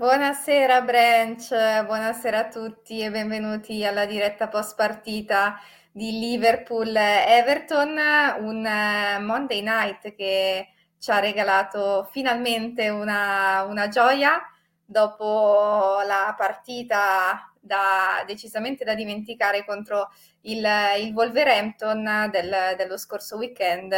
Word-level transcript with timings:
Buonasera 0.00 0.80
Branch, 0.80 1.50
buonasera 1.84 2.38
a 2.38 2.48
tutti 2.48 3.00
e 3.00 3.10
benvenuti 3.10 3.84
alla 3.84 4.06
diretta 4.06 4.48
post 4.48 4.74
partita 4.74 5.60
di 5.92 6.18
Liverpool-Everton, 6.18 7.98
un 8.38 8.64
eh, 8.64 9.18
Monday 9.18 9.60
night 9.60 10.14
che 10.14 10.68
ci 10.98 11.10
ha 11.10 11.18
regalato 11.18 12.08
finalmente 12.12 12.88
una, 12.88 13.64
una 13.68 13.88
gioia 13.88 14.40
dopo 14.82 16.00
la 16.06 16.34
partita 16.34 17.52
da, 17.60 18.24
decisamente 18.26 18.84
da 18.84 18.94
dimenticare 18.94 19.66
contro 19.66 20.08
il, 20.44 20.66
il 20.98 21.12
Wolverhampton 21.12 22.30
del, 22.32 22.74
dello 22.78 22.96
scorso 22.96 23.36
weekend. 23.36 23.94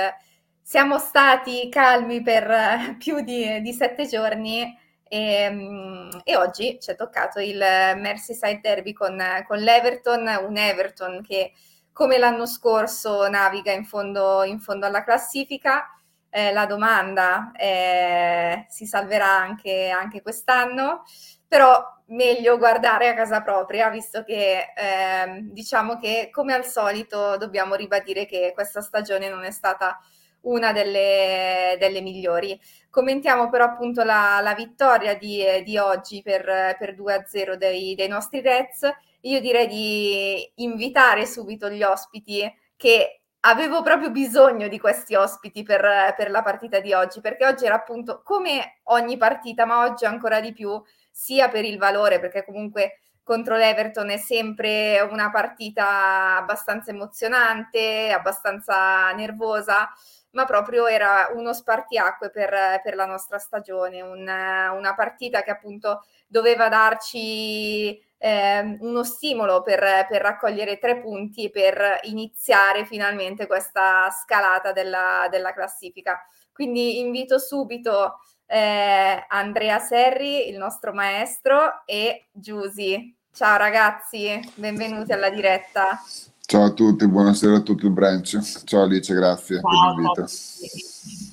Siamo 0.61 0.99
stati 0.99 1.69
calmi 1.69 2.23
per 2.23 2.97
più 2.99 3.21
di, 3.21 3.61
di 3.61 3.73
sette 3.73 4.09
giorni 4.09 4.81
e, 5.13 5.43
ehm, 5.43 6.21
e, 6.25 6.37
oggi 6.37 6.79
ci 6.81 6.91
è 6.91 6.95
toccato 6.95 7.39
il 7.39 7.59
Merseyside 7.59 8.61
Derby 8.63 8.95
con, 8.95 9.23
con, 9.47 9.59
l'Everton, 9.59 10.27
un 10.49 10.57
Everton 10.57 11.23
che 11.23 11.53
come 11.93 12.17
l'anno 12.17 12.47
scorso 12.47 13.29
naviga 13.29 13.73
in 13.73 13.85
fondo, 13.85 14.43
in 14.43 14.59
fondo 14.59 14.87
alla 14.87 15.05
classifica. 15.05 15.87
Eh, 16.31 16.51
la 16.55 16.65
domanda 16.65 17.51
è, 17.53 18.65
si 18.71 18.87
salverà 18.87 19.29
anche, 19.29 19.91
anche, 19.91 20.23
quest'anno, 20.23 21.03
però 21.47 21.85
meglio 22.07 22.57
guardare 22.57 23.09
a 23.09 23.15
casa 23.15 23.43
propria, 23.43 23.91
visto 23.91 24.25
che 24.25 24.73
eh, 24.75 25.41
diciamo 25.43 25.99
che 25.99 26.31
come 26.33 26.55
al 26.55 26.65
solito 26.65 27.37
dobbiamo 27.37 27.75
ribadire 27.75 28.25
che 28.25 28.53
questa 28.55 28.81
stagione 28.81 29.29
non 29.29 29.45
è 29.45 29.51
stata 29.51 29.99
una 30.43 30.73
delle, 30.73 31.77
delle 31.79 32.01
migliori. 32.01 32.59
Commentiamo 32.91 33.49
però 33.51 33.65
appunto 33.65 34.03
la, 34.03 34.41
la 34.43 34.55
vittoria 34.55 35.17
di, 35.17 35.45
di, 35.65 35.79
oggi 35.79 36.23
per, 36.23 36.77
per 36.79 36.95
2-0 36.95 37.55
dei, 37.55 37.95
dei 37.95 38.09
nostri 38.09 38.41
Reds. 38.41 38.91
Io 39.23 39.41
direi 39.41 39.67
di 39.67 40.53
invitare 40.57 41.27
subito 41.27 41.71
gli 41.71 41.83
ospiti 41.83 42.43
che 42.77 43.23
avevo 43.45 43.83
proprio 43.83 44.11
bisogno 44.11 44.69
di 44.69 44.79
questi 44.79 45.15
ospiti 45.15 45.63
per, 45.63 46.15
per, 46.17 46.31
la 46.31 46.43
partita 46.43 46.81
di 46.81 46.93
oggi, 46.93 47.21
perché 47.21 47.47
oggi 47.47 47.65
era 47.65 47.77
appunto 47.77 48.23
come 48.23 48.81
ogni 48.85 49.17
partita, 49.17 49.65
ma 49.65 49.85
oggi 49.85 50.05
ancora 50.05 50.41
di 50.41 50.53
più, 50.53 50.81
sia 51.11 51.49
per 51.49 51.65
il 51.65 51.79
valore, 51.79 52.21
perché 52.21 52.45
comunque 52.45 52.99
contro 53.23 53.57
l'Everton 53.57 54.11
è 54.11 54.17
sempre 54.17 55.01
una 55.01 55.31
partita 55.31 56.37
abbastanza 56.37 56.91
emozionante, 56.91 58.11
abbastanza 58.11 59.13
nervosa, 59.13 59.89
ma 60.33 60.45
proprio 60.45 60.87
era 60.87 61.31
uno 61.35 61.53
spartiacque 61.53 62.31
per, 62.31 62.81
per 62.83 62.95
la 62.95 63.07
nostra 63.07 63.39
stagione, 63.39 64.01
un, 64.01 64.21
una 64.21 64.95
partita 64.95 65.43
che 65.43 65.51
appunto 65.51 66.05
doveva 66.27 66.69
darci 66.69 68.01
eh, 68.19 68.77
uno 68.81 69.03
stimolo 69.05 69.63
per, 69.63 70.07
per, 70.09 70.23
raccogliere 70.23 70.79
tre 70.79 71.01
punti 71.01 71.45
e 71.45 71.51
per 71.51 72.01
iniziare 72.03 72.85
finalmente 72.85 73.47
questa 73.47 74.09
scalata 74.11 74.73
della, 74.73 75.27
della 75.31 75.53
classifica. 75.53 76.25
Quindi 76.53 76.99
invito 77.01 77.39
subito 77.39 78.21
eh, 78.47 79.25
Andrea 79.29 79.79
Serri, 79.79 80.49
il 80.49 80.57
nostro 80.57 80.93
maestro, 80.93 81.83
e 81.85 82.29
Giusy. 82.31 83.17
Ciao 83.33 83.57
ragazzi, 83.57 84.39
benvenuti 84.55 85.13
alla 85.13 85.31
diretta. 85.31 85.99
Ciao 86.45 86.65
a 86.65 86.71
tutti, 86.71 87.07
buonasera 87.07 87.57
a 87.57 87.61
tutto 87.61 87.87
il 87.87 87.93
branch. 87.93 88.65
Ciao 88.65 88.83
Alice, 88.83 89.15
grazie 89.15 89.61
Ciao. 89.61 89.71
per 89.71 89.95
l'invito. 89.95 90.27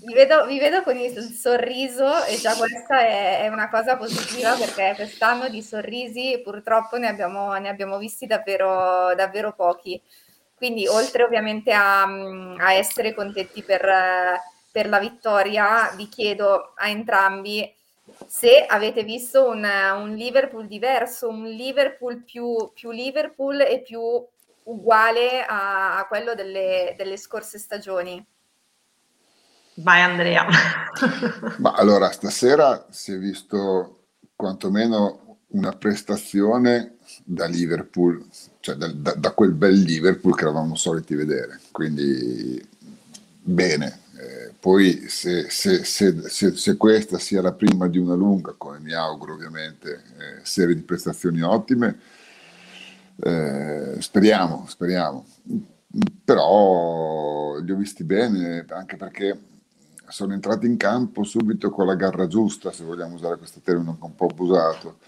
Vi 0.05 0.13
vedo, 0.13 0.45
vi 0.45 0.59
vedo, 0.59 0.81
con 0.83 0.97
il 0.97 1.19
sorriso 1.33 2.23
e 2.23 2.37
già 2.37 2.55
questa 2.55 3.01
è, 3.01 3.41
è, 3.41 3.47
una 3.49 3.69
cosa 3.69 3.97
positiva 3.97 4.55
perché 4.55 4.93
quest'anno 4.95 5.49
di 5.49 5.61
sorrisi 5.61 6.39
purtroppo 6.43 6.97
ne 6.97 7.07
abbiamo, 7.07 7.53
ne 7.55 7.67
abbiamo 7.69 7.97
visti 7.97 8.27
davvero, 8.27 9.13
davvero, 9.15 9.53
pochi. 9.53 10.01
Quindi 10.55 10.87
oltre 10.87 11.23
ovviamente 11.23 11.73
a, 11.73 12.03
a 12.03 12.73
essere 12.73 13.13
contenti 13.13 13.61
per, 13.61 13.81
per 14.71 14.87
la 14.87 14.99
vittoria, 14.99 15.91
vi 15.95 16.07
chiedo 16.07 16.73
a 16.75 16.87
entrambi 16.87 17.73
se 18.25 18.65
avete 18.65 19.03
visto 19.03 19.47
un, 19.47 19.63
un, 19.63 20.15
Liverpool 20.15 20.67
diverso, 20.67 21.29
un 21.29 21.45
Liverpool 21.45 22.23
più, 22.23 22.71
più 22.73 22.91
Liverpool 22.91 23.61
e 23.61 23.81
più 23.81 24.01
uguale 24.63 25.43
a, 25.43 25.97
a 25.97 26.07
quello 26.07 26.35
delle, 26.35 26.95
delle, 26.97 27.17
scorse 27.17 27.57
stagioni. 27.57 28.23
Vai 29.75 30.01
Andrea. 30.01 30.45
Ma 31.57 31.73
allora, 31.73 32.11
stasera 32.11 32.87
si 32.89 33.13
è 33.13 33.17
visto 33.17 34.07
quantomeno 34.35 35.37
una 35.49 35.71
prestazione 35.71 36.97
da 37.23 37.45
Liverpool, 37.45 38.25
cioè 38.59 38.75
da, 38.75 38.87
da, 38.87 39.13
da 39.13 39.31
quel 39.31 39.53
bel 39.53 39.79
Liverpool 39.79 40.35
che 40.35 40.43
eravamo 40.43 40.75
soliti 40.75 41.15
vedere. 41.15 41.59
Quindi 41.71 42.67
bene. 43.41 44.01
Eh, 44.19 44.53
poi 44.59 45.07
se, 45.07 45.49
se, 45.49 45.85
se, 45.85 46.29
se, 46.29 46.75
questa 46.75 47.17
sia 47.17 47.41
la 47.41 47.53
prima 47.53 47.87
di 47.87 47.97
una 47.97 48.15
lunga, 48.15 48.53
come 48.57 48.79
mi 48.79 48.93
auguro 48.93 49.33
ovviamente, 49.33 50.03
eh, 50.17 50.39
serie 50.43 50.75
di 50.75 50.81
prestazioni 50.81 51.41
ottime, 51.41 51.97
eh, 53.21 53.95
speriamo, 53.99 54.65
speriamo. 54.67 55.25
Però 56.23 57.57
li 57.59 57.71
ho 57.71 57.75
visti 57.75 58.03
bene 58.03 58.65
anche 58.69 58.95
perché 58.95 59.39
sono 60.07 60.33
entrati 60.33 60.65
in 60.65 60.77
campo 60.77 61.23
subito 61.23 61.69
con 61.69 61.85
la 61.85 61.95
garra 61.95 62.27
giusta, 62.27 62.71
se 62.71 62.83
vogliamo 62.83 63.15
usare 63.15 63.37
questo 63.37 63.59
termine 63.61 63.95
un 63.99 64.15
po' 64.15 64.25
abusato. 64.25 64.99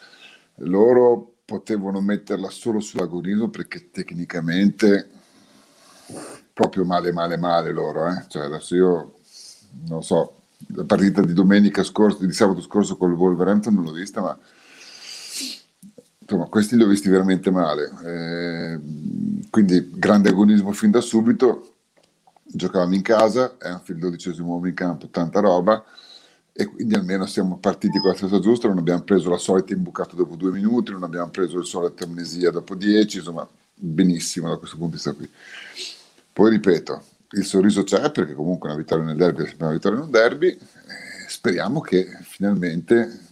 Loro 0.56 1.36
potevano 1.46 2.02
metterla 2.02 2.50
solo 2.50 2.80
sull'agonismo 2.80 3.50
perché 3.50 3.90
tecnicamente 3.92 5.10
proprio 6.54 6.86
male, 6.86 7.12
male, 7.12 7.38
male 7.38 7.72
loro. 7.72 8.08
Eh? 8.08 8.26
Cioè, 8.28 8.44
adesso 8.44 8.76
io 8.76 9.16
non 9.88 10.04
so, 10.04 10.42
la 10.68 10.84
partita 10.84 11.22
di 11.22 11.34
domenica 11.34 11.84
scorsa, 11.84 12.26
di 12.26 12.32
sabato 12.34 12.62
scorso 12.62 12.98
con 12.98 13.12
il 13.12 13.18
Wolverhampton 13.18 13.74
non 13.74 13.84
l'ho 13.86 13.92
vista, 13.92 14.22
ma 14.22 14.38
insomma, 16.31 16.50
questi 16.50 16.75
li 16.75 16.84
ho 16.84 16.88
visti 16.88 17.09
veramente 17.09 17.52
male. 17.52 17.92
Eh, 18.03 18.80
quindi 19.50 19.92
grande 19.94 20.30
agonismo 20.30 20.72
fin 20.72 20.91
da 20.91 21.02
subito. 21.02 21.76
Giocavamo 22.44 22.96
in 22.96 23.02
casa, 23.02 23.58
è 23.58 23.70
un 23.70 23.82
dodicesimo 24.00 24.47
uomo 24.47 24.67
in 24.67 24.73
campo, 24.73 25.08
tanta 25.09 25.40
roba 25.40 25.84
e 26.53 26.66
quindi 26.66 26.96
almeno 26.96 27.26
siamo 27.26 27.58
partiti 27.58 27.97
con 28.00 28.09
la 28.09 28.16
stessa 28.16 28.40
giusta, 28.40 28.67
non 28.67 28.78
abbiamo 28.78 29.03
preso 29.03 29.29
la 29.29 29.38
solita 29.38 29.73
imbucata 29.73 30.16
dopo 30.16 30.35
due 30.35 30.52
minuti, 30.52 30.91
non 30.91 31.03
abbiamo 31.03 31.29
preso 31.29 31.58
il 31.59 31.66
solito 31.66 32.03
amnesia 32.03 32.52
dopo 32.52 32.76
dieci, 32.76 33.17
insomma 33.20 33.47
benissimo 33.73 34.50
da 34.50 34.58
questo 34.58 34.76
punto 34.76 34.97
di 34.97 35.02
vista 35.02 35.14
qui. 35.14 35.29
Poi 36.34 36.50
ripeto, 36.50 37.03
il 37.32 37.46
sorriso 37.46 37.84
c'è 37.84 38.11
perché 38.11 38.34
comunque 38.34 38.67
una 38.67 38.78
vittoria 38.78 39.06
nel 39.06 39.16
derby 39.16 39.44
è 39.44 39.47
sempre 39.47 39.66
una 39.66 39.73
vittoria 39.76 39.97
in 39.97 40.03
un 40.03 40.11
derby, 40.11 40.47
eh, 40.50 40.59
speriamo 41.28 41.79
che 41.79 42.06
finalmente 42.23 43.29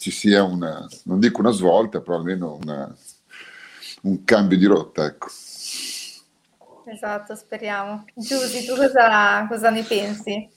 ci 0.00 0.10
sia 0.10 0.42
una, 0.42 0.86
non 1.04 1.20
dico 1.20 1.40
una 1.40 1.50
svolta, 1.50 2.00
però 2.00 2.16
almeno 2.16 2.58
una, 2.62 2.90
un 4.02 4.24
cambio 4.24 4.56
di 4.56 4.64
rotta. 4.64 5.04
Ecco. 5.04 5.26
Esatto, 6.86 7.34
speriamo. 7.36 8.04
Giusy, 8.14 8.64
tu 8.64 8.74
cosa, 8.74 9.46
cosa 9.46 9.68
ne 9.70 9.82
pensi? 9.84 10.48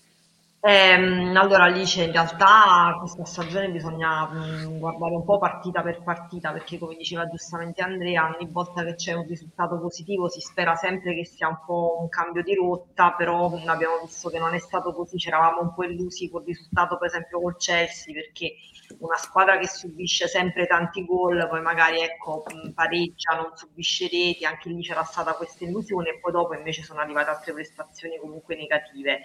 Ehm, 0.65 1.35
allora 1.35 1.65
Alice, 1.65 2.01
in 2.03 2.13
realtà 2.13 2.95
questa 2.97 3.25
stagione 3.25 3.69
bisogna 3.69 4.25
mh, 4.29 4.79
guardare 4.79 5.15
un 5.15 5.25
po' 5.25 5.37
partita 5.37 5.81
per 5.81 6.01
partita 6.03 6.53
perché 6.53 6.77
come 6.77 6.95
diceva 6.95 7.27
giustamente 7.27 7.81
Andrea, 7.81 8.33
ogni 8.33 8.49
volta 8.49 8.85
che 8.85 8.95
c'è 8.95 9.11
un 9.11 9.27
risultato 9.27 9.77
positivo 9.77 10.29
si 10.29 10.39
spera 10.39 10.75
sempre 10.75 11.15
che 11.15 11.25
sia 11.25 11.49
un 11.49 11.57
po' 11.65 11.97
un 11.99 12.07
cambio 12.07 12.43
di 12.43 12.55
rotta, 12.55 13.11
però 13.11 13.49
mh, 13.49 13.67
abbiamo 13.67 13.99
visto 14.05 14.29
che 14.29 14.39
non 14.39 14.53
è 14.53 14.59
stato 14.59 14.93
così, 14.93 15.17
c'eravamo 15.17 15.59
un 15.61 15.73
po' 15.73 15.83
illusi 15.83 16.29
col 16.29 16.45
risultato 16.45 16.97
per 16.97 17.09
esempio 17.09 17.41
col 17.41 17.57
Chelsea 17.57 18.13
perché 18.13 18.53
una 18.99 19.17
squadra 19.17 19.57
che 19.57 19.67
subisce 19.67 20.27
sempre 20.27 20.67
tanti 20.67 21.05
gol, 21.05 21.47
poi 21.49 21.61
magari 21.61 22.01
ecco, 22.01 22.43
pareggia, 22.73 23.35
non 23.35 23.51
subisce 23.55 24.07
reti, 24.09 24.45
anche 24.45 24.69
lì 24.69 24.81
c'era 24.81 25.03
stata 25.03 25.33
questa 25.33 25.65
illusione 25.65 26.09
e 26.09 26.19
poi 26.19 26.31
dopo 26.31 26.53
invece 26.53 26.83
sono 26.83 26.99
arrivate 26.99 27.29
altre 27.29 27.53
prestazioni 27.53 28.17
comunque 28.17 28.55
negative. 28.55 29.21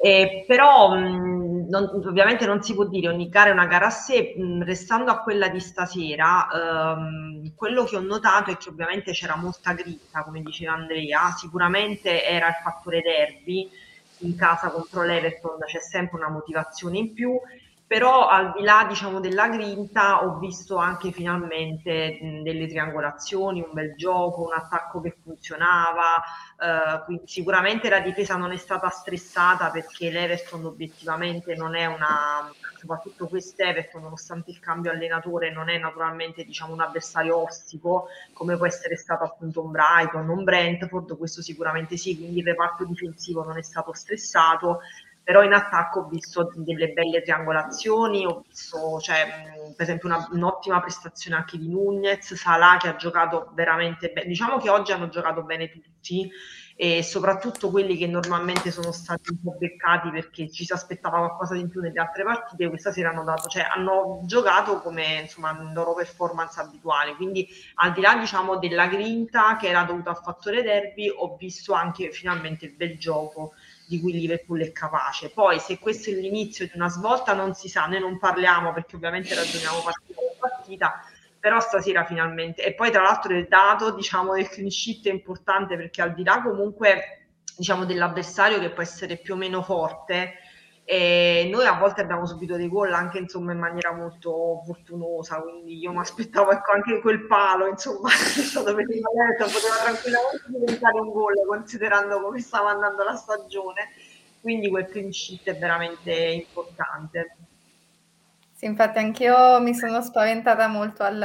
Eh, 0.00 0.44
però 0.46 0.94
mh, 0.94 1.66
non, 1.68 1.90
ovviamente 2.06 2.46
non 2.46 2.62
si 2.62 2.72
può 2.72 2.84
dire 2.86 3.08
ogni 3.08 3.28
gara 3.28 3.50
è 3.50 3.52
una 3.52 3.66
gara 3.66 3.86
a 3.86 3.90
sé, 3.90 4.34
mh, 4.36 4.62
restando 4.62 5.10
a 5.10 5.22
quella 5.22 5.48
di 5.48 5.58
stasera, 5.58 6.46
ehm, 6.96 7.54
quello 7.56 7.82
che 7.84 7.96
ho 7.96 8.00
notato 8.00 8.52
è 8.52 8.56
che 8.56 8.68
ovviamente 8.68 9.10
c'era 9.10 9.34
molta 9.36 9.72
grinta, 9.72 10.22
come 10.22 10.40
diceva 10.42 10.74
Andrea, 10.74 11.30
sicuramente 11.36 12.24
era 12.24 12.46
il 12.48 12.54
fattore 12.62 13.02
derby, 13.02 13.68
in 14.20 14.36
casa 14.36 14.70
contro 14.70 15.02
l'Everton 15.04 15.58
c'è 15.64 15.80
sempre 15.80 16.18
una 16.18 16.28
motivazione 16.30 16.98
in 16.98 17.12
più 17.12 17.38
però 17.88 18.28
al 18.28 18.52
di 18.54 18.62
là 18.62 18.84
diciamo, 18.86 19.18
della 19.18 19.48
grinta 19.48 20.22
ho 20.22 20.36
visto 20.38 20.76
anche 20.76 21.10
finalmente 21.10 22.18
mh, 22.20 22.42
delle 22.42 22.68
triangolazioni, 22.68 23.62
un 23.62 23.72
bel 23.72 23.94
gioco, 23.96 24.44
un 24.44 24.52
attacco 24.52 25.00
che 25.00 25.16
funzionava, 25.22 26.22
eh, 26.60 27.22
sicuramente 27.24 27.88
la 27.88 28.00
difesa 28.00 28.36
non 28.36 28.52
è 28.52 28.58
stata 28.58 28.90
stressata 28.90 29.70
perché 29.70 30.10
l'Everton 30.10 30.66
obiettivamente 30.66 31.54
non 31.56 31.74
è 31.74 31.86
una, 31.86 32.52
soprattutto 32.76 33.26
quest'Everton 33.26 34.02
nonostante 34.02 34.50
il 34.50 34.60
cambio 34.60 34.90
allenatore 34.90 35.50
non 35.50 35.70
è 35.70 35.78
naturalmente 35.78 36.44
diciamo, 36.44 36.74
un 36.74 36.80
avversario 36.82 37.38
ostico 37.42 38.08
come 38.34 38.58
può 38.58 38.66
essere 38.66 38.96
stato 38.96 39.24
appunto 39.24 39.64
un 39.64 39.70
Brighton, 39.70 40.28
un 40.28 40.44
Brentford, 40.44 41.16
questo 41.16 41.40
sicuramente 41.40 41.96
sì, 41.96 42.18
quindi 42.18 42.40
il 42.40 42.44
reparto 42.44 42.84
difensivo 42.84 43.42
non 43.44 43.56
è 43.56 43.62
stato 43.62 43.94
stressato 43.94 44.80
però 45.28 45.42
in 45.42 45.52
attacco 45.52 46.00
ho 46.00 46.08
visto 46.08 46.50
delle 46.54 46.88
belle 46.88 47.20
triangolazioni, 47.20 48.24
ho 48.24 48.44
visto 48.48 48.98
cioè, 48.98 49.26
per 49.76 49.84
esempio 49.84 50.08
una, 50.08 50.26
un'ottima 50.32 50.80
prestazione 50.80 51.36
anche 51.36 51.58
di 51.58 51.68
Nunez, 51.68 52.32
Salah 52.32 52.78
che 52.78 52.88
ha 52.88 52.96
giocato 52.96 53.50
veramente 53.52 54.08
bene, 54.08 54.26
diciamo 54.26 54.56
che 54.56 54.70
oggi 54.70 54.92
hanno 54.92 55.10
giocato 55.10 55.42
bene 55.42 55.70
tutti 55.70 56.30
e 56.76 57.02
soprattutto 57.02 57.68
quelli 57.68 57.98
che 57.98 58.06
normalmente 58.06 58.70
sono 58.70 58.90
stati 58.90 59.30
un 59.32 59.42
po' 59.42 59.56
beccati 59.58 60.08
perché 60.10 60.50
ci 60.50 60.64
si 60.64 60.72
aspettava 60.72 61.18
qualcosa 61.18 61.52
di 61.52 61.68
più 61.68 61.82
nelle 61.82 62.00
altre 62.00 62.24
partite, 62.24 62.68
questa 62.70 62.90
sera 62.90 63.10
hanno 63.10 63.24
dato, 63.24 63.50
cioè 63.50 63.66
hanno 63.68 64.22
giocato 64.24 64.80
come 64.80 65.20
insomma 65.20 65.54
loro 65.74 65.92
performance 65.92 66.58
abituali, 66.58 67.14
quindi 67.16 67.46
al 67.74 67.92
di 67.92 68.00
là 68.00 68.16
diciamo 68.16 68.56
della 68.56 68.86
grinta 68.86 69.56
che 69.56 69.68
era 69.68 69.82
dovuta 69.82 70.08
al 70.08 70.22
fattore 70.22 70.62
derby, 70.62 71.12
ho 71.14 71.36
visto 71.36 71.74
anche 71.74 72.12
finalmente 72.12 72.64
il 72.64 72.72
bel 72.72 72.96
gioco 72.96 73.52
di 73.88 74.00
cui 74.00 74.12
Liverpool 74.12 74.60
è 74.60 74.70
capace. 74.70 75.30
Poi 75.30 75.58
se 75.58 75.78
questo 75.78 76.10
è 76.10 76.12
l'inizio 76.12 76.66
di 76.66 76.72
una 76.74 76.90
svolta 76.90 77.32
non 77.32 77.54
si 77.54 77.68
sa, 77.68 77.86
noi 77.86 78.00
non 78.00 78.18
parliamo 78.18 78.74
perché 78.74 78.96
ovviamente 78.96 79.34
ragioniamo 79.34 79.80
partita 79.80 80.20
per 80.20 80.36
partita, 80.38 81.00
però 81.40 81.58
stasera 81.58 82.04
finalmente. 82.04 82.62
E 82.62 82.74
poi 82.74 82.90
tra 82.90 83.00
l'altro 83.00 83.34
il 83.34 83.48
dato 83.48 83.92
diciamo 83.92 84.34
del 84.34 84.48
clean 84.48 84.68
sheet 84.68 85.06
è 85.06 85.10
importante 85.10 85.76
perché 85.76 86.02
al 86.02 86.12
di 86.12 86.22
là 86.22 86.42
comunque 86.42 87.28
diciamo 87.56 87.86
dell'avversario 87.86 88.60
che 88.60 88.70
può 88.70 88.82
essere 88.82 89.16
più 89.16 89.32
o 89.32 89.36
meno 89.38 89.62
forte, 89.62 90.34
e 90.90 91.46
noi 91.52 91.66
a 91.66 91.74
volte 91.74 92.00
abbiamo 92.00 92.24
subito 92.24 92.56
dei 92.56 92.66
gol 92.66 92.94
anche 92.94 93.18
insomma 93.18 93.52
in 93.52 93.58
maniera 93.58 93.92
molto 93.92 94.62
fortunosa 94.64 95.38
quindi 95.42 95.76
io 95.76 95.92
mi 95.92 95.98
aspettavo 95.98 96.50
ecco, 96.50 96.72
anche 96.72 97.00
quel 97.00 97.26
palo 97.26 97.66
insomma 97.66 98.08
è 98.08 98.14
stato 98.14 98.74
per 98.74 98.86
il 98.88 99.02
poteva 99.02 99.76
tranquillamente 99.82 100.46
diventare 100.46 100.98
un 100.98 101.10
gol 101.10 101.34
considerando 101.46 102.22
come 102.22 102.40
stava 102.40 102.70
andando 102.70 103.04
la 103.04 103.14
stagione. 103.16 103.90
Quindi 104.40 104.70
quel 104.70 104.86
clean 104.86 105.12
sheet 105.12 105.44
è 105.44 105.58
veramente 105.58 106.10
importante. 106.10 107.36
Sì 108.54 108.64
infatti 108.64 108.96
anch'io 108.96 109.60
mi 109.60 109.74
sono 109.74 110.00
spaventata 110.00 110.68
molto 110.68 111.02
al, 111.02 111.22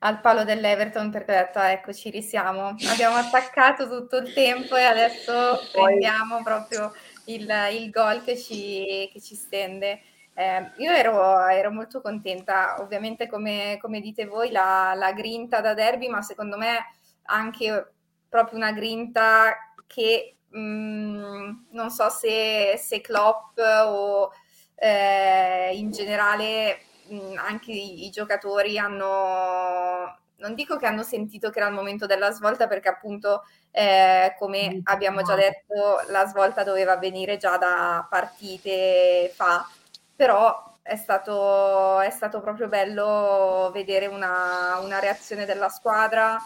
al 0.00 0.20
palo 0.20 0.42
dell'Everton 0.42 1.10
perché 1.10 1.30
ho 1.30 1.36
detto 1.36 1.58
ah, 1.60 1.70
ecco 1.70 1.92
ci 1.92 2.10
risiamo 2.10 2.74
abbiamo 2.90 3.14
attaccato 3.14 3.88
tutto 3.88 4.16
il 4.16 4.32
tempo 4.32 4.74
e 4.74 4.82
adesso 4.82 5.60
Poi... 5.72 5.84
prendiamo 5.84 6.42
proprio 6.42 6.92
il, 7.26 7.50
il 7.72 7.90
gol 7.90 8.22
che 8.22 8.36
ci, 8.36 9.08
che 9.12 9.20
ci 9.20 9.34
stende. 9.34 10.00
Eh, 10.34 10.70
io 10.78 10.92
ero, 10.92 11.46
ero, 11.46 11.70
molto 11.70 12.00
contenta, 12.00 12.80
ovviamente 12.80 13.28
come, 13.28 13.78
come 13.80 14.00
dite 14.00 14.26
voi 14.26 14.50
la, 14.50 14.94
la, 14.94 15.12
grinta 15.12 15.60
da 15.60 15.74
derby, 15.74 16.08
ma 16.08 16.22
secondo 16.22 16.56
me 16.56 16.78
anche 17.24 17.92
proprio 18.28 18.56
una 18.56 18.72
grinta 18.72 19.54
che 19.86 20.36
mh, 20.48 20.58
mm, 20.58 21.50
non 21.70 21.90
so 21.90 22.08
se, 22.08 22.76
se 22.78 23.00
Klopp 23.00 23.58
o 23.58 24.32
eh, 24.76 25.70
in 25.74 25.90
generale 25.90 26.80
mh, 27.08 27.14
mm, 27.14 27.36
anche 27.38 27.72
i, 27.72 28.06
i, 28.06 28.10
giocatori 28.10 28.78
hanno, 28.78 30.18
non 30.40 30.54
dico 30.54 30.76
che 30.76 30.86
hanno 30.86 31.02
sentito 31.02 31.50
che 31.50 31.58
era 31.60 31.68
il 31.68 31.74
momento 31.74 32.06
della 32.06 32.30
svolta 32.32 32.66
perché 32.66 32.88
appunto 32.88 33.44
eh, 33.70 34.34
come 34.38 34.80
abbiamo 34.84 35.22
già 35.22 35.34
detto, 35.34 36.00
la 36.08 36.26
svolta 36.26 36.64
doveva 36.64 36.92
avvenire 36.92 37.36
già 37.36 37.56
da 37.56 38.06
partite 38.10 39.30
fa, 39.34 39.66
però 40.14 40.78
è 40.82 40.96
stato, 40.96 42.00
è 42.00 42.10
stato 42.10 42.40
proprio 42.40 42.68
bello 42.68 43.70
vedere 43.72 44.06
una, 44.06 44.78
una 44.82 44.98
reazione 44.98 45.44
della 45.44 45.68
squadra, 45.68 46.36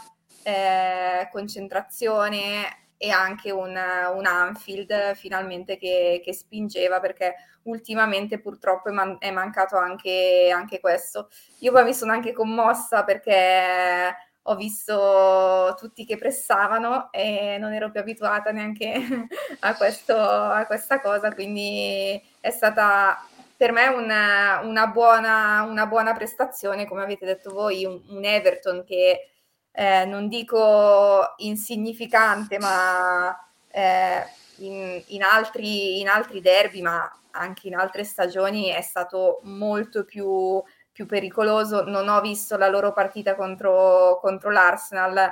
eh, 0.43 1.29
concentrazione 1.33 2.84
e 3.05 3.11
anche 3.11 3.51
un, 3.51 3.79
un 4.15 4.27
Anfield 4.27 5.15
finalmente 5.15 5.77
che, 5.77 6.23
che, 6.25 6.33
spingeva 6.33 7.01
perché 7.01 7.35
ultimamente 7.65 8.41
purtroppo 8.41 8.89
è, 8.89 8.93
man- 8.93 9.17
è 9.19 9.31
mancato 9.31 9.77
anche, 9.77 10.51
anche 10.51 10.81
questo. 10.81 11.29
Io 11.59 11.71
poi 11.71 11.85
mi 11.85 11.93
sono 11.93 12.13
anche 12.13 12.33
commossa 12.33 13.05
perché 13.05 14.17
ho 14.41 14.55
visto 14.57 15.75
tutti 15.79 16.07
che 16.07 16.17
pressavano 16.17 17.11
e 17.13 17.59
non 17.59 17.75
ero 17.75 17.91
più 17.91 18.01
abituata 18.01 18.51
neanche 18.53 18.93
a, 19.61 19.75
questo, 19.77 20.17
a 20.17 20.65
questa 20.65 21.01
cosa, 21.01 21.31
quindi 21.35 22.19
è 22.41 22.51
stata 22.51 23.19
per 23.55 23.73
me 23.73 23.87
una, 23.89 24.61
una, 24.65 24.87
buona, 24.87 25.63
una 25.69 25.87
buona 25.87 26.15
prestazione, 26.15 26.87
come 26.87 27.03
avete 27.03 27.27
detto 27.27 27.53
voi, 27.53 27.85
un, 27.85 28.01
un 28.09 28.25
Everton 28.25 28.83
che 28.85 29.34
eh, 29.75 30.05
non 30.05 30.29
dico 30.29 31.35
insignificante, 31.39 32.59
ma 32.59 33.37
eh, 33.71 34.25
in, 34.59 35.03
in, 35.09 35.23
altri, 35.23 36.01
in 36.01 36.09
altri 36.09 36.41
derby, 36.41 36.81
ma 36.81 37.11
anche 37.33 37.67
in 37.67 37.75
altre 37.75 38.05
stagioni 38.05 38.69
è 38.69 38.81
stato 38.81 39.41
molto 39.43 40.05
più 40.05 40.63
più 40.95 41.07
pericoloso. 41.07 41.83
Non 41.83 42.09
ho 42.09 42.21
visto 42.21 42.57
la 42.57 42.69
loro 42.69 42.93
partita 42.93 43.35
contro, 43.35 44.21
contro 44.23 44.51
l'Arsenal, 44.51 45.29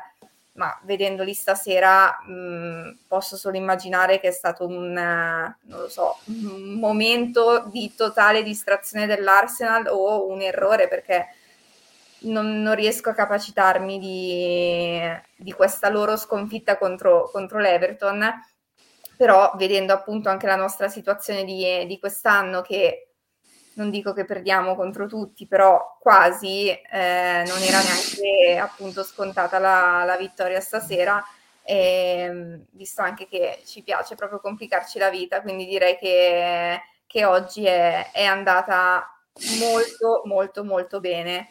ma 0.55 0.79
vedendoli 0.83 1.33
stasera 1.35 2.19
mh, 2.27 2.33
mm, 2.33 2.91
posso 3.07 3.37
solo 3.37 3.57
immaginare 3.57 4.19
che 4.19 4.29
è 4.29 4.33
stato 4.33 4.67
un, 4.67 5.55
so, 5.89 6.19
un 6.27 6.75
momento 6.75 7.69
di 7.71 7.95
totale 7.95 8.43
distrazione 8.43 9.07
dell'Arsenal 9.07 9.87
o 9.87 10.27
un 10.27 10.43
errore 10.43 10.89
perché 10.89 11.29
non, 12.23 12.62
non 12.62 12.75
riesco 12.75 13.11
a 13.11 13.14
capacitarmi 13.14 13.99
di, 13.99 15.00
di, 15.37 15.52
questa 15.52 15.88
loro 15.88 16.17
sconfitta 16.17 16.79
contro, 16.79 17.29
contro 17.33 17.59
l'Everton. 17.59 18.29
Però 19.17 19.52
vedendo 19.57 19.93
appunto 19.93 20.29
anche 20.29 20.47
la 20.47 20.57
nostra 20.57 20.88
situazione 20.88 21.45
di, 21.45 21.87
di 21.87 21.99
quest'anno 21.99 22.61
che 22.62 23.12
non 23.75 23.91
dico 23.91 24.12
che 24.12 24.25
perdiamo 24.25 24.75
contro 24.75 25.07
tutti, 25.07 25.47
però 25.47 25.97
quasi, 26.00 26.69
eh, 26.69 27.45
non 27.47 27.62
era 27.62 27.81
neanche 27.81 28.59
appunto 28.61 29.02
scontata 29.02 29.59
la, 29.59 30.05
la 30.05 30.17
vittoria 30.17 30.61
stasera, 30.61 31.23
e, 31.62 32.61
visto 32.71 33.02
anche 33.02 33.26
che 33.26 33.62
ci 33.64 33.83
piace 33.83 34.14
proprio 34.14 34.41
complicarci 34.41 34.99
la 34.99 35.11
vita, 35.11 35.41
quindi 35.41 35.67
direi 35.67 35.97
che, 35.97 36.81
che 37.07 37.25
oggi 37.25 37.64
è, 37.64 38.11
è, 38.12 38.25
andata 38.25 39.07
molto, 39.59 40.23
molto, 40.25 40.64
molto 40.64 41.00
bene. 41.00 41.49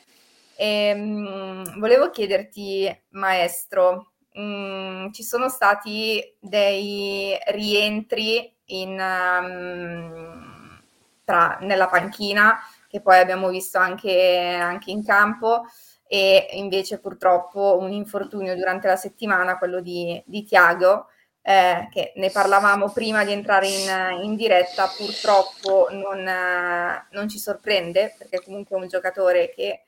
E, 0.61 0.93
mh, 0.93 1.79
volevo 1.79 2.11
chiederti, 2.11 3.03
maestro, 3.09 4.11
mh, 4.33 5.09
ci 5.11 5.23
sono 5.23 5.49
stati 5.49 6.35
dei 6.39 7.35
rientri 7.47 8.53
in... 8.65 8.91
Um, 8.99 10.79
tra, 11.23 11.57
nella 11.61 11.87
panchina, 11.87 12.59
che 12.87 13.01
poi 13.01 13.17
abbiamo 13.17 13.49
visto 13.49 13.77
anche, 13.77 14.57
anche 14.59 14.91
in 14.91 15.03
campo, 15.05 15.63
e 16.05 16.49
invece 16.53 16.99
purtroppo 16.99 17.77
un 17.79 17.91
infortunio 17.91 18.55
durante 18.55 18.87
la 18.87 18.97
settimana, 18.97 19.57
quello 19.57 19.79
di, 19.79 20.21
di 20.25 20.43
Tiago, 20.43 21.07
eh, 21.41 21.87
che 21.91 22.11
ne 22.17 22.29
parlavamo 22.29 22.91
prima 22.91 23.23
di 23.23 23.31
entrare 23.31 23.67
in, 23.67 24.23
in 24.23 24.35
diretta, 24.35 24.87
purtroppo 24.95 25.87
non, 25.91 26.27
eh, 26.27 27.07
non, 27.11 27.29
ci 27.29 27.39
sorprende, 27.39 28.13
perché 28.17 28.43
comunque 28.43 28.77
è 28.77 28.81
un 28.81 28.87
giocatore 28.87 29.51
che 29.55 29.83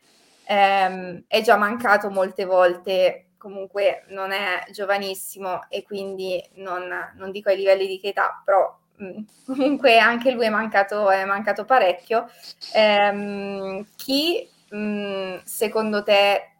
ehm, 0.45 1.23
è 1.27 1.41
già 1.41 1.57
mancato 1.57 2.09
molte 2.09 2.45
volte, 2.45 3.27
comunque 3.37 4.05
non 4.09 4.31
è 4.31 4.65
giovanissimo 4.71 5.67
e 5.69 5.83
quindi 5.83 6.41
non, 6.55 6.89
non 7.15 7.31
dico 7.31 7.49
ai 7.49 7.57
livelli 7.57 7.87
di 7.87 7.99
che 7.99 8.09
età, 8.09 8.41
però 8.43 8.79
Mm, 9.01 9.23
comunque 9.45 9.97
anche 9.97 10.31
lui 10.31 10.45
è 10.45 10.49
mancato, 10.49 11.09
è 11.09 11.25
mancato 11.25 11.65
parecchio. 11.65 12.29
Ehm, 12.73 13.85
chi 13.95 14.47
mh, 14.69 14.77
mm, 14.77 15.37
secondo 15.43 16.03
te 16.03 16.51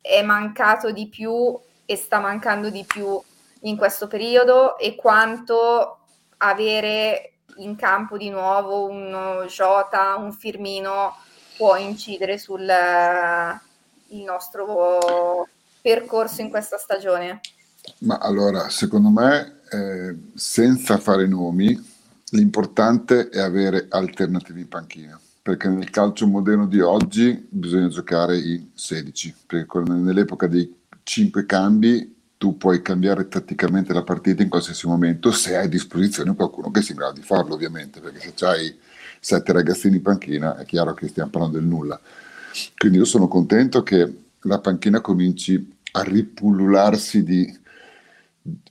è 0.00 0.22
mancato 0.22 0.90
di 0.92 1.08
più 1.08 1.58
e 1.84 1.96
sta 1.96 2.20
mancando 2.20 2.70
di 2.70 2.84
più 2.84 3.20
in 3.62 3.76
questo 3.76 4.06
periodo 4.06 4.78
e 4.78 4.94
quanto 4.94 5.98
avere 6.38 7.34
in 7.56 7.76
campo 7.76 8.16
di 8.16 8.30
nuovo 8.30 8.86
un 8.86 9.44
Jota, 9.48 10.16
un 10.16 10.32
Firmino 10.32 11.16
può 11.60 11.76
incidere 11.76 12.38
sul 12.38 12.66
il 14.12 14.22
nostro 14.22 15.46
percorso 15.82 16.40
in 16.40 16.48
questa 16.48 16.78
stagione? 16.78 17.40
Ma 17.98 18.16
allora, 18.16 18.70
secondo 18.70 19.10
me 19.10 19.60
eh, 19.70 20.16
senza 20.34 20.96
fare 20.96 21.26
nomi, 21.26 21.78
l'importante 22.30 23.28
è 23.28 23.40
avere 23.40 23.88
alternative 23.90 24.58
in 24.58 24.68
panchina. 24.68 25.20
perché 25.42 25.68
nel 25.68 25.90
calcio 25.90 26.26
moderno 26.26 26.66
di 26.66 26.80
oggi 26.80 27.46
bisogna 27.48 27.88
giocare 27.88 28.38
in 28.38 28.68
16, 28.72 29.34
perché 29.46 29.80
nell'epoca 29.80 30.46
dei 30.46 30.74
5 31.02 31.44
cambi 31.44 32.16
tu 32.38 32.56
puoi 32.56 32.80
cambiare 32.80 33.28
tatticamente 33.28 33.92
la 33.92 34.02
partita 34.02 34.42
in 34.42 34.48
qualsiasi 34.48 34.86
momento 34.86 35.30
se 35.30 35.56
hai 35.56 35.64
a 35.64 35.68
disposizione 35.68 36.34
qualcuno 36.34 36.70
che 36.70 36.80
sia 36.80 36.94
in 36.94 37.00
grado 37.00 37.14
di 37.14 37.22
farlo, 37.22 37.54
ovviamente, 37.54 38.00
perché 38.00 38.32
se 38.34 38.46
hai 38.46 38.78
sette 39.20 39.52
ragazzini 39.52 39.96
in 39.96 40.02
panchina 40.02 40.56
è 40.56 40.64
chiaro 40.64 40.94
che 40.94 41.08
stiamo 41.08 41.30
parlando 41.30 41.58
del 41.58 41.66
nulla. 41.66 42.00
Quindi 42.76 42.98
io 42.98 43.04
sono 43.04 43.28
contento 43.28 43.82
che 43.82 44.12
la 44.40 44.58
panchina 44.58 45.00
cominci 45.00 45.76
a 45.92 46.02
ripullularsi 46.02 47.22
di 47.22 47.58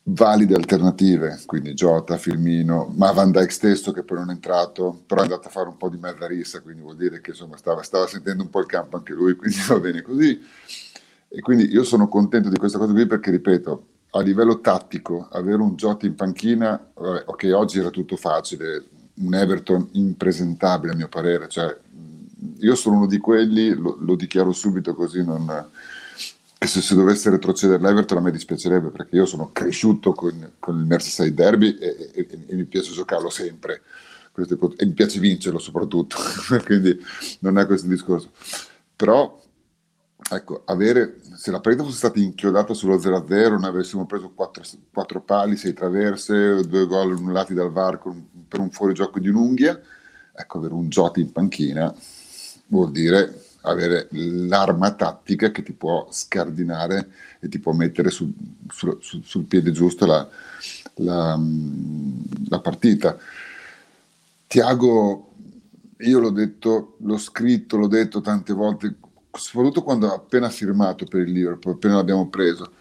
valide 0.03 0.55
alternative, 0.55 1.39
quindi 1.45 1.73
Jota, 1.73 2.17
Filmino, 2.17 2.91
ma 2.95 3.11
Van 3.11 3.31
Dyke 3.31 3.51
stesso 3.51 3.91
che 3.91 4.03
poi 4.03 4.17
non 4.17 4.29
è 4.29 4.33
entrato, 4.33 5.03
però 5.05 5.21
è 5.21 5.23
andato 5.25 5.47
a 5.47 5.51
fare 5.51 5.69
un 5.69 5.77
po' 5.77 5.89
di 5.89 5.97
mezza 5.97 6.25
rissa, 6.25 6.61
quindi 6.61 6.81
vuol 6.81 6.95
dire 6.95 7.21
che 7.21 7.31
insomma 7.31 7.57
stava, 7.57 7.83
stava 7.83 8.07
sentendo 8.07 8.41
un 8.41 8.49
po' 8.49 8.59
il 8.59 8.65
campo 8.65 8.97
anche 8.97 9.13
lui, 9.13 9.35
quindi 9.37 9.57
va 9.67 9.79
bene 9.79 10.01
così. 10.01 10.41
E 11.31 11.41
quindi 11.41 11.71
io 11.71 11.83
sono 11.83 12.07
contento 12.07 12.49
di 12.49 12.57
questa 12.57 12.79
cosa 12.79 12.91
qui 12.91 13.05
perché, 13.05 13.29
ripeto, 13.29 13.85
a 14.11 14.21
livello 14.21 14.59
tattico, 14.61 15.27
avere 15.31 15.61
un 15.61 15.75
Jota 15.75 16.07
in 16.07 16.15
panchina, 16.15 16.91
vabbè, 16.95 17.23
ok, 17.27 17.51
oggi 17.53 17.79
era 17.79 17.91
tutto 17.91 18.15
facile, 18.15 18.83
un 19.19 19.33
Everton 19.33 19.89
impresentabile 19.93 20.93
a 20.93 20.95
mio 20.95 21.07
parere, 21.07 21.47
cioè 21.47 21.75
io 22.59 22.75
sono 22.75 22.97
uno 22.97 23.07
di 23.07 23.17
quelli, 23.17 23.73
lo, 23.73 23.97
lo 23.99 24.15
dichiaro 24.15 24.51
subito 24.51 24.93
così, 24.93 25.23
non, 25.23 25.69
che 26.57 26.67
se, 26.67 26.81
se, 26.81 26.95
dovesse 26.95 27.29
retrocedere 27.29 27.81
l'Everton 27.81 28.17
a 28.17 28.21
me 28.21 28.31
dispiacerebbe 28.31 28.89
perché 28.89 29.15
io 29.15 29.25
sono 29.25 29.51
cresciuto 29.51 30.13
con, 30.13 30.53
con 30.59 30.77
il 30.77 30.85
Merseyside 30.85 31.33
Derby 31.33 31.77
e, 31.77 32.11
e, 32.13 32.27
e, 32.47 32.55
mi 32.55 32.65
piace 32.65 32.91
giocarlo 32.91 33.29
sempre 33.29 33.81
e 34.35 34.85
mi 34.85 34.93
piace 34.93 35.19
vincerlo 35.19 35.59
soprattutto, 35.59 36.17
quindi 36.65 36.97
non 37.39 37.57
è 37.57 37.65
questo 37.65 37.87
il 37.87 37.93
discorso. 37.93 38.31
Però 38.95 39.41
ecco, 40.31 40.61
avere, 40.65 41.19
se 41.35 41.51
la 41.51 41.59
partita 41.59 41.83
fosse 41.83 41.97
stata 41.97 42.19
inchiodata 42.19 42.73
sullo 42.73 42.95
0-0, 42.95 43.59
noi 43.59 43.65
avessimo 43.65 44.05
preso 44.05 44.31
quattro, 44.33 44.63
quattro 44.91 45.21
pali, 45.21 45.57
sei 45.57 45.73
traverse, 45.73 46.65
due 46.67 46.85
gol 46.85 47.17
annullati 47.17 47.53
dal 47.53 47.71
VAR 47.71 47.99
con, 47.99 48.38
per 48.49 48.59
un 48.59 48.71
fuorigioco 48.71 49.19
di 49.19 49.29
un'unghia, 49.29 49.79
ecco, 50.33 50.57
avere 50.57 50.73
un 50.73 50.89
Jota 50.89 51.21
in 51.21 51.31
panchina 51.31 51.93
vuol 52.67 52.91
dire 52.91 53.43
avere 53.61 54.07
l'arma 54.11 54.93
tattica 54.93 55.51
che 55.51 55.63
ti 55.63 55.73
può 55.73 56.07
scardinare 56.11 57.11
e 57.39 57.49
ti 57.49 57.59
può 57.59 57.73
mettere 57.73 58.09
sul, 58.09 58.31
sul, 58.69 58.97
sul, 59.01 59.21
sul 59.23 59.43
piede 59.45 59.71
giusto 59.71 60.05
la, 60.05 60.27
la, 60.95 61.39
la 62.47 62.59
partita. 62.59 63.17
Tiago, 64.47 65.31
io 65.97 66.19
l'ho 66.19 66.29
detto, 66.29 66.95
l'ho 66.99 67.17
scritto, 67.17 67.77
l'ho 67.77 67.87
detto 67.87 68.21
tante 68.21 68.53
volte, 68.53 68.95
soprattutto 69.31 69.83
quando 69.83 70.09
ha 70.09 70.15
appena 70.15 70.49
firmato 70.49 71.05
per 71.05 71.21
il 71.21 71.31
Liverpool, 71.31 71.75
appena 71.75 71.95
l'abbiamo 71.95 72.29
preso. 72.29 72.71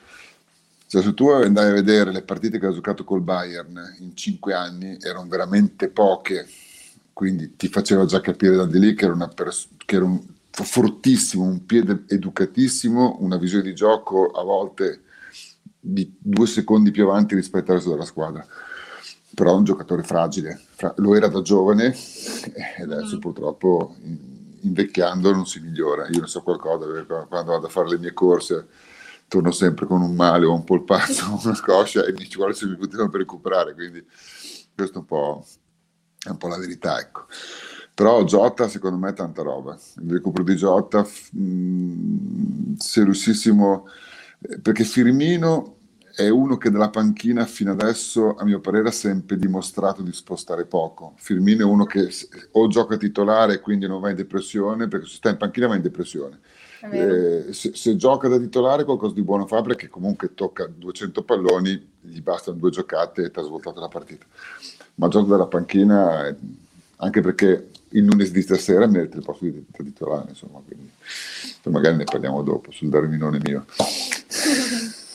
Cioè, 0.88 1.02
se 1.02 1.12
tu 1.12 1.28
andai 1.28 1.68
a 1.68 1.75
vedere 1.75 2.11
le 2.11 2.23
partite 2.23 2.59
che 2.59 2.64
ha 2.64 2.73
giocato 2.73 3.04
col 3.04 3.21
Bayern 3.21 3.78
in 3.99 4.16
cinque 4.16 4.54
anni, 4.54 4.97
erano 4.99 5.28
veramente 5.28 5.90
poche, 5.90 6.49
quindi 7.12 7.57
ti 7.57 7.68
faceva 7.68 8.07
già 8.07 8.23
capire 8.23 8.57
da 8.57 8.64
di 8.64 8.78
lì 8.78 8.95
che 8.95 9.04
era, 9.04 9.12
una 9.12 9.28
pers- 9.28 9.68
che 9.85 9.97
era 9.97 10.07
un 10.07 10.18
fortissimo, 10.50 11.45
un 11.45 11.66
piede 11.66 12.04
educatissimo, 12.07 13.18
una 13.21 13.37
visione 13.37 13.64
di 13.64 13.75
gioco 13.75 14.30
a 14.30 14.42
volte 14.42 15.02
di 15.78 16.11
due 16.18 16.47
secondi 16.47 16.90
più 16.90 17.04
avanti 17.04 17.35
rispetto 17.35 17.71
al 17.71 17.76
resto 17.76 17.90
della 17.90 18.07
squadra. 18.07 18.47
Però 19.35 19.52
è 19.52 19.57
un 19.57 19.64
giocatore 19.64 20.02
fragile, 20.02 20.59
Fra- 20.71 20.95
lo 20.97 21.14
era 21.14 21.28
da 21.28 21.42
giovane 21.42 21.95
e 22.54 22.83
adesso 22.83 23.16
mm. 23.16 23.21
purtroppo 23.21 23.95
invecchiando 24.62 25.33
non 25.33 25.47
si 25.47 25.61
migliora. 25.61 26.09
Io 26.09 26.21
ne 26.21 26.26
so 26.26 26.40
qualcosa 26.40 26.87
perché 26.87 27.26
quando 27.28 27.52
vado 27.52 27.66
a 27.66 27.71
fare 27.71 27.90
le 27.90 27.99
mie 27.99 28.14
corse 28.14 28.66
torno 29.28 29.52
sempre 29.52 29.87
con 29.87 30.00
un 30.00 30.14
male 30.14 30.47
o 30.47 30.54
un 30.54 30.64
polpazzo 30.64 31.26
o 31.26 31.40
una 31.44 31.54
scoscia 31.54 32.04
e 32.04 32.12
mi 32.12 32.28
ci 32.28 32.37
vuole 32.37 32.54
6 32.54 32.70
minuti 32.70 32.97
per 32.97 33.11
recuperare, 33.12 33.75
quindi 33.75 34.04
questo 34.75 34.97
è 34.97 35.00
un 35.00 35.06
po', 35.06 35.47
è 36.25 36.30
un 36.30 36.37
po 36.38 36.49
la 36.49 36.58
verità. 36.58 36.99
Ecco. 36.99 37.26
Però 37.94 38.23
Jota 38.25 38.68
secondo 38.68 38.97
me 38.97 39.11
è 39.11 39.12
tanta 39.12 39.42
roba. 39.42 39.76
Il 40.02 40.12
recupero 40.12 40.44
di 40.44 40.54
Jota, 40.54 41.06
mh, 41.32 41.40
mm, 41.40 42.75
se 42.76 43.02
riuscissimo, 43.02 43.87
eh, 44.40 44.61
perché 44.61 44.85
Firmino 44.85 45.78
è 46.14 46.28
uno 46.28 46.56
che 46.56 46.70
dalla 46.70 46.90
panchina 46.90 47.44
fino 47.44 47.73
adesso, 47.73 48.35
a 48.35 48.44
mio 48.44 48.61
parere, 48.61 48.88
ha 48.88 48.92
sempre 48.92 49.37
dimostrato 49.37 50.02
di 50.02 50.12
spostare 50.12 50.64
poco. 50.64 51.14
Firmino 51.16 51.62
è 51.62 51.64
uno 51.64 51.85
che 51.85 52.08
o 52.52 52.66
gioca 52.68 52.97
titolare 52.97 53.54
e 53.54 53.61
quindi 53.61 53.87
non 53.87 54.00
va 54.00 54.11
in 54.11 54.16
depressione, 54.16 54.88
perché 54.88 55.06
se 55.06 55.16
sta 55.16 55.30
in 55.30 55.37
panchina 55.37 55.66
va 55.66 55.75
in 55.76 55.82
depressione. 55.82 56.40
Eh, 56.80 57.52
se, 57.52 57.75
se, 57.75 57.97
gioca 57.97 58.28
da 58.28 58.38
titolare 58.38 58.85
qualcosa 58.85 59.14
di 59.14 59.23
buono 59.23 59.47
fa 59.47 59.62
perché 59.62 59.88
comunque 59.88 60.35
tocca 60.35 60.66
200 60.66 61.23
palloni, 61.23 61.90
gli 62.00 62.20
bastano 62.20 62.56
due 62.56 62.70
giocate 62.70 63.23
e 63.25 63.30
ti 63.30 63.38
ha 63.38 63.42
svoltato 63.42 63.80
la 63.80 63.88
partita. 63.88 64.25
Ma 64.94 65.08
gioca 65.08 65.28
dalla 65.28 65.47
panchina 65.47 66.37
anche 66.97 67.20
perché 67.20 67.70
il 67.90 68.04
lunedì 68.04 68.42
stasera 68.42 68.87
merita 68.87 69.16
il 69.16 69.25
posto 69.25 69.44
di 69.44 69.64
titolare, 69.70 70.30
insomma, 70.30 70.61
quindi 70.64 70.90
magari 71.64 71.97
ne 71.97 72.04
parliamo 72.04 72.42
dopo 72.42 72.70
sul 72.70 72.88
Darwinone 72.88 73.40
mio. 73.42 73.64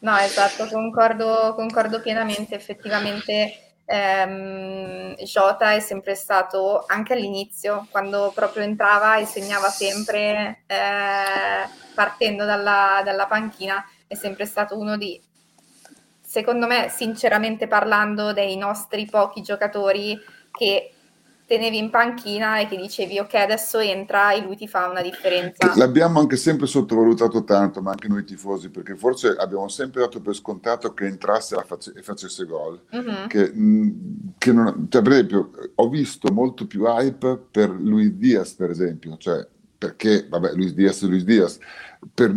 No, 0.00 0.16
esatto, 0.16 0.66
concordo, 0.66 1.52
concordo 1.54 2.00
pienamente, 2.00 2.54
effettivamente 2.54 3.69
ehm, 3.90 5.16
Jota 5.16 5.72
è 5.72 5.80
sempre 5.80 6.14
stato, 6.14 6.84
anche 6.86 7.14
all'inizio, 7.14 7.88
quando 7.90 8.30
proprio 8.32 8.62
entrava 8.62 9.16
e 9.16 9.26
segnava 9.26 9.68
sempre, 9.68 10.62
eh, 10.66 11.68
partendo 11.94 12.44
dalla, 12.44 13.02
dalla 13.04 13.26
panchina, 13.26 13.84
è 14.06 14.14
sempre 14.14 14.46
stato 14.46 14.78
uno 14.78 14.96
di, 14.96 15.20
secondo 16.20 16.68
me, 16.68 16.88
sinceramente 16.88 17.66
parlando, 17.66 18.32
dei 18.32 18.56
nostri 18.56 19.06
pochi 19.06 19.42
giocatori 19.42 20.16
che 20.52 20.92
tenevi 21.50 21.78
in 21.78 21.90
panchina 21.90 22.60
e 22.60 22.68
che 22.68 22.76
dicevi 22.76 23.18
ok 23.18 23.34
adesso 23.34 23.80
entra 23.80 24.32
e 24.32 24.40
lui 24.40 24.54
ti 24.54 24.68
fa 24.68 24.86
una 24.86 25.02
differenza. 25.02 25.74
L'abbiamo 25.74 26.20
anche 26.20 26.36
sempre 26.36 26.68
sottovalutato 26.68 27.42
tanto, 27.42 27.82
ma 27.82 27.90
anche 27.90 28.06
noi 28.06 28.22
tifosi, 28.22 28.68
perché 28.68 28.94
forse 28.94 29.34
abbiamo 29.36 29.66
sempre 29.66 30.00
dato 30.02 30.20
per 30.20 30.34
scontato 30.36 30.94
che 30.94 31.06
entrasse 31.06 31.60
face- 31.66 31.92
e 31.96 32.02
facesse 32.02 32.44
gol. 32.44 32.80
Mm-hmm. 32.94 33.26
Che, 33.26 33.52
che 34.38 34.52
non, 34.52 34.86
cioè, 34.88 35.02
per 35.02 35.10
esempio, 35.10 35.50
ho 35.74 35.88
visto 35.88 36.32
molto 36.32 36.68
più 36.68 36.84
hype 36.84 37.46
per 37.50 37.68
Luis 37.68 38.12
Diaz, 38.12 38.52
per 38.52 38.70
esempio, 38.70 39.16
cioè 39.16 39.44
perché, 39.76 40.28
vabbè, 40.28 40.52
Luis 40.52 40.72
Diaz 40.74 41.02
è 41.02 41.06
Luis 41.06 41.24
Diaz, 41.24 41.58
per, 42.14 42.32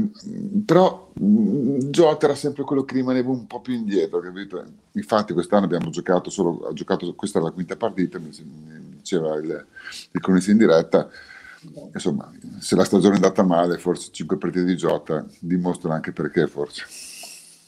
però 0.65 1.11
Jota 1.13 2.25
era 2.25 2.35
sempre 2.35 2.63
quello 2.63 2.83
che 2.83 2.95
rimaneva 2.95 3.29
un 3.29 3.45
po' 3.45 3.61
più 3.61 3.73
indietro, 3.75 4.21
capito? 4.21 4.63
Infatti 4.93 5.33
quest'anno 5.33 5.65
abbiamo 5.65 5.91
giocato 5.91 6.31
solo, 6.31 6.67
ha 6.67 6.73
giocato, 6.73 7.13
questa 7.13 7.37
era 7.37 7.47
la 7.47 7.53
quinta 7.53 7.75
partita, 7.75 8.17
mi, 8.17 8.29
mi 8.29 8.82
diceva 9.03 9.35
il, 9.35 9.65
il 10.11 10.21
cronista 10.21 10.51
in 10.51 10.57
diretta, 10.57 11.09
insomma, 11.93 12.31
se 12.59 12.75
la 12.75 12.85
stagione 12.85 13.13
è 13.13 13.17
andata 13.17 13.43
male, 13.43 13.77
forse 13.77 14.11
cinque 14.11 14.37
partite 14.37 14.63
di 14.63 14.75
Jota 14.75 15.25
dimostrano 15.39 15.95
anche 15.95 16.11
perché, 16.11 16.47
forse. 16.47 16.85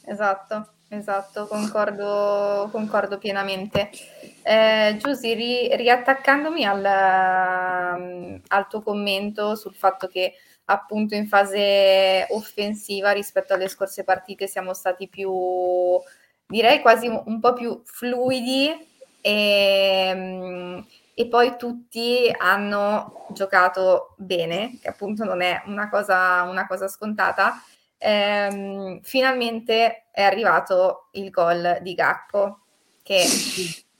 Esatto. 0.06 0.70
Esatto, 0.88 1.48
concordo, 1.48 2.68
concordo 2.70 3.18
pienamente. 3.18 3.90
Eh, 4.42 4.96
Giusy, 5.00 5.34
ri- 5.34 5.74
riattaccandomi 5.74 6.64
al, 6.64 6.84
al 8.46 8.68
tuo 8.68 8.82
commento 8.82 9.56
sul 9.56 9.74
fatto 9.74 10.06
che 10.06 10.34
appunto 10.66 11.16
in 11.16 11.26
fase 11.26 12.26
offensiva 12.30 13.10
rispetto 13.10 13.52
alle 13.52 13.66
scorse 13.66 14.04
partite 14.04 14.46
siamo 14.46 14.74
stati 14.74 15.08
più, 15.08 15.28
direi 16.46 16.80
quasi 16.80 17.08
un 17.08 17.40
po' 17.40 17.52
più 17.52 17.82
fluidi 17.84 18.70
e, 19.20 20.84
e 21.18 21.28
poi 21.28 21.56
tutti 21.56 22.30
hanno 22.36 23.26
giocato 23.30 24.14
bene, 24.18 24.78
che 24.82 24.88
appunto 24.88 25.24
non 25.24 25.40
è 25.40 25.62
una 25.64 25.88
cosa, 25.88 26.42
una 26.42 26.66
cosa 26.66 26.88
scontata 26.88 27.62
ehm, 27.96 29.00
finalmente 29.00 30.08
è 30.10 30.22
arrivato 30.22 31.08
il 31.12 31.30
gol 31.30 31.78
di 31.80 31.94
Gacco, 31.94 32.60
che 33.02 33.24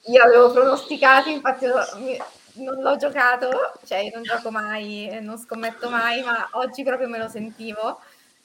io 0.07 0.23
avevo 0.23 0.53
pronosticato, 0.53 1.31
infatti 1.31 1.65
non 1.65 2.83
l'ho 2.83 2.97
giocato, 2.97 3.49
cioè 3.87 4.01
io 4.01 4.11
non 4.13 4.23
gioco 4.23 4.51
mai, 4.51 5.19
non 5.23 5.39
scommetto 5.39 5.89
mai, 5.89 6.23
ma 6.23 6.49
oggi 6.53 6.83
proprio 6.83 7.09
me 7.09 7.17
lo 7.17 7.29
sentivo 7.29 8.01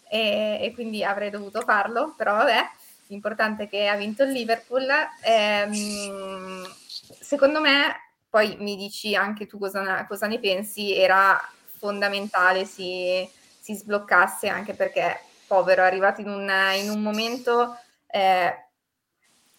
e, 0.08 0.60
e 0.62 0.74
quindi 0.74 1.04
avrei 1.04 1.30
dovuto 1.30 1.60
farlo, 1.60 2.13
però 2.16 2.36
vabbè, 2.36 2.70
l'importante 3.08 3.63
è 3.63 3.68
che 3.68 3.88
ha 3.88 3.96
vinto 3.96 4.24
il 4.24 4.32
Liverpool. 4.32 4.88
Ehm, 5.24 6.66
secondo 7.20 7.60
me, 7.60 8.11
poi 8.32 8.56
mi 8.60 8.78
dici 8.78 9.14
anche 9.14 9.46
tu 9.46 9.60
cosa, 9.60 10.06
cosa 10.08 10.26
ne 10.26 10.40
pensi, 10.40 10.96
era 10.96 11.38
fondamentale 11.66 12.64
si, 12.64 13.30
si 13.60 13.76
sbloccasse 13.76 14.48
anche 14.48 14.74
perché 14.74 15.20
povero, 15.46 15.84
è 15.84 15.86
arrivato 15.86 16.22
in 16.22 16.30
un, 16.30 16.50
in 16.82 16.90
un 16.90 17.02
momento 17.02 17.78
eh, 18.08 18.68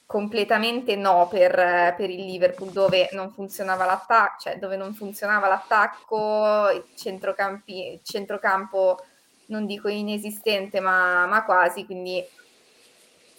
completamente 0.07 0.97
no 0.97 1.29
per, 1.29 1.55
per, 1.97 2.09
il 2.09 2.25
Liverpool 2.25 2.71
dove 2.71 3.11
non 3.12 3.31
funzionava 3.31 3.85
l'attacco, 3.85 4.41
cioè 4.41 4.59
dove 4.59 4.76
non 4.76 4.95
funzionava 4.95 5.49
l'attacco, 5.49 6.71
il 6.71 8.00
centrocampo 8.05 9.05
non 9.47 9.67
dico 9.67 9.88
inesistente 9.88 10.81
ma, 10.81 11.26
ma 11.26 11.45
quasi, 11.45 11.85
quindi 11.85 12.25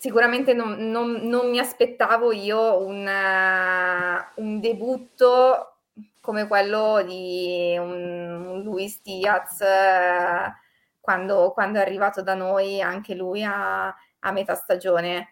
sicuramente 0.03 0.51
non, 0.51 0.89
non, 0.91 1.22
non 1.29 1.50
mi 1.50 1.60
aspettavo 1.60 2.33
io 2.33 2.86
un, 2.86 3.07
uh, 3.07 4.41
un, 4.41 4.60
debutto 4.60 5.75
come 6.19 6.45
quello 6.45 7.01
di 7.03 7.74
un, 7.79 8.48
un 8.48 8.62
Luis 8.63 9.01
Diaz 9.01 9.60
uh, 9.62 10.51
quando, 11.00 11.53
quando, 11.53 11.79
è 11.79 11.81
arrivato 11.81 12.22
da 12.22 12.33
noi 12.33 12.81
anche 12.81 13.15
lui 13.15 13.45
a, 13.45 13.88
a 13.88 14.31
metà 14.33 14.55
stagione. 14.55 15.31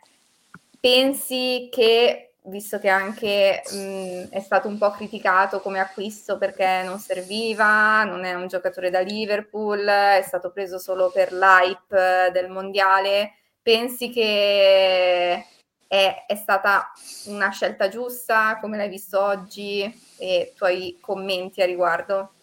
Pensi 0.80 1.68
che, 1.70 2.36
visto 2.44 2.80
che 2.80 2.88
anche 2.88 3.64
mh, 3.70 4.30
è 4.30 4.40
stato 4.40 4.70
un 4.70 4.78
po' 4.78 4.92
criticato 4.92 5.60
come 5.60 5.82
acquisto 5.82 6.38
perché 6.38 6.82
non 6.86 6.98
serviva, 6.98 8.06
non 8.06 8.24
è 8.24 8.36
un 8.36 8.48
giocatore 8.48 8.90
da 8.90 9.02
Liverpool, 9.02 9.86
è 9.86 10.24
stato 10.26 10.50
preso 10.52 10.80
solo 10.80 11.12
per 11.12 11.34
l'hype 11.34 12.30
del 12.32 12.50
mondiale, 12.50 13.34
pensi 13.62 14.10
che 14.10 15.46
è, 15.88 16.26
è 16.28 16.36
stata 16.36 16.92
una 17.26 17.50
scelta 17.50 17.90
giusta? 17.90 18.58
Come 18.60 18.78
l'hai 18.78 18.90
visto 18.90 19.22
oggi? 19.22 19.82
E 20.18 20.52
i 20.54 20.56
tuoi 20.56 20.98
commenti 21.02 21.62
a 21.62 21.66
riguardo? 21.66 22.34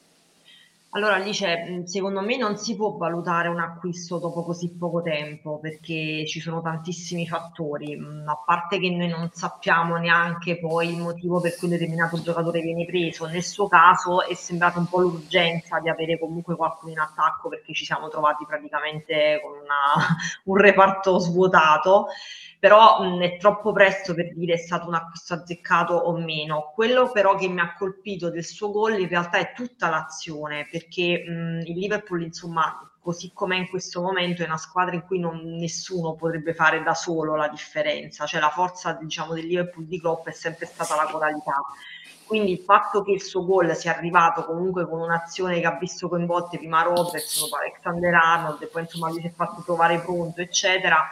Allora 0.99 1.15
Alice, 1.15 1.85
secondo 1.85 2.23
me 2.23 2.37
non 2.37 2.57
si 2.57 2.75
può 2.75 2.97
valutare 2.97 3.47
un 3.47 3.61
acquisto 3.61 4.19
dopo 4.19 4.43
così 4.43 4.77
poco 4.77 5.01
tempo 5.01 5.61
perché 5.61 6.27
ci 6.27 6.41
sono 6.41 6.61
tantissimi 6.61 7.25
fattori, 7.25 7.97
a 8.27 8.43
parte 8.45 8.81
che 8.81 8.91
noi 8.91 9.07
non 9.07 9.31
sappiamo 9.31 9.97
neanche 9.97 10.59
poi 10.59 10.89
il 10.89 10.99
motivo 10.99 11.41
per 11.41 11.55
cui 11.55 11.69
un 11.69 11.75
determinato 11.75 12.21
giocatore 12.21 12.63
viene 12.63 12.85
preso, 12.85 13.27
nel 13.27 13.45
suo 13.45 13.69
caso 13.69 14.27
è 14.27 14.35
sembrata 14.35 14.81
un 14.81 14.89
po' 14.89 14.99
l'urgenza 14.99 15.79
di 15.79 15.89
avere 15.89 16.19
comunque 16.19 16.57
qualcuno 16.57 16.91
in 16.91 16.99
attacco 16.99 17.49
perché 17.49 17.73
ci 17.75 17.85
siamo 17.85 18.09
trovati 18.09 18.45
praticamente 18.45 19.41
con 19.41 19.53
una, 19.53 20.17
un 20.47 20.57
reparto 20.57 21.21
svuotato 21.21 22.07
però 22.59 23.03
mh, 23.03 23.21
è 23.23 23.37
troppo 23.39 23.73
presto 23.73 24.15
per 24.15 24.35
dire 24.35 24.55
è 24.55 24.57
stato 24.57 24.89
un 24.89 24.95
acquisto 24.95 25.35
azzeccato 25.35 25.95
o 25.95 26.17
meno. 26.19 26.73
Quello 26.75 27.11
però 27.11 27.37
che 27.37 27.49
mi 27.49 27.61
ha 27.61 27.75
colpito 27.75 28.31
del 28.31 28.45
suo 28.45 28.71
gol 28.71 28.99
in 28.99 29.09
realtà 29.09 29.39
è 29.39 29.53
tutta 29.55 29.89
l'azione, 29.89 30.67
perché 30.71 31.25
mh, 31.27 31.61
il 31.67 31.79
Liverpool, 31.79 32.23
insomma, 32.23 32.83
così 33.01 33.33
com'è 33.33 33.57
in 33.57 33.69
questo 33.69 34.03
momento, 34.03 34.43
è 34.43 34.47
una 34.47 34.57
squadra 34.57 34.95
in 34.95 35.03
cui 35.03 35.19
non, 35.19 35.41
nessuno 35.57 36.15
potrebbe 36.15 36.53
fare 36.53 36.83
da 36.83 36.95
solo 36.95 37.37
la 37.37 37.49
differenza, 37.49 38.27
cioè 38.27 38.41
la 38.41 38.51
forza 38.51 38.93
diciamo, 38.93 39.35
del 39.35 39.47
Liverpool 39.47 39.87
di 39.87 40.01
Klopp 40.01 40.27
è 40.27 40.33
sempre 40.33 40.67
stata 40.67 40.95
la 40.97 41.09
coralità 41.11 41.63
quindi 42.29 42.53
il 42.53 42.59
fatto 42.59 43.03
che 43.03 43.13
il 43.13 43.23
suo 43.23 43.45
gol 43.47 43.75
sia 43.75 43.97
arrivato 43.97 44.45
comunque 44.45 44.87
con 44.87 45.01
un'azione 45.01 45.61
che 45.61 45.67
ha 45.67 45.79
visto 45.79 46.09
coinvolte 46.09 46.59
prima 46.59 46.83
Robertson, 46.83 47.49
poi 47.49 47.61
Alexander 47.61 48.15
Arnold, 48.15 48.63
e 48.63 48.67
poi 48.67 48.83
insomma 48.83 49.09
lui 49.09 49.21
si 49.21 49.27
è 49.27 49.33
fatto 49.33 49.63
trovare 49.65 49.99
pronto, 50.01 50.43
eccetera, 50.43 51.11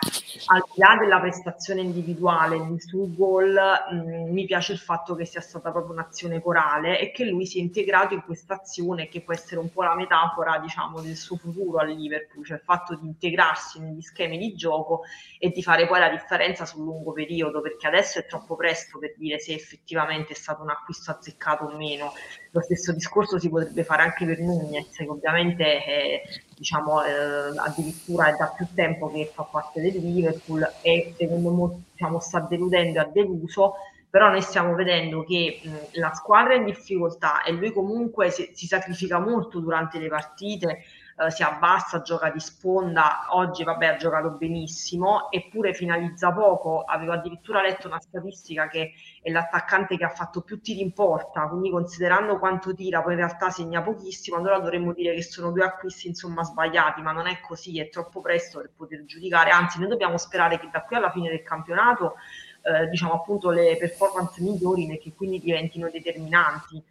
al 0.49 0.63
di 0.73 0.81
là 0.81 0.97
della 1.01 1.19
prestazione 1.19 1.81
individuale 1.81 2.59
sul 2.79 3.15
gol, 3.17 3.59
mh, 3.91 4.31
mi 4.31 4.45
piace 4.45 4.73
il 4.73 4.79
fatto 4.79 5.15
che 5.15 5.25
sia 5.25 5.41
stata 5.41 5.71
proprio 5.71 5.95
un'azione 5.95 6.43
corale 6.43 7.01
e 7.01 7.13
che 7.13 7.25
lui 7.25 7.47
si 7.47 7.59
è 7.59 7.63
integrato 7.63 8.13
in 8.13 8.23
questa 8.23 8.55
azione 8.55 9.09
che 9.09 9.23
può 9.23 9.33
essere 9.33 9.59
un 9.59 9.73
po' 9.73 9.83
la 9.83 9.95
metafora, 9.95 10.59
diciamo, 10.59 11.01
del 11.01 11.17
suo 11.17 11.37
futuro 11.37 11.79
al 11.79 11.89
Liverpool, 11.89 12.45
cioè 12.45 12.59
il 12.59 12.63
fatto 12.63 12.95
di 12.95 13.07
integrarsi 13.07 13.81
negli 13.81 14.03
schemi 14.03 14.37
di 14.37 14.55
gioco 14.55 15.01
e 15.39 15.49
di 15.49 15.63
fare 15.63 15.87
poi 15.87 16.01
la 16.01 16.11
differenza 16.11 16.67
sul 16.67 16.85
lungo 16.85 17.13
periodo, 17.13 17.63
perché 17.63 17.87
adesso 17.87 18.19
è 18.19 18.27
troppo 18.27 18.55
presto 18.55 18.99
per 18.99 19.15
dire 19.17 19.39
se 19.39 19.55
effettivamente 19.55 20.35
è 20.35 20.37
stato 20.37 20.63
un 20.63 20.69
acquisto 20.69 21.05
discorso 21.07 21.11
azzeccato 21.11 21.65
o 21.65 21.77
meno. 21.77 22.13
Lo 22.51 22.61
stesso 22.63 22.93
discorso 22.93 23.39
si 23.39 23.49
potrebbe 23.49 23.85
fare 23.85 24.03
anche 24.03 24.25
per 24.25 24.41
Nunez, 24.41 24.97
che 24.97 25.07
ovviamente 25.07 25.85
è, 25.85 26.23
diciamo, 26.57 27.05
eh, 27.05 27.57
addirittura 27.57 28.29
è 28.29 28.37
da 28.37 28.53
più 28.57 28.67
tempo 28.75 29.11
che 29.11 29.31
fa 29.33 29.45
parte 29.45 29.81
del 29.81 29.97
Liverpool 29.97 30.67
e 30.83 31.15
secondo 31.17 31.53
me 31.53 31.83
diciamo, 31.93 32.19
sta 32.19 32.41
deludendo 32.41 32.99
e 32.99 33.03
ha 33.03 33.11
deluso, 33.13 33.75
però 34.09 34.31
noi 34.31 34.41
stiamo 34.41 34.75
vedendo 34.75 35.23
che 35.25 35.61
mh, 35.63 35.99
la 36.01 36.13
squadra 36.15 36.55
è 36.55 36.57
in 36.57 36.65
difficoltà 36.65 37.43
e 37.43 37.53
lui 37.53 37.73
comunque 37.73 38.31
si, 38.31 38.51
si 38.55 38.67
sacrifica 38.67 39.19
molto 39.19 39.61
durante 39.61 39.99
le 39.99 40.09
partite 40.09 40.85
eh, 41.19 41.31
si 41.31 41.43
abbassa, 41.43 42.03
gioca 42.03 42.31
di 42.31 42.41
sponda, 42.41 43.27
oggi 43.31 43.65
vabbè 43.65 43.87
ha 43.87 43.97
giocato 43.97 44.31
benissimo, 44.33 45.31
eppure 45.31 45.73
finalizza 45.73 46.33
poco, 46.33 46.83
avevo 46.83 47.13
addirittura 47.13 47.63
letto 47.63 47.87
una 47.87 48.01
statistica 48.01 48.69
che 48.69 48.93
è 49.23 49.31
l'attaccante 49.31 49.97
che 49.97 50.05
ha 50.05 50.11
fatto 50.11 50.43
più 50.43 50.61
tiri 50.61 50.81
in 50.83 50.93
porta, 50.93 51.49
quindi 51.49 51.71
considerando 51.71 52.39
quanto 52.39 52.75
tira 52.75 53.03
poi 53.03 53.13
in 53.13 53.19
realtà 53.21 53.49
segna 53.51 53.83
pochissimo, 53.83 54.37
allora 54.37 54.59
dovremmo 54.59 54.93
dire 54.93 55.15
che 55.15 55.23
sono 55.23 55.53
due 55.53 55.65
acquisti 55.65 56.09
insomma 56.09 56.43
sbagliati, 56.43 57.01
ma 57.01 57.13
non 57.13 57.27
è 57.27 57.41
così, 57.41 57.81
è 57.81 57.89
troppo 57.89 58.21
presto 58.21 58.61
per 58.61 58.73
poter 58.77 59.05
giudicare, 59.07 59.51
anzi 59.51 59.79
noi 59.79 59.89
dobbiamo 59.89 60.19
sperare 60.19 60.59
che 60.59 60.69
da 60.71 60.83
qui 60.83 60.97
alla 60.97 61.11
fine 61.11 61.31
del 61.31 61.43
campionato 61.43 62.17
eh, 62.63 62.89
diciamo 62.89 63.15
appunto 63.15 63.51
le 63.51 63.77
performance 63.79 64.43
migliori 64.43 64.91
e 64.91 64.99
che 64.99 65.15
quindi 65.15 65.41
diventino 65.41 65.89
determinanti 65.89 66.83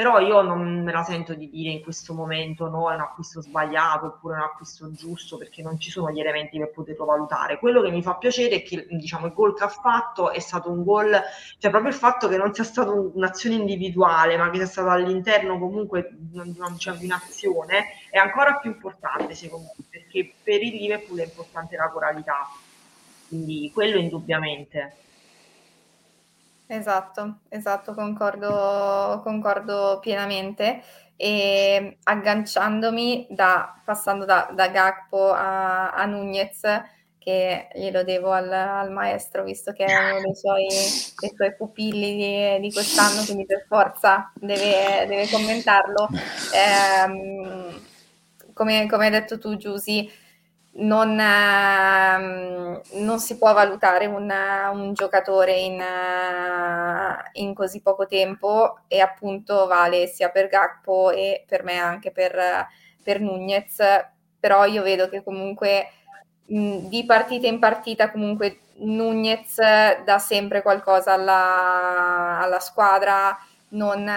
però 0.00 0.18
io 0.18 0.40
non 0.40 0.82
me 0.82 0.92
la 0.92 1.02
sento 1.02 1.34
di 1.34 1.50
dire 1.50 1.68
in 1.68 1.82
questo 1.82 2.14
momento 2.14 2.70
no, 2.70 2.90
è 2.90 2.94
un 2.94 3.02
acquisto 3.02 3.42
sbagliato 3.42 4.06
oppure 4.06 4.36
un 4.36 4.40
acquisto 4.40 4.90
giusto 4.92 5.36
perché 5.36 5.60
non 5.60 5.78
ci 5.78 5.90
sono 5.90 6.10
gli 6.10 6.18
elementi 6.18 6.56
per 6.56 6.70
poterlo 6.70 7.04
valutare. 7.04 7.58
Quello 7.58 7.82
che 7.82 7.90
mi 7.90 8.02
fa 8.02 8.14
piacere 8.14 8.56
è 8.56 8.62
che 8.62 8.86
diciamo, 8.88 9.26
il 9.26 9.34
gol 9.34 9.54
che 9.54 9.64
ha 9.64 9.68
fatto 9.68 10.30
è 10.30 10.38
stato 10.38 10.70
un 10.70 10.84
gol, 10.84 11.10
cioè 11.58 11.70
proprio 11.70 11.92
il 11.92 11.98
fatto 11.98 12.28
che 12.28 12.38
non 12.38 12.54
sia 12.54 12.64
stata 12.64 12.92
un'azione 12.92 13.56
individuale 13.56 14.38
ma 14.38 14.48
che 14.48 14.56
sia 14.56 14.66
stato 14.68 14.88
all'interno 14.88 15.58
comunque 15.58 16.08
di, 16.12 16.50
di 16.50 16.58
un'azione 16.58 17.84
è 18.08 18.16
ancora 18.16 18.54
più 18.54 18.70
importante 18.70 19.34
secondo 19.34 19.68
me 19.76 19.84
perché 19.90 20.32
per 20.42 20.62
il 20.62 20.76
Liverpool 20.76 21.18
è 21.18 21.24
importante 21.24 21.76
la 21.76 21.90
coralità, 21.90 22.48
quindi 23.28 23.70
quello 23.70 23.98
indubbiamente. 23.98 24.94
Esatto, 26.72 27.40
esatto, 27.48 27.94
concordo, 27.94 29.20
concordo 29.24 29.98
pienamente. 30.00 30.80
E 31.16 31.98
agganciandomi 32.04 33.26
da, 33.28 33.82
passando 33.84 34.24
da, 34.24 34.48
da 34.54 34.68
Gakpo 34.68 35.32
a, 35.32 35.90
a 35.90 36.04
Nunez, 36.06 36.60
che 37.18 37.68
glielo 37.74 38.04
devo 38.04 38.30
al, 38.30 38.52
al, 38.52 38.92
maestro, 38.92 39.42
visto 39.42 39.72
che 39.72 39.84
è 39.84 40.10
uno 40.10 40.20
dei 40.20 40.36
suoi, 40.36 40.66
dei 40.68 41.32
suoi 41.34 41.56
pupilli 41.56 42.14
di, 42.14 42.60
di, 42.60 42.72
quest'anno, 42.72 43.24
quindi 43.24 43.46
per 43.46 43.64
forza 43.66 44.30
deve, 44.36 45.06
deve 45.08 45.28
commentarlo. 45.28 46.08
Eh, 46.54 47.80
come, 48.54 48.86
come, 48.88 49.04
hai 49.06 49.10
detto 49.10 49.38
tu, 49.38 49.56
Giusy, 49.56 50.08
non, 50.72 51.18
ehm, 51.18 52.80
non, 53.04 53.18
si 53.18 53.36
può 53.36 53.52
valutare 53.52 54.06
un, 54.06 54.32
un 54.72 54.92
giocatore 54.94 55.58
in, 55.58 55.82
in, 57.32 57.54
così 57.54 57.80
poco 57.80 58.06
tempo 58.06 58.80
e 58.86 59.00
appunto 59.00 59.66
vale 59.66 60.06
sia 60.06 60.30
per 60.30 60.48
Gakpo 60.48 61.10
e 61.10 61.44
per 61.46 61.64
me 61.64 61.78
anche 61.78 62.12
per, 62.12 62.68
per 63.02 63.20
Nunez, 63.20 63.78
però 64.38 64.64
io 64.64 64.82
vedo 64.82 65.08
che 65.08 65.22
comunque 65.22 65.88
di 66.46 67.04
partita 67.06 67.46
in 67.46 67.60
partita 67.60 68.10
comunque 68.10 68.60
Nunez 68.78 69.56
dà 69.56 70.18
sempre 70.18 70.62
qualcosa 70.62 71.12
alla, 71.12 72.40
alla 72.40 72.60
squadra, 72.60 73.36
non, 73.70 74.10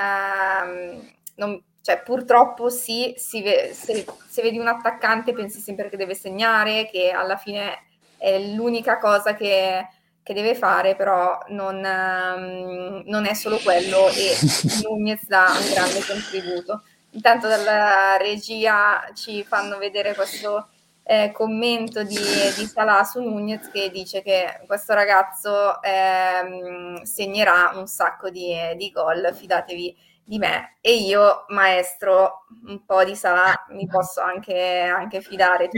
non 1.36 1.64
cioè, 1.84 2.02
purtroppo 2.02 2.70
sì, 2.70 3.14
ve- 3.42 3.74
se, 3.74 4.06
se, 4.30 4.42
vedi 4.42 4.58
un 4.58 4.68
attaccante 4.68 5.34
pensi 5.34 5.60
sempre 5.60 5.90
che 5.90 5.98
deve 5.98 6.16
segnare, 6.16 6.90
che 6.90 7.12
alla 7.12 7.36
fine 7.36 7.88
è 8.18 8.40
l'unica 8.40 8.98
cosa 9.00 9.36
che, 9.36 9.86
che 10.24 10.34
deve 10.34 10.56
fare, 10.56 10.96
però 10.96 11.38
non, 11.50 11.76
um, 11.76 13.04
non, 13.06 13.26
è 13.26 13.34
solo 13.34 13.58
quello 13.58 14.08
e 14.08 14.34
Nunez 14.88 15.28
dà 15.28 15.48
un 15.60 15.74
grande 15.74 16.00
contributo. 16.08 16.84
Intanto 17.10 17.50
dalla 17.50 18.16
regia 18.16 19.12
ci 19.14 19.44
fanno 19.44 19.78
vedere 19.78 20.16
questo 20.16 20.70
eh, 21.04 21.34
commento 21.34 22.02
di, 22.04 22.16
di 22.16 22.66
Salah 22.66 23.04
su 23.04 23.20
Nunez 23.22 23.70
che 23.70 23.90
dice 23.92 24.22
che 24.22 24.62
questo 24.66 24.94
ragazzo 24.94 25.82
eh, 25.82 27.02
segnerà 27.04 27.74
un 27.76 27.88
sacco 27.88 28.30
di, 28.30 28.56
di 28.78 28.90
gol, 28.90 29.36
fidatevi 29.36 30.12
di 30.26 30.38
me 30.38 30.78
e 30.82 30.96
io, 30.96 31.46
maestro, 31.50 32.46
un 32.66 32.84
po' 32.86 33.04
di 33.04 33.16
Salah 33.16 33.66
mi 33.72 33.88
posso 33.88 34.22
anche, 34.22 34.82
anche 34.82 35.22
fidare. 35.22 35.70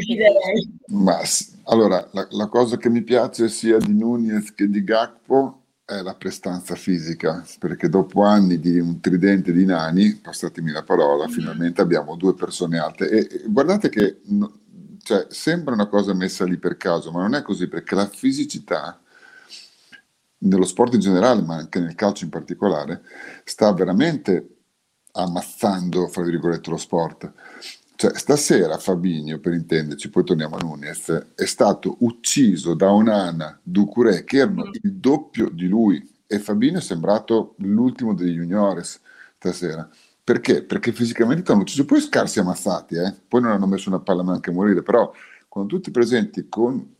Ma, 0.87 1.19
allora, 1.65 2.07
la, 2.11 2.27
la, 2.29 2.47
cosa 2.47 2.77
che 2.77 2.89
mi 2.89 3.01
piace 3.01 3.49
sia 3.49 3.77
di 3.77 3.93
Nunez 3.93 4.53
che 4.53 4.67
di 4.67 4.83
Gakpo 4.83 5.61
è 5.85 6.01
la 6.01 6.15
prestanza 6.15 6.75
fisica, 6.75 7.43
perché 7.59 7.89
dopo 7.89 8.23
anni 8.23 8.59
di 8.59 8.79
un 8.79 8.99
tridente 8.99 9.51
di 9.51 9.65
nani, 9.65 10.15
passatemi 10.15 10.71
la 10.71 10.83
parola, 10.83 11.27
mm. 11.27 11.31
finalmente 11.31 11.81
abbiamo 11.81 12.15
due 12.15 12.33
persone 12.33 12.77
alte. 12.77 13.09
E, 13.09 13.27
e 13.29 13.43
guardate 13.47 13.89
che 13.89 14.21
no, 14.25 14.59
cioè, 15.03 15.27
sembra 15.29 15.73
una 15.73 15.87
cosa 15.87 16.13
messa 16.13 16.45
lì 16.45 16.57
per 16.57 16.77
caso, 16.77 17.11
ma 17.11 17.21
non 17.21 17.35
è 17.35 17.41
così, 17.41 17.67
perché 17.67 17.93
la 17.93 18.07
fisicità 18.07 18.99
nello 20.45 20.65
sport 20.65 20.93
in 20.93 20.99
generale, 20.99 21.41
ma 21.41 21.55
anche 21.55 21.79
nel 21.79 21.95
calcio 21.95 22.23
in 22.23 22.29
particolare, 22.29 23.01
sta 23.43 23.71
veramente 23.73 24.49
ammazzando, 25.11 26.07
fra 26.07 26.23
virgolette, 26.23 26.69
lo 26.69 26.77
sport. 26.77 27.31
Cioè, 27.95 28.17
stasera 28.17 28.77
Fabinho, 28.77 29.39
per 29.39 29.53
intenderci, 29.53 30.09
poi 30.09 30.23
torniamo 30.25 30.57
a 30.57 30.59
Nunez, 30.61 31.27
è 31.35 31.45
stato 31.45 31.95
ucciso 31.99 32.73
da 32.73 32.91
Onana, 32.91 33.57
Ducuré, 33.63 34.23
che 34.25 34.37
erano 34.37 34.65
mm. 34.65 34.71
il 34.81 34.93
doppio 34.93 35.49
di 35.49 35.67
lui, 35.67 36.13
e 36.27 36.39
Fabinho 36.39 36.79
è 36.79 36.81
sembrato 36.81 37.55
l'ultimo 37.59 38.13
degli 38.13 38.35
juniores 38.35 38.99
stasera. 39.37 39.89
Perché? 40.23 40.63
Perché 40.63 40.91
fisicamente 40.91 41.51
hanno 41.51 41.61
ucciso, 41.61 41.85
poi 41.85 42.01
scarsi 42.01 42.39
ammazzati, 42.39 42.95
eh? 42.95 43.13
poi 43.27 43.41
non 43.41 43.51
hanno 43.51 43.67
messo 43.67 43.89
una 43.89 43.99
palla 43.99 44.23
neanche 44.23 44.49
a 44.49 44.53
morire, 44.53 44.81
però 44.81 45.11
quando 45.47 45.75
tu 45.75 45.81
ti 45.81 45.91
presenti 45.91 46.49
con 46.49 46.94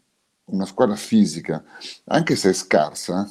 una 0.46 0.66
squadra 0.66 0.96
fisica, 0.96 1.64
anche 2.06 2.36
se 2.36 2.50
è 2.50 2.54
scarsa, 2.54 3.30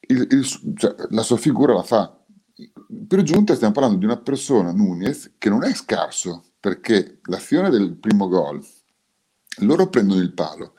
il, 0.00 0.26
il, 0.30 0.74
cioè, 0.76 0.94
la 1.10 1.22
sua 1.22 1.36
figura 1.36 1.74
la 1.74 1.82
fa. 1.82 2.14
Per 3.06 3.22
giunta 3.22 3.54
stiamo 3.54 3.74
parlando 3.74 3.98
di 3.98 4.04
una 4.04 4.16
persona, 4.16 4.72
Nunez, 4.72 5.34
che 5.38 5.48
non 5.48 5.64
è 5.64 5.72
scarso, 5.74 6.52
perché 6.58 7.20
l'azione 7.24 7.70
del 7.70 7.94
primo 7.96 8.28
gol, 8.28 8.64
loro 9.58 9.88
prendono 9.88 10.20
il 10.20 10.32
palo, 10.32 10.74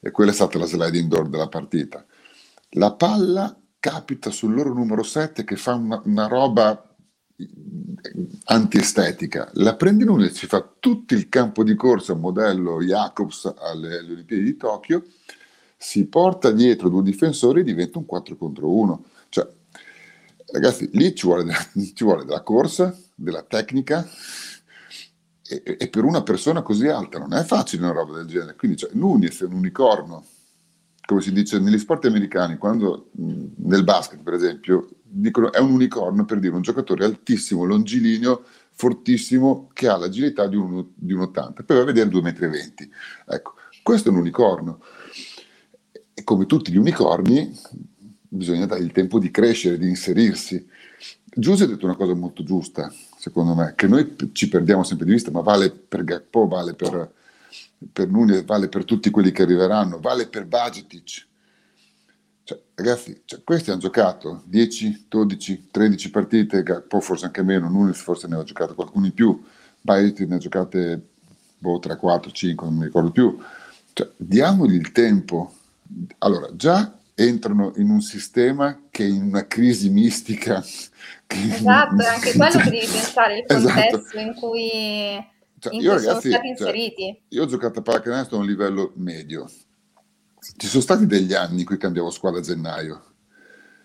e 0.00 0.10
quella 0.10 0.30
è 0.30 0.34
stata 0.34 0.58
la 0.58 0.66
sliding 0.66 1.08
door 1.08 1.28
della 1.28 1.48
partita. 1.48 2.04
La 2.74 2.94
palla 2.94 3.54
capita 3.78 4.30
sul 4.30 4.54
loro 4.54 4.72
numero 4.72 5.02
7 5.02 5.44
che 5.44 5.56
fa 5.56 5.74
una, 5.74 6.00
una 6.04 6.26
roba 6.26 6.94
antiestetica. 8.44 9.50
La 9.54 9.76
prende 9.76 10.04
Nunez, 10.04 10.32
si 10.32 10.46
fa 10.46 10.68
tutto 10.78 11.14
il 11.14 11.28
campo 11.28 11.62
di 11.62 11.74
corsa, 11.74 12.14
modello 12.14 12.82
Jacobs 12.82 13.52
alle, 13.58 13.98
alle 13.98 14.12
Olimpiadi 14.12 14.42
di 14.42 14.56
Tokyo, 14.56 15.04
si 15.76 16.06
porta 16.06 16.50
dietro 16.50 16.88
due 16.88 17.02
difensori 17.02 17.60
e 17.60 17.64
diventa 17.64 17.98
un 17.98 18.06
4 18.06 18.36
contro 18.36 18.70
1. 18.70 19.04
Cioè, 19.28 19.48
ragazzi, 20.52 20.90
lì 20.92 21.14
ci 21.14 21.26
vuole, 21.26 21.52
ci 21.94 22.04
vuole 22.04 22.24
della 22.24 22.42
corsa, 22.42 22.96
della 23.14 23.42
tecnica, 23.42 24.06
e, 25.48 25.62
e, 25.78 25.88
per 25.88 26.04
una 26.04 26.22
persona 26.22 26.62
così 26.62 26.86
alta 26.86 27.18
non 27.18 27.32
è 27.32 27.42
facile 27.42 27.82
una 27.82 27.92
roba 27.92 28.16
del 28.16 28.26
genere. 28.26 28.56
Quindi 28.56 28.76
cioè, 28.76 28.90
Nunez 28.92 29.40
è 29.40 29.46
un 29.46 29.54
unicorno, 29.54 30.24
come 31.04 31.22
si 31.22 31.32
dice 31.32 31.58
negli 31.58 31.78
sport 31.78 32.04
americani, 32.04 32.56
quando 32.56 33.10
nel 33.12 33.82
basket 33.82 34.22
per 34.22 34.34
esempio 34.34 34.88
dicono 35.10 35.52
è 35.52 35.58
un 35.58 35.72
unicorno 35.72 36.24
per 36.24 36.38
dire 36.38 36.54
un 36.54 36.62
giocatore 36.62 37.04
altissimo, 37.04 37.64
longilineo, 37.64 38.44
fortissimo, 38.72 39.68
che 39.72 39.88
ha 39.88 39.96
l'agilità 39.96 40.46
di 40.46 40.56
un, 40.56 40.86
di 40.94 41.12
un 41.12 41.22
80, 41.22 41.64
poi 41.64 41.76
va 41.76 41.82
a 41.82 41.86
vedere 41.86 42.08
2,20 42.08 42.48
m. 42.48 43.32
Ecco, 43.32 43.54
questo 43.82 44.08
è 44.08 44.12
un 44.12 44.18
unicorno. 44.18 44.82
E 46.14 46.22
come 46.22 46.46
tutti 46.46 46.70
gli 46.70 46.76
unicorni, 46.76 47.52
bisogna 48.28 48.66
dargli 48.66 48.84
il 48.84 48.92
tempo 48.92 49.18
di 49.18 49.30
crescere, 49.30 49.78
di 49.78 49.88
inserirsi. 49.88 50.66
Giuse 51.32 51.64
ha 51.64 51.66
detto 51.66 51.86
una 51.86 51.96
cosa 51.96 52.14
molto 52.14 52.42
giusta, 52.42 52.92
secondo 53.18 53.54
me, 53.54 53.74
che 53.76 53.86
noi 53.86 54.16
ci 54.32 54.48
perdiamo 54.48 54.84
sempre 54.84 55.06
di 55.06 55.12
vista, 55.12 55.30
ma 55.30 55.40
vale 55.40 55.70
per 55.70 56.04
Gakpo, 56.04 56.46
vale 56.46 56.74
per, 56.74 57.12
per 57.92 58.08
Nunez, 58.08 58.44
vale 58.44 58.68
per 58.68 58.84
tutti 58.84 59.10
quelli 59.10 59.32
che 59.32 59.42
arriveranno, 59.42 60.00
vale 60.00 60.26
per 60.26 60.46
Bagetic 60.46 61.28
ragazzi, 62.82 63.22
cioè, 63.24 63.42
questi 63.44 63.70
hanno 63.70 63.80
giocato 63.80 64.42
10, 64.46 65.06
12, 65.08 65.68
13 65.70 66.10
partite, 66.10 66.62
poi 66.86 67.00
forse 67.00 67.26
anche 67.26 67.42
meno, 67.42 67.68
Nunes 67.68 68.00
forse 68.00 68.26
ne 68.26 68.36
ha 68.36 68.42
giocato 68.42 68.74
qualcuno 68.74 69.06
in 69.06 69.14
più, 69.14 69.42
Baiti 69.80 70.26
ne 70.26 70.36
ha 70.36 70.38
giocate 70.38 71.00
boh, 71.58 71.78
3, 71.78 71.96
4, 71.96 72.30
5, 72.30 72.66
non 72.66 72.76
mi 72.76 72.84
ricordo 72.84 73.10
più. 73.10 73.38
Cioè, 73.92 74.08
diamogli 74.16 74.74
il 74.74 74.92
tempo. 74.92 75.54
Allora, 76.18 76.48
già 76.54 76.96
entrano 77.14 77.72
in 77.76 77.90
un 77.90 78.00
sistema 78.00 78.78
che 78.90 79.04
è 79.04 79.08
in 79.08 79.22
una 79.22 79.46
crisi 79.46 79.90
mistica. 79.90 80.64
Esatto, 81.32 82.02
è 82.02 82.06
anche 82.06 82.32
quello 82.32 82.58
che 82.58 82.70
devi 82.70 82.86
pensare, 82.86 83.38
il 83.38 83.44
esatto. 83.46 83.72
contesto 83.72 83.96
esatto. 83.98 84.18
in 84.18 84.34
cui, 84.34 85.26
cioè, 85.60 85.74
in 85.74 85.80
io, 85.80 85.94
cui 85.94 86.04
ragazzi, 86.04 86.04
sono 86.04 86.20
stati 86.20 86.32
cioè, 86.32 86.46
inseriti. 86.48 87.02
Cioè, 87.04 87.20
io 87.28 87.42
ho 87.42 87.46
giocato 87.46 87.78
a 87.78 87.82
pallacanestro 87.82 88.36
a 88.36 88.40
un 88.40 88.46
livello 88.46 88.92
medio, 88.96 89.48
ci 90.56 90.66
sono 90.66 90.82
stati 90.82 91.06
degli 91.06 91.34
anni 91.34 91.60
in 91.60 91.66
cui 91.66 91.76
cambiavo 91.76 92.10
squadra 92.10 92.40
a 92.40 92.42
gennaio, 92.42 93.04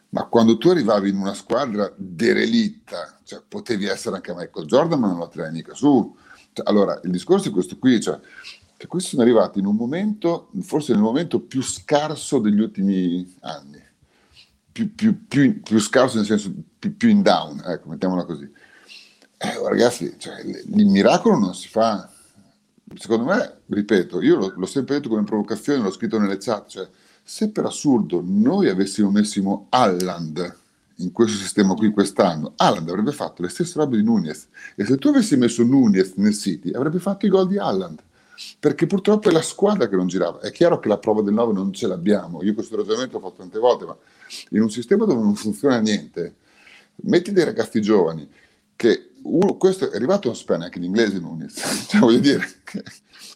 ma 0.10 0.24
quando 0.26 0.58
tu 0.58 0.70
arrivavi 0.70 1.10
in 1.10 1.18
una 1.18 1.34
squadra 1.34 1.92
derelitta, 1.96 3.20
cioè 3.24 3.42
potevi 3.46 3.86
essere 3.86 4.16
anche 4.16 4.34
Michael 4.34 4.66
Jordan, 4.66 5.00
ma 5.00 5.08
non 5.08 5.20
la 5.20 5.28
tirai 5.28 5.52
mica 5.52 5.74
su. 5.74 6.16
Cioè, 6.54 6.66
allora, 6.68 7.00
il 7.04 7.12
discorso 7.12 7.50
è 7.50 7.52
questo 7.52 7.78
qui, 7.78 8.00
cioè, 8.00 8.18
che 8.78 8.88
questi 8.88 9.10
sono 9.10 9.24
arrivati 9.24 9.60
in 9.60 9.66
un 9.66 9.76
momento, 9.76 10.50
forse 10.62 10.94
nel 10.94 11.02
momento 11.02 11.42
più 11.42 11.62
scarso 11.62 12.40
degli 12.40 12.62
ultimi 12.62 13.36
anni, 13.42 13.84
più, 14.72 14.96
più, 14.96 15.28
più, 15.28 15.62
più 15.62 15.80
scarso 15.80 16.16
nel 16.16 16.26
senso 16.26 16.54
più, 16.80 17.10
in 17.10 17.22
down, 17.22 17.62
ecco, 17.66 17.90
mettiamola 17.90 18.24
così. 18.24 18.50
Eh, 19.38 19.68
ragazzi, 19.68 20.16
cioè, 20.18 20.40
il 20.40 20.88
miracolo 20.88 21.38
non 21.38 21.54
si 21.54 21.68
fa 21.68 22.10
secondo 22.96 23.26
me, 23.26 23.62
ripeto, 23.68 24.22
io 24.22 24.36
l'ho, 24.36 24.54
l'ho, 24.56 24.66
sempre 24.66 24.96
detto 24.96 25.10
come 25.10 25.24
provocazione, 25.24 25.82
l'ho 25.82 25.92
scritto 25.92 26.20
nelle 26.20 26.38
chat, 26.38 26.68
cioè 26.68 26.88
se 27.24 27.50
per 27.50 27.66
assurdo 27.66 28.24
noi 28.26 28.70
avessimo 28.70 29.10
messo 29.10 29.66
Alland 29.70 30.58
in 31.00 31.12
questo 31.12 31.38
sistema 31.38 31.74
qui 31.74 31.92
quest'anno, 31.92 32.54
Alland 32.56 32.88
avrebbe 32.90 33.12
fatto 33.12 33.42
le 33.42 33.50
stesse 33.50 33.78
robe 33.80 33.98
di 33.98 34.04
Nunez. 34.04 34.48
E 34.76 34.86
se 34.86 34.98
tu 34.98 35.10
avessi 35.10 35.36
messo 35.36 35.64
Nunez 35.64 36.14
nel 36.16 36.36
City 36.36 36.72
avrebbe 36.72 37.00
fatto 37.00 37.26
i 37.26 37.30
gol 37.30 37.48
di 37.48 37.58
Alland 37.58 38.02
perché 38.60 38.86
purtroppo 38.86 39.30
è 39.30 39.32
la 39.32 39.42
squadra 39.42 39.88
che 39.88 39.96
non 39.96 40.08
girava. 40.08 40.40
È 40.40 40.52
chiaro 40.52 40.80
che 40.80 40.88
la 40.88 40.98
prova 40.98 41.22
del 41.22 41.34
9 41.34 41.54
non 41.54 41.74
ce 41.74 41.88
l'abbiamo, 41.88 42.44
io 42.44 42.54
questo 42.54 42.76
ragionamento 42.76 43.18
l'ho 43.18 43.24
fatto 43.24 43.38
tante 43.38 43.60
volte, 43.60 43.86
ma 43.86 43.98
in 44.50 44.62
un 44.62 44.70
sistema 44.70 45.06
dove 45.06 45.22
non 45.22 45.36
funziona 45.36 45.80
niente, 45.80 46.36
metti 47.04 47.32
dei 47.32 47.46
ragazzi 47.46 47.82
giovani 47.82 48.28
che 48.76 49.12
uno, 49.26 49.58
questo 49.58 49.92
è 49.92 49.96
arrivato 49.96 50.30
a 50.30 50.34
span 50.34 50.62
anche 50.62 50.78
in 50.78 50.86
inglese 50.86 51.20
Nunes, 51.20 51.56
cioè, 51.90 52.00
voglio 52.00 52.20
dire, 52.20 52.44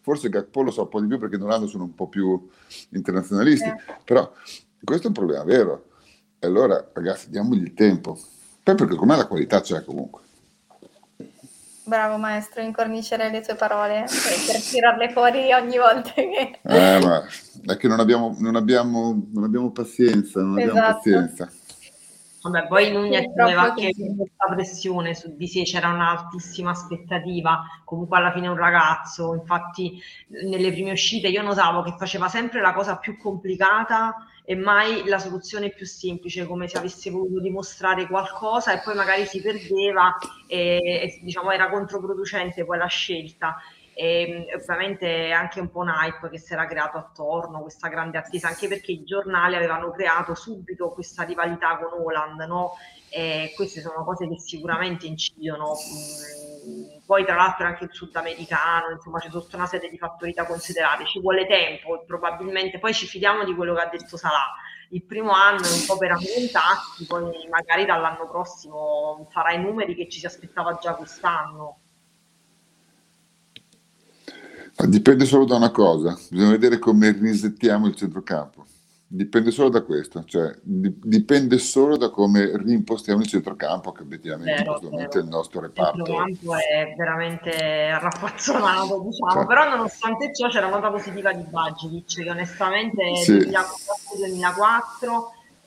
forse 0.02 0.30
Gakpo 0.30 0.62
lo 0.62 0.72
so 0.72 0.84
un 0.84 0.90
po' 0.90 1.02
di 1.02 1.08
più 1.08 1.20
perché 1.20 1.36
in 1.36 1.44
Olanda 1.44 1.68
sono 1.68 1.84
un 1.84 1.96
po' 1.96 2.08
più 2.08 2.50
internazionalisti, 2.90 3.68
eh. 3.68 3.76
però 4.04 4.32
questo 4.84 5.06
è 5.06 5.08
un 5.08 5.14
problema 5.14 5.44
vero. 5.44 5.86
E 6.40 6.48
allora 6.48 6.90
ragazzi 6.94 7.30
diamogli 7.30 7.64
il 7.64 7.74
tempo, 7.74 8.18
poi 8.64 8.76
perché 8.76 8.96
com'è 8.96 9.18
la 9.18 9.28
qualità 9.28 9.62
c'è 9.62 9.84
comunque. 9.84 10.22
Bravo 11.84 12.18
maestro, 12.18 12.62
incornicerei 12.62 13.32
le 13.32 13.42
tue 13.42 13.56
parole 13.56 14.06
per 14.06 14.62
tirarle 14.62 15.10
fuori 15.10 15.52
ogni 15.54 15.78
volta 15.80 16.12
che... 16.12 16.60
Eh, 16.62 17.00
ma 17.04 17.26
è 17.66 17.78
che 17.78 17.88
non 17.88 18.00
abbiamo, 18.00 18.36
non 18.38 18.56
abbiamo, 18.56 19.20
non 19.34 19.44
abbiamo 19.44 19.72
pazienza, 19.72 20.40
non 20.40 20.60
esatto. 20.60 20.78
abbiamo 20.78 20.94
pazienza. 20.94 21.52
Vabbè, 22.42 22.68
poi 22.68 22.92
Nunez 22.92 23.36
aveva 23.36 23.64
anche 23.64 23.92
molta 24.16 24.46
pressione 24.54 25.14
su 25.14 25.36
di 25.36 25.46
sé, 25.46 25.64
c'era 25.64 25.90
un'altissima 25.90 26.70
aspettativa, 26.70 27.64
comunque 27.84 28.18
alla 28.18 28.32
fine 28.32 28.46
è 28.46 28.50
un 28.50 28.56
ragazzo, 28.56 29.34
infatti 29.34 30.00
nelle 30.28 30.72
prime 30.72 30.92
uscite 30.92 31.28
io 31.28 31.42
notavo 31.42 31.82
che 31.82 31.96
faceva 31.98 32.30
sempre 32.30 32.62
la 32.62 32.74
cosa 32.74 32.98
più 32.98 33.18
complicata 33.18 34.16
e 34.46 34.56
mai 34.56 35.04
la 35.06 35.20
soluzione 35.20 35.70
più 35.70 35.86
semplice, 35.86 36.46
come 36.48 36.70
se 36.70 36.78
avesse 36.78 37.10
voluto 37.10 37.42
dimostrare 37.42 38.08
qualcosa 38.08 38.74
e 38.74 38.82
poi 38.84 38.96
magari 38.96 39.26
si 39.26 39.42
perdeva 39.42 40.18
e, 40.48 40.78
e 40.78 41.20
diciamo 41.22 41.52
era 41.52 41.70
controproducente 41.70 42.64
poi 42.64 42.78
la 42.78 42.88
scelta 42.88 43.58
e 44.02 44.46
ovviamente 44.56 45.34
anche 45.34 45.60
un 45.60 45.70
po' 45.70 45.80
un 45.80 45.90
hype 45.90 46.30
che 46.30 46.40
si 46.40 46.54
era 46.54 46.66
creato 46.66 46.98
attorno, 46.98 47.60
questa 47.60 47.90
grande 47.90 48.18
attesa, 48.18 48.48
anche 48.48 48.70
perché 48.70 48.94
i 48.94 49.04
giornali 49.04 49.58
avevano 49.58 49.92
creato 49.92 50.36
subito 50.36 50.94
questa 50.94 51.24
rivalità 51.24 51.78
con 51.78 52.00
Holland, 52.00 52.40
no? 52.44 52.78
E 53.10 53.52
queste 53.58 53.82
sono 53.82 54.06
cose 54.06 54.30
che 54.30 54.40
sicuramente 54.40 55.06
incidono. 55.06 55.74
Poi 57.06 57.26
tra 57.26 57.36
l'altro 57.36 57.66
anche 57.66 57.84
il 57.84 57.90
sudamericano, 57.92 58.92
insomma 58.92 59.20
c'è 59.20 59.28
tutta 59.28 59.58
una 59.58 59.66
serie 59.66 59.90
di 59.90 59.98
fattori 59.98 60.32
da 60.32 60.46
considerare, 60.46 61.06
ci 61.06 61.20
vuole 61.20 61.46
tempo 61.46 62.02
probabilmente 62.08 62.80
poi 62.80 62.94
ci 62.94 63.06
fidiamo 63.06 63.44
di 63.44 63.54
quello 63.54 63.74
che 63.74 63.82
ha 63.82 63.90
detto 63.90 64.16
Salah. 64.16 64.56
Il 64.92 65.04
primo 65.04 65.32
anno 65.32 65.66
è 65.66 65.72
un 65.74 65.84
po' 65.86 65.98
per 65.98 66.12
ambientarsi, 66.12 67.06
poi 67.06 67.50
magari 67.50 67.84
dall'anno 67.84 68.30
prossimo 68.30 69.28
farà 69.30 69.52
i 69.52 69.60
numeri 69.60 69.94
che 69.94 70.08
ci 70.08 70.20
si 70.20 70.26
aspettava 70.26 70.78
già 70.82 70.94
quest'anno. 70.96 71.80
Dipende 74.88 75.26
solo 75.26 75.44
da 75.46 75.58
una 75.58 75.72
cosa, 75.72 76.18
bisogna 76.30 76.52
vedere 76.52 76.80
come 76.80 77.12
risettiamo 77.12 77.88
il 77.88 77.96
centrocampo. 77.96 78.66
Dipende 79.12 79.50
solo 79.52 79.70
da 79.70 79.82
questo, 79.82 80.24
cioè 80.24 80.56
dipende 80.62 81.58
solo 81.58 81.98
da 81.98 82.12
come 82.12 82.56
rimpostiamo 82.56 83.22
il 83.22 83.28
centrocampo, 83.28 83.92
che 83.92 84.04
obiettivamente 84.04 84.52
vero, 84.52 84.62
in 84.62 84.68
questo 84.68 84.90
momento 84.90 85.18
è 85.18 85.22
il 85.22 85.28
nostro 85.28 85.62
reparto. 85.62 85.98
Il 85.98 86.06
centrocampo 86.06 86.56
è 86.56 86.94
veramente 86.96 87.90
raffazzonato, 88.00 89.00
diciamo, 89.00 89.32
cioè. 89.32 89.48
però 89.48 89.68
nonostante 89.70 90.32
ciò 90.34 90.48
c'è 90.48 90.62
la 90.62 90.70
nota 90.70 90.92
positiva 90.92 91.34
di 91.34 91.44
Bagic, 91.44 92.22
che 92.22 92.30
onestamente 92.30 93.16
sì. 93.16 93.34
2004-2004 93.34 93.50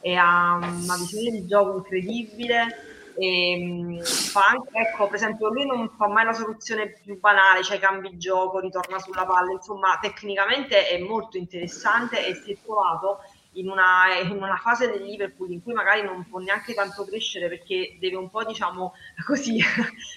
e 0.01 0.15
ha 0.15 0.55
una 0.55 0.97
visione 0.97 1.33
di 1.33 1.45
gioco 1.47 1.79
incredibile 1.79 2.92
e, 3.17 3.53
ehm, 3.53 4.03
fa 4.03 4.47
anche, 4.47 4.71
ecco, 4.73 5.07
per 5.07 5.17
esempio, 5.17 5.49
lui 5.49 5.67
non 5.67 5.91
fa 5.97 6.09
mai 6.09 6.25
la 6.25 6.33
soluzione 6.33 6.93
più 7.03 7.19
banale, 7.19 7.63
cioè 7.63 7.79
cambi 7.79 8.17
gioco, 8.17 8.59
ritorna 8.61 8.99
sulla 8.99 9.25
palla, 9.25 9.53
insomma, 9.53 9.99
tecnicamente 10.01 10.89
è 10.89 10.99
molto 10.99 11.37
interessante 11.37 12.27
e 12.27 12.35
si 12.35 12.53
è 12.53 12.57
trovato 12.63 13.19
in 13.53 13.69
una, 13.69 14.19
in 14.23 14.31
una, 14.31 14.57
fase 14.57 14.91
del 14.91 15.03
Liverpool 15.03 15.51
in 15.51 15.63
cui 15.63 15.73
magari 15.73 16.03
non 16.03 16.27
può 16.29 16.39
neanche 16.39 16.75
tanto 16.75 17.05
crescere 17.05 17.49
perché 17.49 17.97
deve 18.01 18.17
un 18.17 18.31
po' 18.31 18.45
diciamo 18.45 18.95
così 19.27 19.61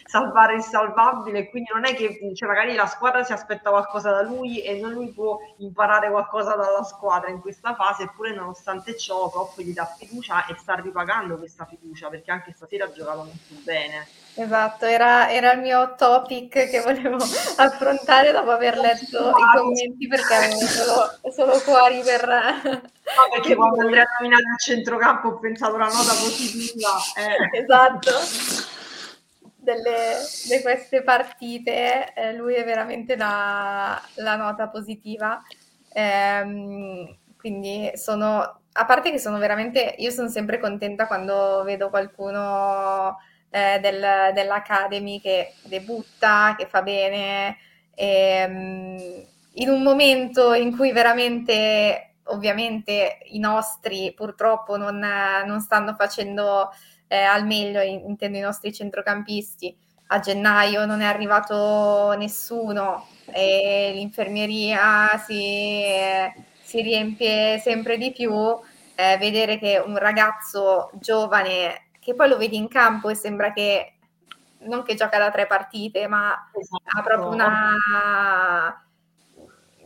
salvare 0.06 0.56
il 0.56 0.62
salvabile. 0.62 1.50
Quindi 1.50 1.72
non 1.74 1.86
è 1.86 1.96
che 1.96 2.20
cioè, 2.34 2.48
magari 2.48 2.76
la 2.76 2.86
squadra 2.86 3.24
si 3.24 3.34
aspetta 3.34 3.70
qualcosa 3.70 4.12
da 4.12 4.22
lui 4.22 4.62
e 4.62 4.80
non 4.80 4.92
lui 4.92 5.12
può 5.12 5.38
imparare 5.58 6.10
qualcosa 6.10 6.56
dalla 6.56 6.84
squadra 6.84 7.30
in 7.30 7.42
questa 7.42 7.76
fase 7.76 8.04
eppure 8.04 8.34
nonostante 8.34 8.98
ciò 8.98 9.30
Klopp 9.30 9.60
gli 9.60 9.74
dà 9.74 9.86
fiducia 9.86 10.46
e 10.46 10.56
sta 10.58 10.76
ripagando 10.76 11.38
questa 11.38 11.66
fiducia 11.66 12.10
perché 12.10 12.32
anche 12.32 12.54
stasera 12.54 12.86
ha 12.86 12.92
giocato 12.92 13.24
molto 13.24 13.56
bene 13.64 14.25
Esatto, 14.38 14.86
era, 14.86 15.32
era, 15.32 15.54
il 15.54 15.62
mio 15.62 15.96
topic 15.96 16.70
che 16.70 16.82
volevo 16.82 17.16
affrontare 17.56 18.34
dopo 18.34 18.52
aver 18.52 18.78
letto 18.78 19.30
i 19.30 19.58
commenti 19.58 20.08
perché 20.08 20.34
avevo 20.34 20.60
solo, 20.60 21.32
solo 21.32 21.62
cuori 21.62 22.02
per... 22.02 22.28
No, 22.28 22.82
perché 23.32 23.56
quando 23.56 23.80
Andrea 23.80 24.04
ha 24.04 24.18
nominato 24.20 24.44
il 24.44 24.60
centrocampo 24.60 25.30
ho 25.30 25.40
pensato 25.40 25.76
una 25.76 25.88
nota 25.88 26.12
positiva. 26.12 26.90
Eh. 27.16 27.60
Esatto. 27.60 28.12
Delle, 29.56 30.18
di 30.50 30.62
queste 30.62 31.02
partite 31.02 32.14
eh, 32.14 32.34
lui 32.34 32.56
è 32.56 32.66
veramente 32.66 33.16
la, 33.16 34.02
la 34.16 34.36
nota 34.36 34.68
positiva. 34.68 35.42
Eh, 35.94 37.18
quindi 37.38 37.90
sono, 37.94 38.62
a 38.74 38.86
parte 38.86 39.12
che 39.12 39.18
sono 39.18 39.38
veramente, 39.38 39.96
io 40.00 40.12
sono 40.12 40.28
sempre 40.28 40.60
contenta 40.60 41.08
quando 41.08 41.64
vedo 41.64 41.90
qualcuno 41.90 43.18
eh, 43.56 43.80
del, 43.80 44.34
dell'Academy 44.34 45.22
che 45.22 45.54
debutta, 45.64 46.56
che 46.58 46.68
fa 46.68 46.82
bene, 46.82 47.56
e, 47.96 48.46
um, 48.46 49.24
in 49.54 49.70
un 49.70 49.82
momento 49.82 50.54
in 50.54 50.76
cui 50.76 50.92
veramente, 50.92 52.16
ovviamente, 52.24 53.20
i 53.28 53.40
nostri 53.40 54.12
purtroppo 54.14 54.76
non, 54.76 55.00
non 55.46 55.62
stanno 55.62 55.94
facendo 55.94 56.70
eh, 57.08 57.22
al 57.22 57.46
meglio, 57.46 57.80
intendo 57.80 58.38
i 58.38 58.42
nostri 58.42 58.74
centrocampisti. 58.74 59.74
A 60.08 60.20
gennaio 60.20 60.86
non 60.86 61.00
è 61.00 61.06
arrivato 61.06 62.14
nessuno 62.18 63.08
e 63.32 63.92
l'infermieria 63.94 65.18
si, 65.26 65.82
si 66.62 66.82
riempie 66.82 67.58
sempre 67.60 67.98
di 67.98 68.12
più. 68.12 68.34
Eh, 68.98 69.18
vedere 69.18 69.58
che 69.58 69.78
un 69.78 69.98
ragazzo 69.98 70.90
giovane 70.94 71.85
che 72.06 72.14
poi 72.14 72.30
lo 72.30 72.38
vedi 72.38 72.56
in 72.56 72.68
campo 72.68 73.10
e 73.10 73.16
sembra 73.16 73.52
che 73.52 73.94
non 74.60 74.84
che 74.84 74.94
gioca 74.94 75.18
da 75.18 75.32
tre 75.32 75.48
partite, 75.48 76.08
ma 76.08 76.52
esatto. 76.54 77.00
ha 77.00 77.02
proprio 77.02 77.30
una 77.30 78.80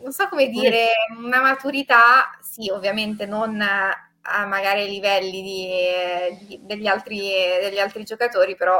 non 0.01 0.11
so 0.11 0.27
come 0.27 0.49
dire, 0.49 0.89
una 1.17 1.41
maturità, 1.41 2.37
sì, 2.41 2.69
ovviamente 2.69 3.25
non 3.25 3.61
a 3.61 4.45
magari 4.45 4.81
ai 4.81 4.89
livelli 4.89 5.41
di, 5.41 6.45
di, 6.45 6.59
degli, 6.63 6.87
altri, 6.87 7.19
degli, 7.61 7.79
altri, 7.79 8.03
giocatori, 8.03 8.55
però 8.55 8.79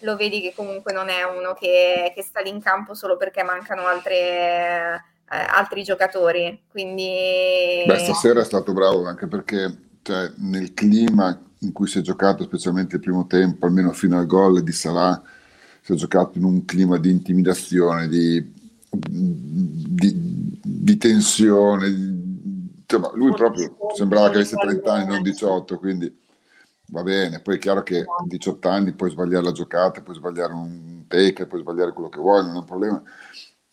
lo 0.00 0.16
vedi 0.16 0.40
che 0.40 0.54
comunque 0.54 0.92
non 0.92 1.08
è 1.08 1.24
uno 1.24 1.54
che, 1.54 2.12
che 2.14 2.22
sta 2.22 2.40
lì 2.40 2.50
in 2.50 2.62
campo 2.62 2.94
solo 2.94 3.16
perché 3.16 3.42
mancano 3.42 3.86
altre, 3.86 5.04
eh, 5.30 5.36
altri 5.36 5.82
giocatori. 5.82 6.64
Quindi... 6.70 7.84
Beh, 7.84 7.98
stasera 7.98 8.40
è 8.40 8.44
stato 8.44 8.72
bravo 8.72 9.06
anche 9.06 9.26
perché 9.26 9.85
cioè, 10.06 10.30
nel 10.36 10.72
clima 10.72 11.36
in 11.58 11.72
cui 11.72 11.88
si 11.88 11.98
è 11.98 12.00
giocato, 12.00 12.44
specialmente 12.44 12.94
il 12.94 13.02
primo 13.02 13.26
tempo, 13.26 13.66
almeno 13.66 13.90
fino 13.90 14.16
al 14.16 14.26
gol 14.26 14.62
di 14.62 14.70
Salah, 14.70 15.20
si 15.80 15.92
è 15.92 15.96
giocato 15.96 16.38
in 16.38 16.44
un 16.44 16.64
clima 16.64 16.96
di 16.96 17.10
intimidazione, 17.10 18.06
di, 18.06 18.52
di, 18.88 20.60
di 20.62 20.96
tensione. 20.96 21.88
Insomma, 21.88 23.10
lui 23.14 23.32
proprio 23.32 23.76
sembrava 23.96 24.30
che 24.30 24.36
avesse 24.36 24.54
30 24.54 24.92
anni, 24.92 25.06
non 25.08 25.22
18, 25.24 25.76
quindi 25.76 26.16
va 26.90 27.02
bene. 27.02 27.40
Poi 27.40 27.56
è 27.56 27.58
chiaro 27.58 27.82
che 27.82 27.98
a 27.98 28.24
18 28.26 28.68
anni 28.68 28.92
puoi 28.92 29.10
sbagliare 29.10 29.42
la 29.42 29.50
giocata, 29.50 30.02
puoi 30.02 30.14
sbagliare 30.14 30.52
un 30.52 31.06
take, 31.08 31.48
puoi 31.48 31.62
sbagliare 31.62 31.92
quello 31.92 32.10
che 32.10 32.20
vuoi, 32.20 32.44
non 32.44 32.54
è 32.54 32.58
un 32.58 32.64
problema. 32.64 33.02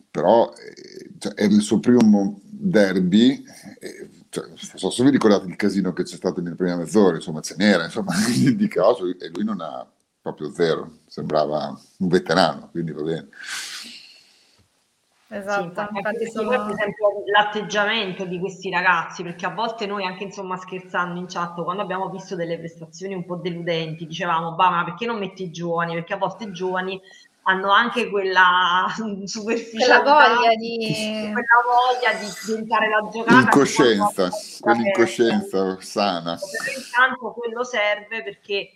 Però 0.10 0.52
eh, 0.52 1.12
cioè, 1.20 1.34
è 1.34 1.44
il 1.44 1.62
suo 1.62 1.80
primo 1.80 2.42
derby. 2.44 3.46
Cioè, 4.34 4.46
so 4.56 4.90
se 4.90 5.04
vi 5.04 5.12
ricordate 5.12 5.46
il 5.46 5.56
casino 5.56 5.94
che 5.94 6.02
c'è 6.02 6.16
stato 6.16 6.42
nelle 6.42 6.56
prime 6.56 6.78
mezz'ora, 6.78 7.18
insomma 7.18 7.40
ce 7.42 7.54
n'era, 7.56 7.84
insomma, 7.84 8.14
di 8.34 8.68
caso, 8.68 9.06
e 9.06 9.30
lui 9.32 9.44
non 9.44 9.62
ha 9.62 9.88
proprio 10.20 10.52
zero, 10.52 11.02
sembrava 11.06 11.80
un 12.00 12.08
veterano, 12.08 12.70
quindi 12.72 12.94
va 12.94 13.04
bene. 13.04 13.30
Esatto, 15.28 15.62
sì, 15.62 15.98
infatti 15.98 16.32
sono... 16.32 16.52
esempio 16.52 17.24
l'atteggiamento 17.32 18.26
di 18.26 18.40
questi 18.40 18.72
ragazzi, 18.72 19.22
perché 19.22 19.46
a 19.46 19.54
volte 19.54 19.86
noi 19.86 20.04
anche 20.06 20.24
insomma 20.24 20.58
scherzando 20.58 21.20
in 21.20 21.28
chat, 21.28 21.62
quando 21.64 21.84
abbiamo 21.84 22.10
visto 22.10 22.36
delle 22.36 22.58
prestazioni 22.58 23.14
un 23.14 23.26
po' 23.26 23.36
deludenti, 23.36 24.08
dicevamo, 24.08 24.56
bah, 24.56 24.72
ma 24.72 24.84
perché 24.84 25.06
non 25.06 25.20
metti 25.20 25.44
i 25.44 25.52
giovani? 25.52 25.94
Perché 25.94 26.14
a 26.14 26.18
volte 26.18 26.46
i 26.46 26.52
giovani 26.52 27.00
hanno 27.44 27.72
anche 27.72 28.10
quella 28.10 28.86
superficialità, 29.26 30.02
quella 30.02 30.36
voglia 30.36 30.56
di, 30.56 31.32
quella 31.32 31.60
voglia 31.66 32.14
di 32.20 32.28
diventare 32.46 32.90
la 32.90 33.10
giocata. 33.12 33.40
Incoscienza, 33.40 34.30
quell'incoscienza 34.60 35.78
sana. 35.80 36.40
Intanto 36.76 37.32
quello 37.32 37.64
serve 37.64 38.24
perché 38.24 38.72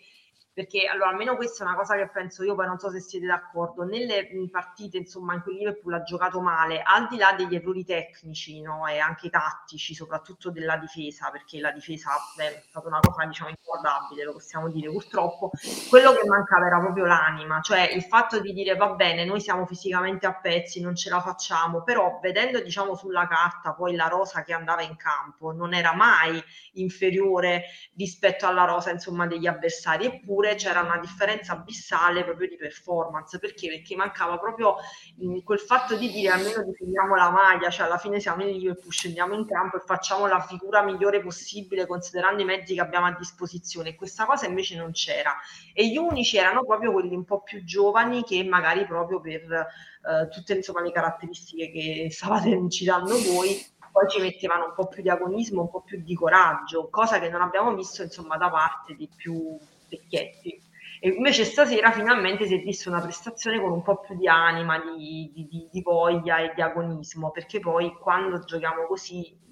perché 0.58 0.88
allora 0.88 1.10
almeno 1.10 1.36
questa 1.36 1.64
è 1.64 1.68
una 1.68 1.76
cosa 1.76 1.96
che 1.96 2.10
penso 2.10 2.44
io, 2.44 2.56
poi 2.56 2.66
non 2.66 2.80
so 2.80 2.90
se 2.90 3.00
siete 3.00 3.28
d'accordo, 3.28 3.84
nelle 3.84 4.28
partite 4.50 4.98
insomma 4.98 5.36
in 5.36 5.44
cui 5.44 5.54
Liverpool 5.54 5.94
ha 5.94 6.02
giocato 6.02 6.42
male, 6.42 6.82
al 6.82 7.08
di 7.08 7.18
là 7.18 7.36
degli 7.38 7.54
errori 7.54 7.86
tecnici 7.86 8.60
no, 8.62 8.88
e 8.88 8.98
anche 8.98 9.30
tattici, 9.30 9.94
soprattutto 9.94 10.50
della 10.50 10.78
difesa, 10.78 11.30
perché 11.30 11.60
la 11.60 11.70
difesa 11.70 12.10
è 12.38 12.64
stata 12.68 12.88
una 12.88 13.00
cosa 13.00 13.24
diciamo 13.28 13.52
inguardabile, 13.52 14.24
lo 14.24 14.32
possiamo 14.32 14.68
dire 14.70 14.90
purtroppo, 14.90 15.52
quello 15.90 16.14
che 16.14 16.28
mancava 16.28 16.66
era 16.66 16.80
proprio 16.80 17.06
l'anima, 17.06 17.62
cioè 17.62 17.92
il 17.94 18.02
fatto 18.02 18.40
di 18.40 18.52
dire 18.52 18.74
va 18.74 18.90
bene, 18.96 19.26
noi 19.26 19.40
siamo 19.40 19.68
fisicamente 19.68 20.26
a 20.26 20.34
pezzi, 20.34 20.82
non 20.82 20.96
ce 20.96 21.12
la 21.12 21.22
facciamo, 21.22 21.84
però 21.84 22.18
vedendo 22.20 22.60
diciamo 22.62 22.96
sulla 22.96 23.28
carta 23.28 23.76
poi 23.76 23.96
la 23.96 24.08
rosa 24.08 24.44
che 24.44 24.54
andava 24.54 24.82
in 24.82 24.96
campo 24.96 25.52
non 25.52 25.76
era 25.76 25.94
mai 25.94 26.44
inferiore 26.74 27.66
rispetto 27.96 28.48
alla 28.48 28.66
rosa 28.66 28.90
insomma 28.90 29.28
degli 29.28 29.46
avversari, 29.46 30.06
eppure 30.08 30.46
oppure 30.48 30.56
c'era 30.56 30.82
una 30.82 30.98
differenza 30.98 31.54
abissale 31.54 32.24
proprio 32.24 32.48
di 32.48 32.56
performance. 32.56 33.38
Perché? 33.40 33.68
Perché 33.68 33.96
mancava 33.96 34.38
proprio 34.38 34.76
mh, 35.18 35.40
quel 35.40 35.60
fatto 35.60 35.96
di 35.96 36.10
dire 36.10 36.32
almeno 36.32 36.64
difendiamo 36.64 37.16
la 37.16 37.30
maglia, 37.30 37.70
cioè 37.70 37.88
alla 37.88 37.98
fine 37.98 38.20
siamo 38.20 38.44
in 38.44 38.58
Liverpool, 38.58 38.92
scendiamo 38.92 39.34
in 39.34 39.46
campo 39.46 39.78
e 39.78 39.82
facciamo 39.86 40.28
la 40.28 40.40
figura 40.40 40.82
migliore 40.82 41.22
possibile 41.22 41.86
considerando 41.86 42.42
i 42.42 42.46
mezzi 42.46 42.74
che 42.74 42.82
abbiamo 42.82 43.08
a 43.08 43.16
disposizione. 43.18 43.96
Questa 43.96 44.26
cosa 44.26 44.46
invece 44.46 44.78
non 44.78 44.92
c'era. 44.92 45.36
E 45.74 45.88
gli 45.88 45.98
unici 45.98 46.38
erano 46.38 46.64
proprio 46.64 46.92
quelli 46.92 47.16
un 47.16 47.26
po' 47.26 47.42
più 47.42 47.64
giovani 47.64 48.24
che 48.24 48.44
magari 48.44 48.86
proprio 48.86 49.20
per 49.20 49.52
eh, 49.52 50.30
tutte 50.30 50.54
insomma, 50.54 50.82
le 50.82 50.92
caratteristiche 50.92 51.72
che 51.72 52.08
stavate 52.12 52.70
citando 52.70 53.18
voi 53.18 53.76
poi 53.98 54.08
ci 54.10 54.20
mettevano 54.20 54.66
un 54.66 54.74
po' 54.76 54.88
più 54.88 55.02
di 55.02 55.10
agonismo, 55.10 55.62
un 55.62 55.70
po' 55.72 55.82
più 55.82 56.00
di 56.04 56.14
coraggio, 56.14 56.88
cosa 56.92 57.20
che 57.20 57.30
non 57.30 57.42
abbiamo 57.42 57.74
visto 57.74 58.04
insomma 58.04 58.38
da 58.38 58.48
parte 58.48 58.94
di 58.94 59.10
più 59.16 59.58
vecchietti. 59.88 60.66
E 61.00 61.10
invece 61.10 61.44
stasera 61.44 61.92
finalmente 61.92 62.46
si 62.48 62.56
è 62.56 62.60
vista 62.60 62.90
una 62.90 63.02
prestazione 63.02 63.62
con 63.62 63.72
un 63.72 63.84
po' 63.84 64.00
più 64.00 64.16
di 64.16 64.28
anima, 64.28 64.80
di, 64.80 65.32
di, 65.34 65.70
di, 65.72 65.82
voglia 65.82 66.40
e 66.40 66.54
di 66.56 66.62
agonismo, 66.62 67.30
perché 67.30 67.60
poi 67.60 67.94
quando 67.94 68.40
giochiamo 68.40 68.86
così 68.88 69.46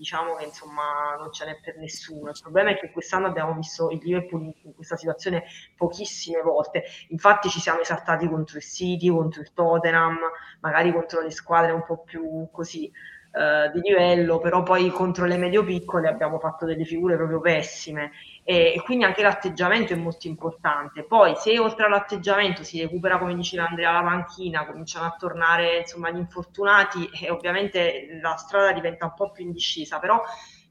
diciamo 0.00 0.34
che 0.36 0.46
insomma 0.46 1.14
non 1.18 1.30
ce 1.30 1.44
n'è 1.44 1.60
per 1.60 1.76
nessuno. 1.76 2.30
Il 2.30 2.38
problema 2.40 2.70
è 2.70 2.78
che 2.78 2.90
quest'anno 2.90 3.26
abbiamo 3.26 3.54
visto 3.54 3.90
il 3.90 4.00
Liverpool 4.02 4.50
in 4.62 4.74
questa 4.74 4.96
situazione 4.96 5.44
pochissime 5.76 6.40
volte. 6.40 6.84
Infatti 7.08 7.50
ci 7.50 7.60
siamo 7.60 7.80
esaltati 7.80 8.26
contro 8.26 8.56
il 8.56 8.62
City, 8.62 9.08
contro 9.08 9.42
il 9.42 9.52
Tottenham, 9.52 10.18
magari 10.60 10.90
contro 10.90 11.20
le 11.20 11.30
squadre 11.30 11.72
un 11.72 11.84
po' 11.84 12.02
più 12.02 12.48
così 12.50 12.90
eh, 13.32 13.70
di 13.72 13.80
livello, 13.80 14.40
però 14.40 14.64
poi 14.64 14.90
contro 14.90 15.24
le 15.24 15.36
medio 15.36 15.62
piccole 15.62 16.08
abbiamo 16.08 16.40
fatto 16.40 16.64
delle 16.66 16.84
figure 16.84 17.14
proprio 17.14 17.40
pessime 17.40 18.10
e, 18.42 18.74
e, 18.74 18.82
quindi 18.82 19.04
anche 19.04 19.22
l'atteggiamento 19.22 19.92
è 19.92 19.96
molto 19.96 20.26
importante. 20.26 21.04
Poi 21.04 21.36
se 21.36 21.56
oltre 21.58 21.86
all'atteggiamento 21.86 22.64
si 22.64 22.80
recupera, 22.80 23.18
come 23.18 23.36
diceva 23.36 23.68
Andrea, 23.68 23.92
la 23.92 24.02
panchina, 24.02 24.66
cominciano 24.66 25.06
a 25.06 25.14
tornare 25.16 25.78
insomma 25.78 26.10
gli 26.10 26.18
infortunati 26.18 27.08
e 27.20 27.30
ovviamente 27.30 28.18
la 28.20 28.34
strada 28.34 28.72
diventa 28.72 29.04
un 29.04 29.14
po' 29.14 29.30
più 29.30 29.44
in 29.44 29.52
discesa, 29.52 30.00
però 30.00 30.20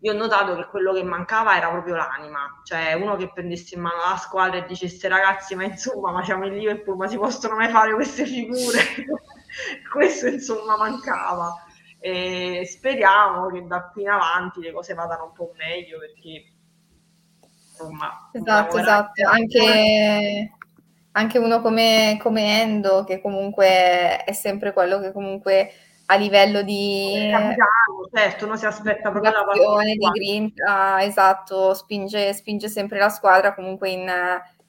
io 0.02 0.14
ho 0.14 0.18
notato 0.18 0.56
che 0.58 0.66
quello 0.66 0.92
che 0.92 1.04
mancava 1.04 1.56
era 1.56 1.70
proprio 1.70 1.96
l'anima, 1.96 2.62
cioè 2.66 2.94
uno 2.94 3.16
che 3.16 3.32
prendesse 3.32 3.76
in 3.76 3.82
mano 3.82 3.98
la 4.10 4.18
squadra 4.18 4.58
e 4.58 4.66
dicesse 4.66 5.08
ragazzi 5.08 5.56
ma 5.56 5.64
insomma 5.64 6.12
ma 6.12 6.24
siamo 6.26 6.46
in 6.46 6.58
Liverpool 6.58 6.98
ma 6.98 7.08
si 7.08 7.18
possono 7.18 7.56
mai 7.56 7.70
fare 7.70 7.94
queste 7.94 8.26
figure? 8.26 8.80
Questo 9.92 10.28
insomma 10.28 10.78
mancava 10.78 11.54
e 12.00 12.66
speriamo 12.66 13.48
che 13.48 13.66
da 13.68 13.90
qui 13.92 14.04
in 14.04 14.10
avanti 14.10 14.62
le 14.62 14.72
cose 14.72 14.94
vadano 14.94 15.26
un 15.26 15.34
po' 15.34 15.52
meglio 15.58 16.00
perché 16.00 16.46
insomma 17.70 18.30
esatto 18.32 18.78
esatto. 18.78 19.28
Anche, 19.28 20.54
anche 21.12 21.38
uno 21.38 21.62
come, 21.62 22.18
come 22.22 22.62
Endo 22.62 23.04
che 23.04 23.22
comunque 23.22 24.24
è 24.24 24.32
sempre 24.32 24.72
quello 24.72 25.00
che 25.00 25.12
comunque 25.12 25.72
a 26.12 26.16
livello 26.16 26.64
di 26.64 27.30
capitano, 27.32 28.10
certo, 28.12 28.46
uno 28.46 28.56
si 28.56 28.66
aspetta 28.66 29.12
proprio 29.12 29.32
la 29.32 29.44
passione, 29.44 29.94
di 29.94 30.08
grinta, 30.08 31.04
esatto, 31.04 31.76
spinge, 31.76 32.34
spinge 32.34 32.68
sempre 32.68 32.98
la 32.98 33.10
squadra, 33.10 33.54
comunque 33.54 33.92
in, 33.92 34.12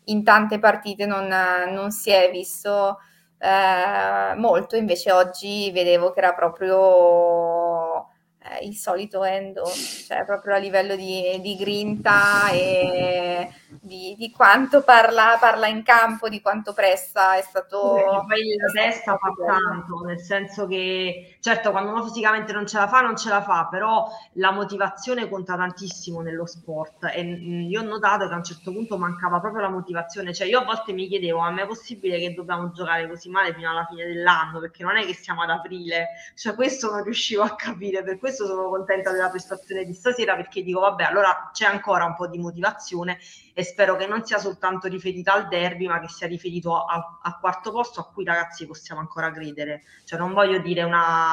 in 0.05 0.23
tante 0.23 0.59
partite 0.59 1.07
non, 1.07 1.29
non 1.73 1.93
si 1.93 2.11
è 2.11 2.31
visto 2.31 2.99
eh, 3.43 4.35
molto, 4.37 4.77
invece 4.77 5.13
oggi 5.13 5.71
vedevo 5.71 6.13
che 6.13 6.19
era 6.19 6.35
proprio 6.35 8.07
eh, 8.43 8.67
il 8.67 8.75
solito 8.75 9.25
Endo, 9.25 9.65
cioè 9.65 10.27
proprio 10.27 10.57
a 10.57 10.59
livello 10.59 10.95
di, 10.95 11.39
di 11.41 11.57
grinta 11.57 12.51
e 12.51 13.51
di, 13.81 14.15
di 14.19 14.31
quanto 14.31 14.83
parla, 14.83 15.39
parla, 15.41 15.69
in 15.69 15.83
campo, 15.83 16.29
di 16.29 16.43
quanto 16.43 16.75
presta, 16.75 17.37
è 17.37 17.43
stato... 17.43 17.95
Perché 17.95 18.27
poi 18.29 18.57
la 18.57 18.83
testa 18.83 19.17
fa 19.17 19.33
tanto, 19.47 20.05
nel 20.05 20.21
senso 20.21 20.67
che 20.67 21.39
certo 21.41 21.71
quando 21.71 21.91
uno 21.91 22.05
fisicamente 22.05 22.53
non 22.53 22.67
ce 22.67 22.79
la 22.79 22.87
fa, 22.87 23.01
non 23.01 23.17
ce 23.17 23.31
la 23.31 23.43
fa, 23.43 23.67
però 23.71 24.09
la 24.35 24.51
motivazione 24.51 25.29
conta 25.29 25.57
tantissimo 25.57 26.21
nello 26.21 26.47
sport 26.47 27.11
e 27.13 27.23
mm, 27.25 27.69
io 27.69 27.81
ho 27.81 27.85
notato 27.85 28.29
che 28.29 28.35
a 28.35 28.37
un 28.37 28.45
certo 28.45 28.73
punto 28.73 28.99
mancava 28.99 29.41
proprio 29.41 29.63
la 29.63 29.71
motivazione, 29.71 30.35
cioè 30.35 30.47
io 30.47 30.61
a 30.61 30.65
volte 30.65 30.93
mi 30.93 31.09
chiedevo, 31.09 31.41
ma 31.41 31.63
è 31.63 31.67
possibile 31.67 32.19
che 32.19 32.35
dobbiamo 32.35 32.71
giocare 32.73 33.09
così 33.09 33.31
male 33.31 33.55
fino 33.55 33.71
alla 33.71 33.87
fine 33.89 34.05
dell'anno? 34.07 34.61
Perché 34.61 34.83
non 34.83 34.97
è 34.97 35.05
che 35.05 35.15
siamo 35.15 35.43
ad 35.43 35.51
aprile, 35.51 36.09
cioè 36.35 36.55
questo 36.55 36.91
non 36.91 37.03
riuscivo 37.03 37.43
a 37.43 37.55
capire, 37.55 38.03
per 38.03 38.19
questo 38.19 38.47
sono 38.47 38.69
contenta 38.69 39.11
della 39.11 39.31
prestazione 39.31 39.85
di 39.85 39.95
stasera 39.95 40.37
perché 40.37 40.63
dico 40.63 40.81
vabbè 40.81 41.05
allora 41.05 41.51
c'è 41.53 41.65
ancora 41.65 42.05
un 42.05 42.15
po' 42.15 42.27
di 42.27 42.39
motivazione 42.39 43.19
e 43.55 43.65
spero 43.65 43.97
che 43.97 44.07
non 44.07 44.25
sia 44.25 44.39
soltanto 44.39 44.89
riferita 44.89 45.33
al 45.35 45.49
derby, 45.49 45.87
ma 45.87 46.01
che 46.01 46.09
sia 46.09 46.27
riferito 46.27 46.85
al 46.85 47.39
quarto 47.41 47.71
posto 47.71 48.01
a 48.01 48.07
cui 48.07 48.25
ragazzi 48.25 48.67
possiamo 48.67 49.01
ancora 49.01 49.31
credere. 49.31 49.83
Cioè 50.05 50.19
non 50.19 50.33
voglio 50.33 50.59
dire 50.59 50.83
una... 50.83 51.30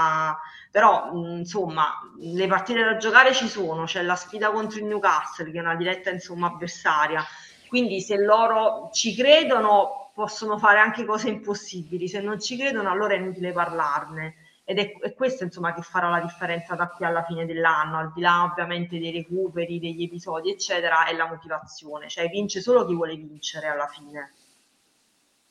però 0.72 1.12
insomma 1.14 2.00
le 2.20 2.48
partite 2.48 2.84
da 2.84 2.98
giocare 2.98 3.34
ci 3.34 3.48
sono, 3.48 3.86
c'è 3.86 4.02
la 4.02 4.16
sfida 4.16 4.52
contro 4.52 4.80
il 4.80 4.86
Newcastle 4.86 5.52
che 5.52 5.58
è 5.58 5.62
una 5.62 5.76
diretta 5.76 6.10
insomma 6.10 6.48
avversaria, 6.48 7.24
quindi 7.68 8.02
se 8.02 8.18
loro 8.18 8.90
ci 8.92 9.16
credono 9.16 10.12
possono 10.14 10.58
fare 10.58 10.80
anche 10.80 11.06
cose 11.06 11.30
impossibili, 11.30 12.08
se 12.08 12.22
non 12.22 12.40
ci 12.40 12.58
credono 12.58 12.90
allora 12.90 13.14
è 13.14 13.18
inutile 13.18 13.52
parlarne 13.52 14.36
ed 14.70 14.80
è, 14.80 14.98
è, 15.00 15.14
questo 15.14 15.46
insomma 15.46 15.74
che 15.74 15.82
farà 15.82 16.10
la 16.10 16.20
differenza 16.20 16.76
da 16.76 16.90
qui 16.90 17.06
alla 17.06 17.24
fine 17.24 17.46
dell'anno, 17.46 18.00
al 18.00 18.12
di 18.12 18.20
là 18.20 18.44
ovviamente 18.44 19.00
dei 19.00 19.12
recuperi, 19.12 19.80
degli 19.80 20.04
episodi 20.04 20.52
eccetera, 20.52 21.06
è 21.06 21.16
la 21.16 21.28
motivazione, 21.28 22.10
cioè 22.10 22.28
vince 22.28 22.60
solo 22.60 22.86
chi 22.86 22.94
vuole 22.94 23.16
vincere 23.16 23.68
alla 23.68 23.88
fine. 23.88 24.34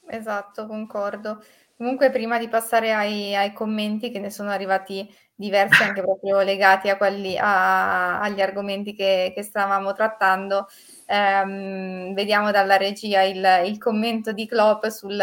Esatto, 0.08 0.66
concordo. 0.66 1.42
Comunque 1.76 2.10
prima 2.10 2.38
di 2.38 2.48
passare 2.48 2.94
ai, 2.94 3.36
ai 3.36 3.52
commenti 3.52 4.10
che 4.10 4.18
ne 4.18 4.30
sono 4.30 4.50
arrivati 4.50 5.06
diversi 5.34 5.82
anche 5.82 6.00
proprio 6.00 6.40
legati 6.40 6.88
a 6.88 6.96
quelli, 6.96 7.36
a, 7.38 8.18
agli 8.18 8.40
argomenti 8.40 8.94
che, 8.94 9.32
che 9.34 9.42
stavamo 9.42 9.92
trattando, 9.92 10.68
ehm, 11.04 12.14
vediamo 12.14 12.50
dalla 12.50 12.78
regia 12.78 13.20
il, 13.22 13.62
il 13.66 13.76
commento 13.78 14.32
di 14.32 14.46
Klopp 14.46 14.86
sul, 14.86 15.22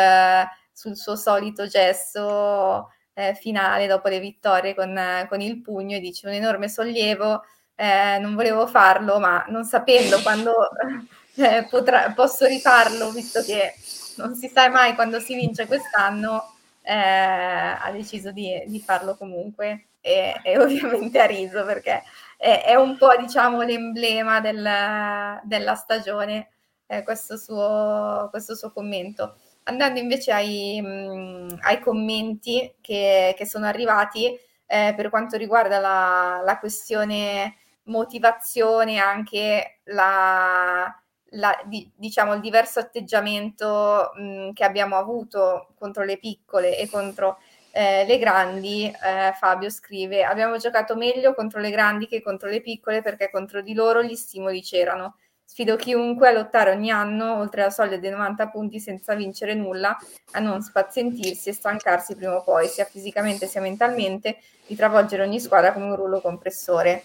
sul 0.72 0.96
suo 0.96 1.16
solito 1.16 1.66
gesto 1.66 2.92
eh, 3.16 3.34
finale 3.34 3.88
dopo 3.88 4.08
le 4.08 4.20
vittorie 4.20 4.76
con, 4.76 5.26
con, 5.28 5.42
il 5.42 5.60
pugno 5.62 5.96
e 5.96 6.00
dice 6.00 6.28
un 6.28 6.34
enorme 6.34 6.70
sollievo, 6.70 7.42
eh, 7.76 8.20
non 8.20 8.36
volevo 8.36 8.68
farlo, 8.68 9.20
ma 9.20 9.44
non 9.48 9.64
sapendo 9.64 10.22
quando 10.22 10.54
eh, 11.36 11.66
potrà, 11.68 12.12
posso 12.16 12.46
rifarlo, 12.46 13.10
visto 13.12 13.42
che 13.42 13.74
non 14.18 14.36
si 14.36 14.48
sa 14.48 14.70
mai 14.70 14.96
quando 14.96 15.20
si 15.20 15.36
vince 15.36 15.68
quest'anno, 15.68 16.54
eh, 16.82 16.94
ha 16.94 17.90
deciso 17.92 18.32
di, 18.32 18.64
di, 18.68 18.80
farlo 18.80 19.16
comunque 19.16 19.88
e, 20.02 20.40
e, 20.44 20.58
ovviamente 20.60 21.20
ha 21.20 21.26
riso 21.26 21.64
perché 21.66 22.04
è, 22.38 22.64
è 22.66 22.76
un 22.76 22.98
po' 22.98 23.16
diciamo 23.18 23.62
l'emblema 23.62 24.42
del, 24.42 25.40
della 25.44 25.76
stagione 25.76 26.50
eh, 26.88 27.04
questo 27.04 27.38
suo, 27.38 28.28
questo 28.30 28.56
suo 28.56 28.72
commento. 28.72 29.36
Andando 29.64 30.00
invece 30.00 30.32
ai, 30.32 30.82
mh, 30.82 30.88
mm, 30.88 31.48
ai 31.62 31.80
commenti 31.80 32.74
che, 32.82 33.34
che, 33.38 33.46
sono 33.46 33.66
arrivati 33.66 34.38
eh, 34.66 34.94
per 34.96 35.10
quanto 35.10 35.38
riguarda 35.38 35.80
la, 35.80 36.42
la 36.44 36.60
questione 36.60 37.56
motivazione, 37.84 39.00
anche 39.00 39.80
la, 39.86 40.94
la, 41.34 41.58
di, 41.66 41.90
diciamo, 41.96 42.34
il 42.34 42.42
diverso 42.42 42.80
atteggiamento 42.80 44.12
mh, 44.16 44.52
che 44.54 44.64
abbiamo 44.64 44.98
avuto 44.98 45.70
contro 45.78 46.04
le 46.04 46.18
piccole 46.18 46.78
e 46.78 46.90
contro 46.90 47.38
eh, 47.72 48.06
le 48.06 48.18
grandi, 48.20 48.86
eh, 48.86 49.34
Fabio 49.34 49.70
scrive, 49.70 50.24
abbiamo 50.24 50.58
giocato 50.58 50.96
meglio 50.96 51.34
contro 51.34 51.60
le 51.60 51.72
grandi 51.72 52.08
che 52.08 52.22
contro 52.22 52.50
le 52.50 52.62
piccole 52.62 53.02
perché 53.02 53.30
contro 53.32 53.62
di 53.62 53.74
loro 53.74 54.04
gli 54.04 54.16
stimoli 54.16 54.62
c'erano. 54.62 55.18
Sfido 55.46 55.76
chiunque 55.76 56.30
a 56.30 56.32
lottare 56.32 56.72
ogni 56.72 56.90
anno 56.90 57.38
oltre 57.38 57.64
la 57.64 57.70
soglia 57.70 57.98
dei 57.98 58.10
90 58.10 58.48
punti 58.50 58.80
senza 58.80 59.14
vincere 59.14 59.54
nulla, 59.54 59.96
a 60.32 60.40
non 60.40 60.62
spazientirsi 60.62 61.50
e 61.50 61.54
stancarsi 61.54 62.16
prima 62.16 62.36
o 62.36 62.44
poi, 62.44 62.68
sia 62.68 62.86
fisicamente 62.86 63.46
sia 63.48 63.62
mentalmente, 63.62 64.38
di 64.66 64.76
travolgere 64.76 65.24
ogni 65.24 65.40
squadra 65.40 65.74
come 65.74 65.86
un 65.86 65.96
rullo 65.96 66.22
compressore. 66.22 67.04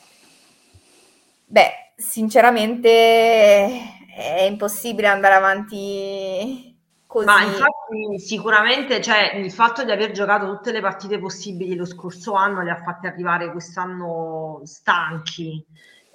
Beh, 1.47 1.93
sinceramente 1.97 3.98
è 4.19 4.43
impossibile 4.43 5.07
andare 5.07 5.35
avanti 5.35 6.77
così. 7.07 7.27
Ma 7.27 7.43
infatti 7.43 8.19
sicuramente 8.19 9.01
cioè, 9.01 9.35
il 9.37 9.51
fatto 9.53 9.85
di 9.85 9.91
aver 9.91 10.11
giocato 10.11 10.47
tutte 10.47 10.73
le 10.73 10.81
partite 10.81 11.19
possibili 11.19 11.75
lo 11.75 11.87
scorso 11.87 12.35
anno 12.35 12.63
li 12.63 12.71
ha 12.71 12.83
fatti 12.83 13.07
arrivare 13.07 13.51
quest'anno 13.51 14.61
stanchi 14.65 15.65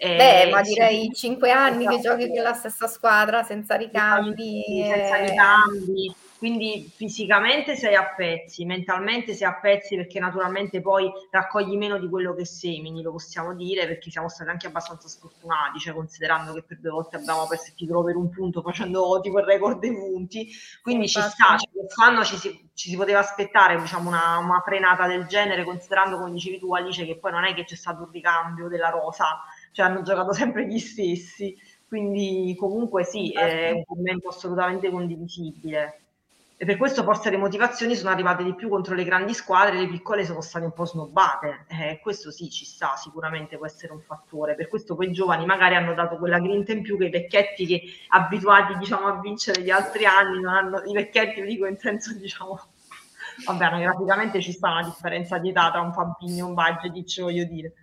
eh, 0.04 0.18
Beh, 0.18 0.52
ma 0.52 0.62
direi 0.62 1.04
sì, 1.04 1.28
cinque 1.28 1.50
anni 1.52 1.88
che 1.88 2.02
giochi 2.02 2.28
con 2.28 2.44
la 2.44 2.52
stessa 2.52 2.88
squadra 2.88 3.42
senza 3.44 3.76
ricambi. 3.76 4.62
Senza 4.86 5.18
e... 5.18 5.30
ricambi, 5.30 6.14
quindi 6.44 6.92
fisicamente 6.94 7.78
sei 7.78 7.96
a 7.96 8.14
pezzi, 8.14 8.66
mentalmente 8.66 9.34
sei 9.34 9.48
a 9.48 9.58
pezzi 9.62 9.96
perché 9.96 10.20
naturalmente 10.20 10.82
poi 10.82 11.10
raccogli 11.32 11.78
meno 11.78 11.98
di 11.98 12.10
quello 12.10 12.34
che 12.34 12.44
semini, 12.44 13.02
lo 13.02 13.14
possiamo 13.14 13.56
dire, 13.56 13.88
perché 13.88 14.12
siamo 14.12 14.28
stati 14.28 14.50
anche 14.50 14.68
abbastanza 14.68 15.08
sfortunati, 15.08 15.80
cioè 15.80 15.94
considerando 15.94 16.52
che 16.52 16.64
per 16.64 16.82
due 16.82 16.92
volte 16.92 17.16
abbiamo 17.16 17.48
perso 17.48 17.68
il 17.70 17.76
titolo 17.76 18.04
per 18.04 18.18
un 18.18 18.30
punto 18.30 18.62
facendo 18.62 19.20
tipo 19.24 19.40
il 19.40 19.46
record 19.46 19.80
dei 19.80 19.94
punti, 19.94 20.50
quindi 20.82 21.08
ci 21.08 21.22
sta, 21.22 21.56
cioè, 21.56 21.70
quest'anno 21.72 22.26
ci 22.26 22.36
si, 22.36 22.70
ci 22.74 22.90
si, 22.90 22.98
poteva 22.98 23.20
aspettare 23.20 23.80
diciamo, 23.80 24.10
una, 24.10 24.38
una 24.40 24.62
frenata 24.66 25.08
del 25.08 25.26
genere, 25.28 25.64
considerando 25.64 26.18
come 26.18 26.32
dicevi 26.32 26.60
tu 26.60 26.74
Alice 26.74 27.06
che 27.06 27.20
poi 27.20 27.32
non 27.32 27.46
è 27.46 27.54
che 27.54 27.64
c'è 27.64 27.76
stato 27.76 28.04
un 28.04 28.12
ricambio 28.12 28.68
della 28.68 28.90
rosa 28.90 29.44
cioè 29.72 29.86
hanno 29.86 30.02
giocato 30.02 30.34
sempre 30.36 30.68
gli 30.68 30.78
stessi, 30.78 31.56
quindi 31.88 32.54
comunque 32.60 33.06
sì, 33.06 33.32
è 33.32 33.72
un 33.72 33.86
commento 33.86 34.28
assolutamente 34.28 34.90
condivisibile. 34.90 36.00
E 36.64 36.66
per 36.66 36.78
questo 36.78 37.04
forse 37.04 37.30
le 37.30 37.36
motivazioni 37.36 37.94
sono 37.94 38.12
arrivate 38.12 38.42
di 38.42 38.56
più 38.56 38.70
contro 38.70 38.96
le 38.96 39.04
grandi 39.04 39.34
squadre, 39.34 39.78
le 39.78 39.90
piccole 39.90 40.24
sono 40.24 40.40
state 40.40 40.64
un 40.64 40.72
po' 40.72 40.86
snobbate. 40.86 41.66
Eh, 41.68 42.00
questo 42.02 42.32
sì, 42.32 42.50
ci 42.50 42.64
sta, 42.64 42.96
sicuramente 42.96 43.58
può 43.58 43.66
essere 43.66 43.92
un 43.92 44.00
fattore. 44.00 44.56
Per 44.56 44.70
questo 44.70 44.96
poi 44.96 45.08
i 45.08 45.12
giovani 45.12 45.46
magari 45.46 45.76
hanno 45.76 45.94
dato 45.94 46.16
quella 46.16 46.40
grinta 46.40 46.72
in 46.72 46.82
più 46.82 46.98
che 46.98 47.08
i 47.08 47.10
vecchietti 47.10 47.66
che 47.66 47.82
abituati 48.08 48.78
diciamo, 48.78 49.08
a 49.08 49.20
vincere 49.20 49.62
gli 49.62 49.72
altri 49.72 50.06
anni, 50.06 50.40
non 50.40 50.54
hanno, 50.54 50.82
i 50.86 50.94
vecchietti 50.94 51.42
lo 51.42 51.48
dico 51.48 51.66
in 51.66 51.78
senso 51.78 52.14
diciamo, 52.14 52.58
vabbè, 53.46 53.82
graficamente 53.82 54.40
ci 54.40 54.54
sta 54.54 54.72
una 54.72 54.84
differenza 54.84 55.40
di 55.40 55.50
età 55.50 55.70
tra 55.70 55.82
un 55.82 55.92
Pampini 55.92 56.40
e 56.40 56.44
un 56.44 56.54
Budget, 56.54 57.20
voglio 57.20 57.44
dire. 57.44 57.74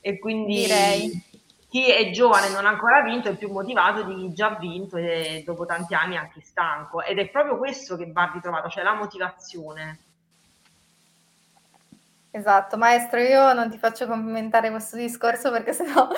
E 0.00 0.20
quindi 0.20 0.58
direi 0.58 1.27
chi 1.68 1.90
è 1.90 2.10
giovane 2.10 2.46
e 2.46 2.50
non 2.50 2.64
ha 2.64 2.70
ancora 2.70 3.02
vinto 3.02 3.28
è 3.28 3.36
più 3.36 3.50
motivato 3.50 4.02
di 4.02 4.14
chi 4.14 4.32
già 4.32 4.48
ha 4.48 4.58
vinto 4.58 4.96
e 4.96 5.42
dopo 5.44 5.66
tanti 5.66 5.94
anni 5.94 6.14
è 6.14 6.18
anche 6.18 6.40
stanco. 6.42 7.02
Ed 7.02 7.18
è 7.18 7.28
proprio 7.28 7.58
questo 7.58 7.96
che 7.96 8.10
va 8.10 8.30
ritrovato, 8.32 8.68
cioè 8.70 8.82
la 8.82 8.94
motivazione. 8.94 9.98
Esatto, 12.30 12.76
maestro, 12.76 13.20
io 13.20 13.52
non 13.52 13.70
ti 13.70 13.78
faccio 13.78 14.06
commentare 14.06 14.70
questo 14.70 14.96
discorso 14.96 15.50
perché 15.50 15.72
sennò 15.72 16.08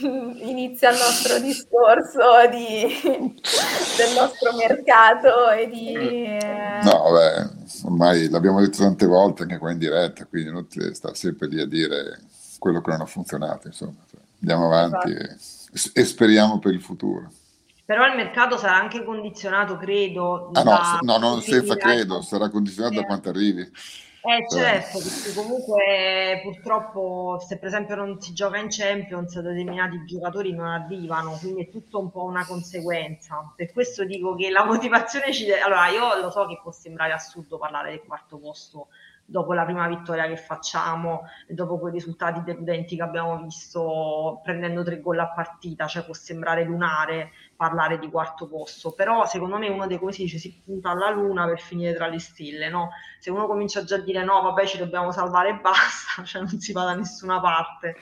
inizia 0.42 0.90
il 0.90 0.98
nostro 0.98 1.38
discorso 1.38 2.48
di, 2.50 3.00
del 3.96 4.14
nostro 4.16 4.54
mercato 4.56 5.50
e 5.50 5.68
di... 5.68 5.94
Eh... 5.94 6.80
No, 6.82 7.12
beh, 7.12 7.84
ormai 7.84 8.28
l'abbiamo 8.28 8.60
detto 8.60 8.78
tante 8.78 9.06
volte 9.06 9.42
anche 9.42 9.58
qua 9.58 9.70
in 9.70 9.78
diretta, 9.78 10.26
quindi 10.26 10.50
non 10.50 10.66
ti 10.66 10.94
sta 10.94 11.14
sempre 11.14 11.46
lì 11.46 11.60
a 11.60 11.66
dire 11.66 12.20
quello 12.58 12.80
che 12.80 12.90
non 12.90 13.02
ha 13.02 13.06
funzionato, 13.06 13.68
insomma 13.68 14.08
andiamo 14.40 14.66
avanti 14.66 15.12
esatto. 15.12 15.90
e, 15.94 16.00
e, 16.00 16.04
speriamo 16.04 16.58
per 16.58 16.74
il 16.74 16.80
futuro. 16.80 17.30
Però 17.84 18.06
il 18.06 18.14
mercato 18.14 18.56
sarà 18.56 18.76
anche 18.76 19.02
condizionato, 19.04 19.76
credo. 19.76 20.50
Ah 20.52 20.62
no, 20.62 20.98
no, 21.00 21.18
non 21.18 21.40
senza 21.40 21.76
credo, 21.76 22.22
sarà 22.22 22.48
condizionato 22.48 22.94
eh. 22.94 23.00
da 23.00 23.04
quanto 23.04 23.28
arrivi. 23.30 23.68
Eh 24.22 24.46
certo, 24.50 24.98
perché 24.98 25.32
comunque 25.34 26.40
purtroppo 26.42 27.42
se 27.46 27.56
per 27.56 27.68
esempio 27.68 27.94
non 27.94 28.20
si 28.20 28.34
gioca 28.34 28.58
in 28.58 28.66
Champions 28.68 29.40
determinati 29.40 30.04
giocatori 30.04 30.52
non 30.52 30.66
arrivano, 30.66 31.38
quindi 31.40 31.62
è 31.62 31.70
tutto 31.70 31.98
un 31.98 32.10
po' 32.10 32.24
una 32.24 32.44
conseguenza. 32.44 33.50
Per 33.56 33.72
questo 33.72 34.04
dico 34.04 34.34
che 34.34 34.50
la 34.50 34.64
motivazione 34.66 35.32
ci 35.32 35.46
deve... 35.46 35.60
Allora 35.60 35.88
io 35.88 36.20
lo 36.20 36.30
so 36.30 36.46
che 36.46 36.60
può 36.62 36.70
sembrare 36.70 37.12
assurdo 37.12 37.56
parlare 37.56 37.90
del 37.90 38.02
quarto 38.06 38.38
posto 38.38 38.88
dopo 39.30 39.52
la 39.52 39.64
prima 39.64 39.86
vittoria 39.86 40.26
che 40.26 40.36
facciamo 40.36 41.22
e 41.46 41.54
dopo 41.54 41.78
quei 41.78 41.92
risultati 41.92 42.42
deludenti 42.42 42.96
che 42.96 43.02
abbiamo 43.02 43.40
visto 43.42 44.40
prendendo 44.42 44.82
tre 44.82 45.00
gol 45.00 45.20
a 45.20 45.30
partita, 45.30 45.86
cioè 45.86 46.04
può 46.04 46.14
sembrare 46.14 46.64
lunare 46.64 47.30
parlare 47.54 47.98
di 47.98 48.10
quarto 48.10 48.48
posto, 48.48 48.92
però 48.92 49.26
secondo 49.26 49.56
me 49.56 49.68
uno 49.68 49.86
dei 49.86 49.98
come 49.98 50.12
si 50.12 50.22
dice 50.22 50.38
si 50.38 50.60
punta 50.64 50.90
alla 50.90 51.10
luna 51.10 51.46
per 51.46 51.60
finire 51.60 51.94
tra 51.94 52.08
le 52.08 52.18
stelle, 52.18 52.68
no? 52.68 52.90
Se 53.20 53.30
uno 53.30 53.46
comincia 53.46 53.84
già 53.84 53.96
a 53.96 54.00
dire 54.00 54.24
no, 54.24 54.42
vabbè 54.42 54.66
ci 54.66 54.78
dobbiamo 54.78 55.12
salvare 55.12 55.50
e 55.50 55.58
basta, 55.62 56.24
cioè 56.24 56.42
non 56.42 56.58
si 56.58 56.72
va 56.72 56.84
da 56.84 56.94
nessuna 56.94 57.40
parte, 57.40 57.96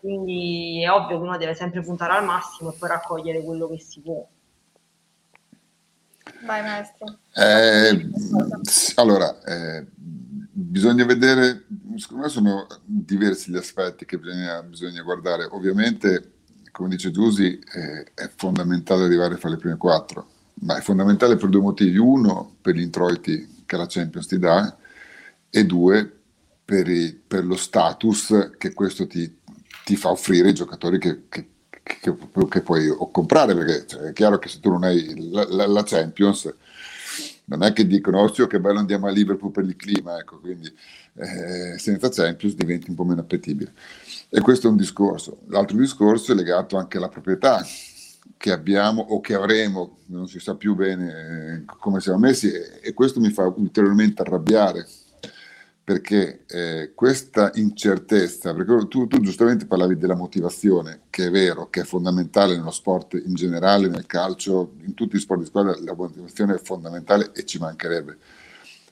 quindi 0.00 0.82
è 0.82 0.90
ovvio 0.90 1.18
che 1.18 1.22
uno 1.22 1.36
deve 1.36 1.54
sempre 1.54 1.80
puntare 1.80 2.14
al 2.14 2.24
massimo 2.24 2.72
e 2.72 2.76
poi 2.76 2.88
raccogliere 2.88 3.44
quello 3.44 3.68
che 3.68 3.78
si 3.78 4.00
può. 4.00 4.26
Vai 6.44 6.62
maestro. 6.62 7.18
Eh, 7.34 8.10
allora, 8.96 9.40
eh, 9.44 9.86
bisogna 10.52 11.04
vedere, 11.04 11.64
secondo 11.96 12.24
me 12.24 12.28
sono 12.28 12.66
diversi 12.84 13.50
gli 13.50 13.56
aspetti 13.56 14.04
che 14.04 14.18
bisogna, 14.18 14.62
bisogna 14.62 15.02
guardare. 15.02 15.44
Ovviamente, 15.50 16.32
come 16.70 16.90
dice 16.90 17.10
Giusy, 17.10 17.58
eh, 17.58 18.12
è 18.14 18.30
fondamentale 18.36 19.04
arrivare 19.04 19.36
fra 19.36 19.48
le 19.48 19.56
prime 19.56 19.76
quattro, 19.76 20.28
ma 20.60 20.76
è 20.76 20.80
fondamentale 20.82 21.36
per 21.36 21.48
due 21.48 21.62
motivi. 21.62 21.96
Uno, 21.96 22.56
per 22.60 22.74
gli 22.74 22.82
introiti 22.82 23.62
che 23.64 23.76
la 23.76 23.86
Champions 23.88 24.26
ti 24.26 24.38
dà 24.38 24.76
e 25.48 25.64
due, 25.64 26.20
per, 26.64 26.88
i, 26.88 27.12
per 27.26 27.44
lo 27.44 27.56
status 27.56 28.52
che 28.58 28.72
questo 28.74 29.06
ti, 29.06 29.38
ti, 29.84 29.96
fa 29.96 30.10
offrire 30.10 30.48
ai 30.48 30.54
giocatori 30.54 30.98
che, 30.98 31.24
che, 31.28 31.48
che, 31.82 32.16
che 32.48 32.60
puoi 32.62 32.94
comprare, 33.10 33.54
perché 33.54 33.86
cioè, 33.86 34.00
è 34.02 34.12
chiaro 34.12 34.38
che 34.38 34.48
se 34.48 34.60
tu 34.60 34.70
non 34.70 34.84
hai 34.84 35.30
la, 35.30 35.46
la, 35.48 35.66
la 35.66 35.82
Champions 35.82 36.54
non 37.46 37.62
è 37.62 37.72
che 37.72 37.86
dicono 37.86 38.20
oh 38.20 38.46
che 38.46 38.60
bello 38.60 38.78
andiamo 38.78 39.06
a 39.06 39.10
Liverpool 39.10 39.50
per 39.50 39.64
il 39.64 39.76
clima, 39.76 40.18
ecco, 40.18 40.40
quindi 40.40 40.72
eh, 41.14 41.78
senza 41.78 42.08
Champions 42.08 42.54
diventi 42.54 42.90
un 42.90 42.96
po' 42.96 43.04
meno 43.04 43.20
appetibile. 43.20 43.72
E 44.28 44.40
questo 44.40 44.66
è 44.66 44.70
un 44.70 44.76
discorso. 44.76 45.40
L'altro 45.48 45.76
discorso 45.76 46.32
è 46.32 46.34
legato 46.34 46.76
anche 46.76 46.96
alla 46.96 47.08
proprietà 47.08 47.64
che 48.36 48.50
abbiamo 48.50 49.02
o 49.02 49.20
che 49.20 49.34
avremo, 49.34 49.98
non 50.06 50.26
si 50.26 50.40
sa 50.40 50.56
più 50.56 50.74
bene 50.74 51.64
eh, 51.66 51.76
come 51.78 52.00
siamo 52.00 52.18
messi 52.18 52.50
e 52.50 52.92
questo 52.92 53.20
mi 53.20 53.30
fa 53.30 53.46
ulteriormente 53.46 54.22
arrabbiare 54.22 54.86
perché 55.84 56.44
eh, 56.46 56.92
questa 56.94 57.50
incertezza, 57.54 58.54
perché 58.54 58.86
tu, 58.86 59.08
tu, 59.08 59.20
giustamente 59.20 59.66
parlavi 59.66 59.96
della 59.96 60.14
motivazione, 60.14 61.02
che 61.10 61.26
è 61.26 61.30
vero, 61.30 61.70
che 61.70 61.80
è 61.80 61.84
fondamentale 61.84 62.56
nello 62.56 62.70
sport 62.70 63.14
in 63.14 63.34
generale, 63.34 63.88
nel 63.88 64.06
calcio, 64.06 64.74
in 64.84 64.94
tutti 64.94 65.16
gli 65.16 65.20
sport 65.20 65.40
di 65.40 65.46
squadra 65.46 65.76
la 65.80 65.94
motivazione 65.94 66.54
è 66.54 66.58
fondamentale 66.62 67.32
e 67.34 67.44
ci 67.44 67.58
mancherebbe. 67.58 68.16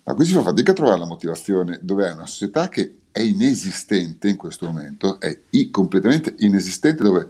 Ma 0.02 0.14
qui 0.14 0.24
si 0.24 0.32
fa 0.32 0.42
fatica 0.42 0.72
a 0.72 0.74
trovare 0.74 0.98
la 0.98 1.06
motivazione 1.06 1.78
dove 1.80 2.08
è 2.08 2.12
una 2.12 2.26
società 2.26 2.68
che 2.68 2.96
è 3.12 3.20
inesistente 3.20 4.28
in 4.28 4.36
questo 4.36 4.66
momento, 4.66 5.20
è 5.20 5.38
completamente 5.70 6.34
inesistente, 6.38 7.02
dove 7.02 7.28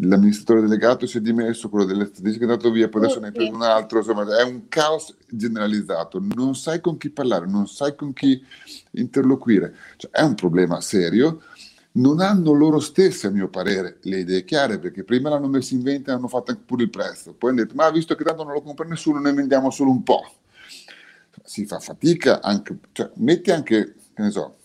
l'amministratore 0.00 0.60
delegato 0.60 1.06
si 1.06 1.18
è 1.18 1.20
dimesso, 1.20 1.68
quello 1.68 1.84
delle 1.84 2.06
statistiche 2.06 2.44
è 2.44 2.48
andato 2.48 2.70
via, 2.70 2.88
poi 2.88 3.04
adesso 3.04 3.20
ne 3.20 3.32
preso 3.32 3.52
un 3.52 3.62
altro, 3.62 3.98
insomma 3.98 4.38
è 4.38 4.42
un 4.42 4.68
caos 4.68 5.14
generalizzato, 5.28 6.22
non 6.34 6.54
sai 6.54 6.80
con 6.80 6.96
chi 6.96 7.10
parlare, 7.10 7.46
non 7.46 7.66
sai 7.66 7.94
con 7.94 8.12
chi 8.12 8.42
interloquire, 8.92 9.74
cioè, 9.96 10.10
è 10.10 10.22
un 10.22 10.34
problema 10.34 10.80
serio, 10.80 11.42
non 11.92 12.20
hanno 12.20 12.52
loro 12.52 12.78
stessi 12.78 13.26
a 13.26 13.30
mio 13.30 13.48
parere 13.48 13.98
le 14.02 14.18
idee 14.18 14.44
chiare 14.44 14.78
perché 14.78 15.02
prima 15.02 15.30
l'hanno 15.30 15.48
messo 15.48 15.74
in 15.74 15.82
vendita 15.82 16.12
e 16.12 16.14
hanno 16.14 16.28
fatto 16.28 16.50
anche 16.50 16.62
pure 16.66 16.82
il 16.82 16.90
prezzo, 16.90 17.32
poi 17.32 17.50
hanno 17.50 17.62
detto 17.62 17.74
ma 17.74 17.88
visto 17.90 18.14
che 18.14 18.24
tanto 18.24 18.44
non 18.44 18.52
lo 18.52 18.62
compra 18.62 18.86
nessuno 18.86 19.18
ne 19.18 19.32
vendiamo 19.32 19.70
solo 19.70 19.90
un 19.90 20.02
po', 20.02 20.22
si 21.42 21.64
fa 21.64 21.78
fatica 21.78 22.42
anche, 22.42 22.76
cioè 22.92 23.10
metti 23.14 23.50
anche, 23.50 23.94
che 24.12 24.22
ne 24.22 24.30
so, 24.30 24.56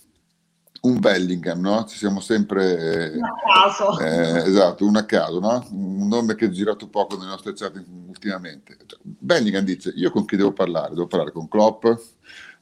un 0.82 1.00
Bellingham, 1.00 1.60
no? 1.60 1.86
Ci 1.86 1.98
siamo 1.98 2.20
sempre... 2.20 3.12
Un 3.16 3.24
a 3.24 3.34
caso. 3.54 4.00
Eh, 4.00 4.48
esatto, 4.48 4.86
un 4.86 4.96
a 4.96 5.06
caso, 5.06 5.40
no? 5.40 5.68
Un 5.72 6.08
nome 6.08 6.36
che 6.36 6.46
è 6.46 6.50
girato 6.50 6.88
poco 6.88 7.18
nelle 7.18 7.30
nostre 7.30 7.54
chat 7.54 7.84
ultimamente. 8.08 8.78
Cioè, 8.86 9.00
Bellingham 9.04 9.64
dice, 9.64 9.94
io 9.96 10.10
con 10.12 10.26
chi 10.26 10.36
devo 10.36 10.54
parlare? 10.54 10.94
Devo 10.94 11.08
parlare 11.08 11.32
con 11.32 11.48
Klopp, 11.48 11.86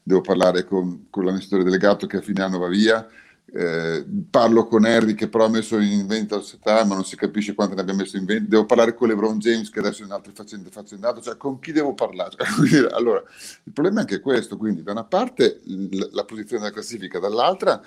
devo 0.04 0.22
parlare 0.22 0.66
con, 0.66 1.08
con 1.10 1.24
l'amministratore 1.24 1.70
delegato 1.70 2.08
che 2.08 2.18
a 2.18 2.22
fine 2.22 2.44
anno 2.44 2.60
va 2.60 2.68
via, 2.68 3.08
eh, 3.54 4.06
parlo 4.30 4.66
con 4.68 4.86
Harry 4.86 5.14
che 5.14 5.28
però 5.28 5.46
ha 5.46 5.50
messo 5.50 5.80
in 5.80 6.08
vendita 6.08 6.36
la 6.36 6.42
società 6.42 6.84
ma 6.86 6.96
non 6.96 7.06
si 7.06 7.16
capisce 7.16 7.54
quanto 7.54 7.76
ne 7.76 7.82
abbia 7.82 7.94
messo 7.94 8.18
in 8.18 8.26
vendita. 8.26 8.50
Devo 8.52 8.66
parlare 8.66 8.94
con 8.94 9.08
LeBron 9.08 9.40
James 9.40 9.70
che 9.70 9.80
adesso 9.80 10.04
è 10.04 10.06
in 10.06 10.12
altre 10.12 10.32
faccende 10.34 10.70
faccendate 10.70 11.22
cioè 11.22 11.38
con 11.38 11.60
chi 11.60 11.72
devo 11.72 11.94
parlare? 11.94 12.36
Allora 12.92 13.24
il 13.64 13.72
problema 13.74 14.00
è 14.00 14.02
anche 14.02 14.20
questo. 14.20 14.58
Quindi 14.58 14.84
da 14.84 14.92
una 14.92 15.04
parte 15.04 15.62
l- 15.64 16.10
la 16.12 16.26
posizione 16.26 16.62
della 16.62 16.74
classifica 16.74 17.20
dall'altra 17.20 17.82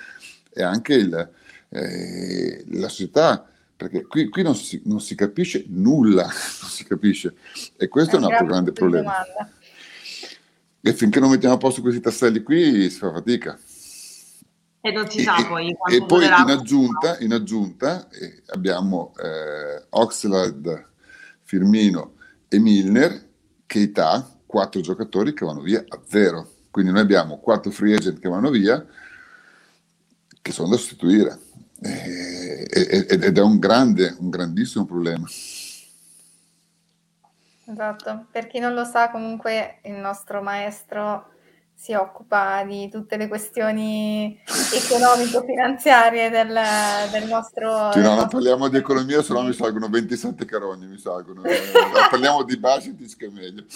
è 0.53 0.63
anche 0.63 0.95
il, 0.95 1.31
eh, 1.69 2.65
la 2.71 2.89
società. 2.89 3.47
Perché 3.75 4.07
qui, 4.07 4.29
qui 4.29 4.43
non, 4.43 4.55
si, 4.55 4.81
non, 4.85 5.01
si, 5.01 5.17
capisce 5.17 5.65
nulla. 5.69 6.23
Non 6.63 6.71
si 6.71 6.85
capisce. 6.85 7.35
E 7.77 7.89
questo 7.89 8.13
è, 8.13 8.21
è 8.21 8.23
un 8.23 8.31
altro 8.31 8.47
grande 8.47 8.73
problema. 8.73 9.25
domanda. 9.27 9.53
e 10.81 10.93
finché 10.95 11.19
non 11.19 11.31
mettiamo 11.31 11.55
a 11.55 11.59
posto 11.59 11.81
questi 11.81 12.01
tasselli 12.01 12.43
qui 12.43 12.89
si 12.91 12.99
fa 12.99 13.13
fatica 13.13 13.59
e 14.85 14.91
non 14.91 15.09
si 15.09 15.23
sa 15.23 15.37
poi 15.47 15.75
e 15.91 16.05
poi 16.05 16.27
in 16.27 16.33
aggiunta, 16.33 17.17
in 17.21 17.33
aggiunta 17.33 18.09
eh, 18.09 18.43
abbiamo 18.49 19.15
eh, 19.17 19.87
Oxlade, 19.91 20.89
Firmino 21.43 22.15
e 22.49 22.59
Milner, 22.59 23.29
Keita, 23.65 24.39
quattro 24.45 24.81
giocatori 24.81 25.35
che 25.35 25.45
vanno 25.45 25.61
via 25.61 25.85
a 25.87 26.01
zero. 26.05 26.51
Quindi 26.69 26.91
noi 26.91 27.03
abbiamo 27.03 27.39
quattro 27.39 27.71
free 27.71 27.95
agent 27.95 28.19
che 28.19 28.29
vanno 28.29 28.51
via, 28.51 28.85
che 30.43 30.53
sono 30.53 30.71
da 30.71 30.77
sostituire. 30.77 31.39
Eh, 31.81 32.67
ed 32.69 33.39
è 33.39 33.41
un 33.41 33.59
grande, 33.61 34.17
un 34.19 34.31
grandissimo 34.31 34.85
problema. 34.85 35.27
Esatto, 37.65 38.27
per 38.33 38.49
chi 38.49 38.59
non 38.59 38.75
lo 38.75 38.85
sa 38.85 39.11
comunque 39.11 39.79
il 39.85 39.95
nostro 39.95 40.43
maestro 40.43 41.32
si 41.83 41.93
occupa 41.95 42.63
di 42.63 42.89
tutte 42.89 43.17
le 43.17 43.27
questioni 43.27 44.41
economico-finanziarie 44.73 46.31
del, 46.31 46.57
del 47.11 47.27
nostro... 47.27 47.91
Sì, 47.91 47.99
no, 47.99 48.15
non 48.15 48.29
parliamo 48.29 48.69
di 48.69 48.77
economia, 48.77 49.21
se 49.21 49.33
no 49.33 49.43
mi 49.43 49.53
salgono 49.53 49.89
27 49.89 50.45
carogni, 50.45 50.87
mi 50.87 50.97
salgono. 50.97 51.43
Parliamo 52.09 52.45
di 52.45 52.57
budget, 52.57 53.17
che 53.17 53.27
è 53.27 53.31
meglio. 53.31 53.65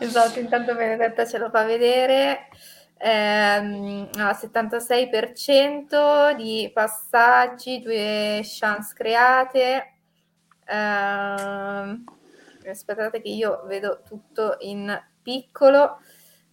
esatto, 0.00 0.40
intanto 0.40 0.74
Benedetta 0.74 1.24
ce 1.24 1.38
lo 1.38 1.50
fa 1.50 1.62
vedere. 1.62 2.48
Eh, 2.98 4.08
76% 4.10 6.34
di 6.34 6.68
passaggi, 6.74 7.80
due 7.80 8.40
chance 8.42 8.92
create. 8.92 9.98
Eh, 10.66 12.02
aspettate 12.68 13.22
che 13.22 13.28
io 13.28 13.62
vedo 13.68 14.02
tutto 14.04 14.56
in 14.58 15.12
piccolo, 15.24 15.98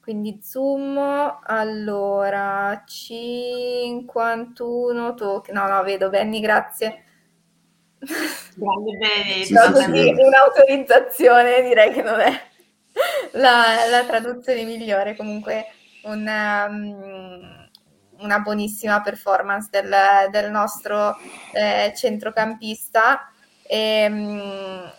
quindi 0.01 0.39
zoom, 0.41 0.97
allora 1.43 2.83
51 2.85 5.13
token, 5.13 5.53
no 5.53 5.67
no 5.67 5.83
vedo 5.83 6.09
Benny 6.09 6.39
grazie. 6.39 7.03
Grande 7.99 8.97
bene, 8.97 9.43
sì, 9.43 9.53
sì, 9.53 9.53
sì. 9.53 10.15
un'autorizzazione 10.17 11.61
direi 11.61 11.93
che 11.93 12.01
non 12.01 12.19
è 12.19 12.31
la, 13.33 13.85
la 13.89 14.03
traduzione 14.05 14.63
migliore, 14.63 15.15
comunque 15.15 15.67
una, 16.03 16.65
um, 16.65 17.69
una 18.17 18.39
buonissima 18.39 19.01
performance 19.01 19.67
del, 19.69 19.93
del 20.31 20.49
nostro 20.49 21.15
eh, 21.53 21.93
centrocampista. 21.95 23.31
E, 23.63 24.07
um, 24.09 24.91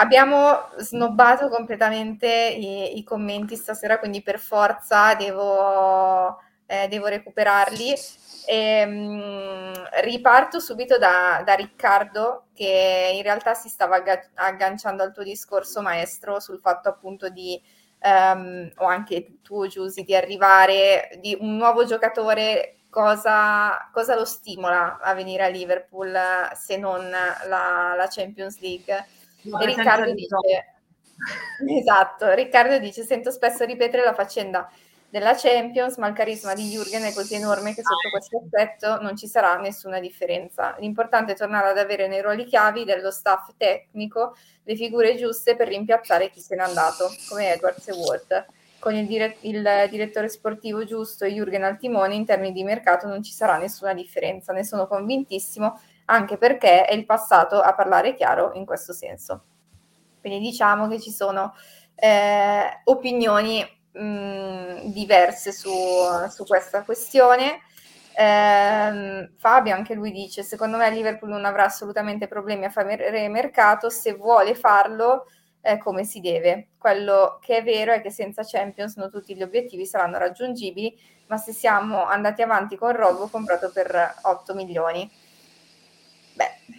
Abbiamo 0.00 0.70
snobbato 0.78 1.50
completamente 1.50 2.26
i, 2.26 2.96
i, 2.96 3.04
commenti 3.04 3.54
stasera, 3.54 3.98
quindi 3.98 4.22
per 4.22 4.38
forza 4.38 5.14
devo, 5.14 6.38
eh, 6.64 6.88
devo 6.88 7.06
recuperarli. 7.06 7.94
E, 8.46 8.86
mh, 8.86 8.92
mm, 8.92 9.72
riparto 10.02 10.58
subito 10.58 10.96
da, 10.96 11.42
da, 11.44 11.52
Riccardo, 11.52 12.46
che 12.54 13.10
in 13.14 13.22
realtà 13.22 13.52
si 13.52 13.68
stava 13.68 13.96
agga- 13.96 14.30
agganciando 14.36 15.02
al 15.02 15.12
tuo 15.12 15.22
discorso, 15.22 15.82
maestro, 15.82 16.40
sul 16.40 16.60
fatto 16.60 16.88
appunto 16.88 17.28
di, 17.28 17.60
um, 18.02 18.70
o 18.76 18.86
anche 18.86 19.42
tu, 19.42 19.66
Giusy, 19.66 20.04
di 20.04 20.16
arrivare 20.16 21.10
di 21.20 21.36
un 21.38 21.56
nuovo 21.56 21.84
giocatore. 21.84 22.76
Cosa, 22.88 23.88
cosa 23.92 24.16
lo 24.16 24.24
stimola 24.24 24.98
a 24.98 25.14
venire 25.14 25.44
a 25.44 25.48
Liverpool 25.48 26.12
se 26.54 26.76
non 26.76 27.08
la, 27.08 27.94
la 27.96 28.08
Champions 28.08 28.58
League? 28.60 29.18
E 29.42 29.66
Riccardo 29.66 30.12
dice, 30.12 30.36
esatto, 31.78 32.32
Riccardo 32.32 32.78
dice, 32.78 33.02
sento 33.02 33.30
spesso 33.30 33.64
ripetere 33.64 34.04
la 34.04 34.14
faccenda 34.14 34.70
della 35.10 35.34
Champions, 35.34 35.96
ma 35.96 36.06
il 36.06 36.14
carisma 36.14 36.54
di 36.54 36.70
Jürgen 36.70 37.02
è 37.02 37.12
così 37.12 37.34
enorme 37.34 37.74
che 37.74 37.82
sotto 37.82 38.08
questo 38.10 38.38
aspetto 38.38 39.02
non 39.02 39.16
ci 39.16 39.26
sarà 39.26 39.56
nessuna 39.56 39.98
differenza. 39.98 40.76
L'importante 40.78 41.32
è 41.32 41.36
tornare 41.36 41.68
ad 41.68 41.78
avere 41.78 42.06
nei 42.06 42.22
ruoli 42.22 42.44
chiavi 42.44 42.84
dello 42.84 43.10
staff 43.10 43.50
tecnico 43.56 44.36
le 44.62 44.76
figure 44.76 45.16
giuste 45.16 45.56
per 45.56 45.66
rimpiazzare 45.66 46.30
chi 46.30 46.40
se 46.40 46.54
n'è 46.54 46.62
andato, 46.62 47.10
come 47.28 47.52
Edwards 47.52 47.88
e 47.88 47.92
Ward. 47.92 48.46
con 48.78 48.94
il, 48.94 49.06
dire- 49.06 49.36
il, 49.40 49.88
direttore 49.90 50.30
sportivo 50.30 50.86
giusto 50.86 51.24
e 51.26 51.32
Jürgen 51.32 51.64
al 51.64 51.76
timone 51.76 52.14
in 52.14 52.24
termini 52.24 52.52
di 52.52 52.64
mercato 52.64 53.06
non 53.08 53.22
ci 53.22 53.32
sarà 53.32 53.58
nessuna 53.58 53.92
differenza, 53.92 54.54
ne 54.54 54.64
sono 54.64 54.86
convintissimo, 54.86 55.78
anche 56.10 56.36
perché 56.36 56.84
è 56.84 56.94
il 56.94 57.06
passato 57.06 57.60
a 57.60 57.72
parlare 57.74 58.14
chiaro 58.14 58.52
in 58.54 58.66
questo 58.66 58.92
senso. 58.92 59.44
Quindi 60.20 60.40
diciamo 60.40 60.88
che 60.88 61.00
ci 61.00 61.10
sono 61.10 61.54
eh, 61.94 62.80
opinioni 62.84 63.64
mh, 63.92 64.90
diverse 64.90 65.52
su, 65.52 65.70
su, 66.28 66.44
questa 66.44 66.82
questione. 66.82 67.60
Eh, 68.12 69.30
Fabio 69.36 69.74
anche 69.74 69.94
lui 69.94 70.10
dice, 70.10 70.42
secondo 70.42 70.76
me 70.76 70.90
Liverpool 70.90 71.30
non 71.30 71.44
avrà 71.44 71.64
assolutamente 71.64 72.26
problemi 72.26 72.64
a 72.64 72.70
fare 72.70 73.28
mercato, 73.28 73.88
se 73.88 74.14
vuole 74.14 74.54
farlo 74.54 75.26
eh, 75.62 75.78
come 75.78 76.04
si 76.04 76.20
deve. 76.20 76.70
Quello 76.76 77.38
che 77.40 77.58
è 77.58 77.62
vero 77.62 77.92
è 77.92 78.02
che 78.02 78.10
senza 78.10 78.42
Champions 78.44 78.96
non 78.96 79.10
tutti 79.10 79.34
gli 79.34 79.42
obiettivi 79.42 79.86
saranno 79.86 80.18
raggiungibili, 80.18 80.98
ma 81.28 81.36
se 81.36 81.52
siamo 81.52 82.04
andati 82.04 82.42
avanti 82.42 82.76
con 82.76 82.92
Robbo 82.92 83.28
comprato 83.28 83.70
per 83.72 84.16
8 84.22 84.54
milioni. 84.54 85.08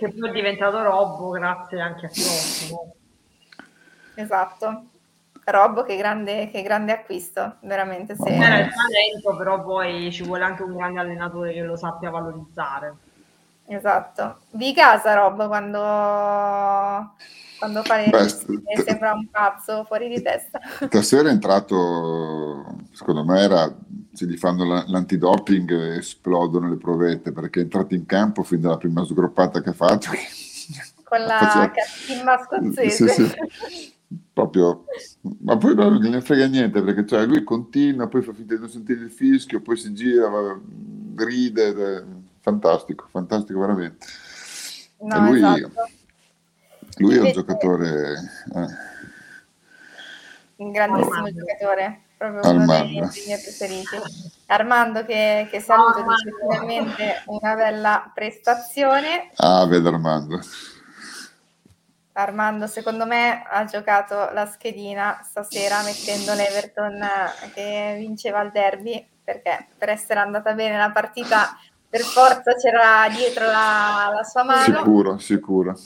Che 0.01 0.11
poi 0.13 0.29
è 0.29 0.31
diventato 0.31 0.81
Robbo 0.81 1.29
grazie 1.29 1.79
anche 1.79 2.07
a 2.07 2.09
Klopp. 2.09 2.89
Esatto. 4.15 4.85
Robbo, 5.43 5.83
che 5.83 5.95
grande, 5.95 6.49
che 6.49 6.63
grande 6.63 6.91
acquisto, 6.91 7.57
veramente. 7.59 8.15
Se... 8.15 8.27
Era 8.27 8.61
il 8.61 8.71
talento, 8.73 9.37
però 9.37 9.63
poi 9.63 10.11
ci 10.11 10.23
vuole 10.23 10.43
anche 10.43 10.63
un 10.63 10.75
grande 10.75 11.01
allenatore 11.01 11.53
che 11.53 11.61
lo 11.61 11.75
sappia 11.75 12.09
valorizzare. 12.09 12.95
Esatto. 13.67 14.39
Vi 14.53 14.73
casa 14.73 15.13
Rob 15.13 15.45
quando, 15.45 17.13
quando 17.59 17.83
fa 17.83 17.97
le 17.97 18.09
Beh, 18.09 18.27
sembra 18.83 19.13
un 19.13 19.29
pazzo 19.29 19.83
fuori 19.83 20.07
di 20.09 20.19
testa. 20.19 20.59
Stasera 20.87 21.29
è 21.29 21.31
entrato, 21.31 22.65
secondo 22.91 23.23
me 23.23 23.39
era, 23.39 23.75
se 24.13 24.25
gli 24.25 24.37
fanno 24.37 24.65
l'antidoping 24.65 25.97
esplodono 25.97 26.69
le 26.69 26.77
provette 26.77 27.31
perché 27.31 27.59
è 27.59 27.63
entrato 27.63 27.93
in 27.95 28.05
campo 28.05 28.43
fin 28.43 28.61
dalla 28.61 28.77
prima 28.77 29.03
sgroppata 29.03 29.61
che 29.61 29.69
ha 29.69 29.73
fatto. 29.73 30.09
Con 31.03 31.19
la 31.19 31.37
faceva... 31.39 31.71
cattiva 31.71 32.41
scozzese. 32.43 33.07
Sì, 33.07 33.25
sì 33.25 33.99
proprio, 34.33 34.85
ma 35.39 35.57
poi 35.57 35.75
non 35.75 35.97
ne 35.97 36.21
frega 36.21 36.47
niente 36.47 36.81
perché 36.81 37.05
cioè, 37.05 37.25
lui 37.25 37.43
continua, 37.43 38.07
poi 38.07 38.21
fa 38.21 38.33
finta 38.33 38.55
di 38.55 38.59
non 38.59 38.69
sentire 38.69 39.01
il 39.01 39.11
fischio, 39.11 39.61
poi 39.61 39.77
si 39.77 39.93
gira, 39.93 40.27
va, 40.27 40.59
ride, 41.17 42.05
fantastico, 42.39 43.07
fantastico 43.09 43.59
veramente. 43.59 44.05
No, 44.99 45.19
lui, 45.25 45.37
esatto. 45.37 45.71
lui 46.97 47.15
è 47.15 47.21
un 47.21 47.31
giocatore... 47.31 48.13
Eh. 48.53 48.89
Un 50.57 50.71
grandissimo 50.71 51.13
Armando. 51.15 51.39
giocatore, 51.39 52.01
proprio 52.29 52.41
Armando. 52.41 52.99
uno 52.99 53.09
dei 53.11 53.23
miei 53.25 53.41
preferiti. 53.41 53.97
Armando 54.45 55.05
che, 55.05 55.47
che 55.49 55.59
saluto, 55.59 56.03
dice 56.03 56.35
finalmente 56.39 57.23
una 57.25 57.55
bella 57.55 58.11
prestazione. 58.13 59.31
Ah, 59.37 59.65
vedo 59.65 59.89
Armando. 59.89 60.39
Armando, 62.13 62.67
secondo 62.67 63.05
me, 63.05 63.43
ha 63.49 63.65
giocato 63.65 64.29
la 64.33 64.45
schedina 64.45 65.21
stasera 65.23 65.81
mettendo 65.81 66.33
l'Everton 66.33 66.99
che 67.53 67.95
vinceva 67.97 68.41
il 68.41 68.51
derby, 68.51 69.03
perché 69.23 69.69
per 69.77 69.89
essere 69.89 70.19
andata 70.19 70.53
bene 70.53 70.77
la 70.77 70.91
partita 70.91 71.57
per 71.89 72.01
forza 72.01 72.53
c'era 72.55 73.07
dietro 73.09 73.45
la, 73.45 74.11
la 74.13 74.23
sua 74.23 74.43
mano. 74.43 74.77
Sicuro, 74.77 75.17
sicuro. 75.17 75.79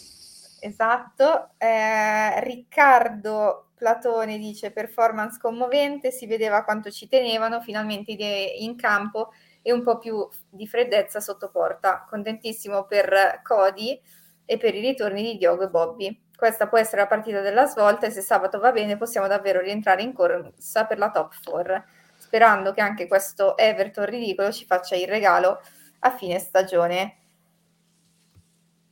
Esatto. 0.65 1.51
Eh, 1.59 2.39
Riccardo 2.41 3.69
Platone 3.75 4.39
dice 4.39 4.71
performance 4.71 5.37
commovente, 5.39 6.09
si 6.09 6.25
vedeva 6.25 6.63
quanto 6.63 6.89
ci 6.89 7.07
tenevano, 7.07 7.61
finalmente 7.61 8.13
in 8.13 8.75
campo 8.75 9.31
e 9.61 9.71
un 9.71 9.83
po' 9.83 9.99
più 9.99 10.27
di 10.49 10.65
freddezza 10.65 11.19
sotto 11.19 11.51
porta. 11.51 12.03
Contentissimo 12.09 12.85
per 12.85 13.41
Cody 13.43 14.01
e 14.43 14.57
per 14.57 14.73
i 14.73 14.79
ritorni 14.79 15.21
di 15.21 15.37
Diogo 15.37 15.65
e 15.65 15.69
Bobby. 15.69 16.23
Questa 16.35 16.67
può 16.67 16.79
essere 16.79 17.01
la 17.01 17.07
partita 17.07 17.41
della 17.41 17.67
svolta 17.67 18.07
e 18.07 18.09
se 18.09 18.21
sabato 18.21 18.57
va 18.59 18.71
bene 18.71 18.97
possiamo 18.97 19.27
davvero 19.27 19.59
rientrare 19.61 20.01
in 20.01 20.13
corsa 20.13 20.85
per 20.85 20.97
la 20.97 21.11
top 21.11 21.35
4, 21.43 21.83
sperando 22.15 22.73
che 22.73 22.81
anche 22.81 23.07
questo 23.07 23.55
Everton 23.55 24.05
ridicolo 24.05 24.51
ci 24.51 24.65
faccia 24.65 24.95
il 24.95 25.07
regalo 25.07 25.61
a 25.99 26.09
fine 26.09 26.39
stagione. 26.39 27.17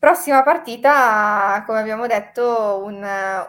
Prossima 0.03 0.43
partita, 0.43 1.63
come 1.65 1.79
abbiamo 1.79 2.05
detto, 2.07 2.81
un, 2.83 3.01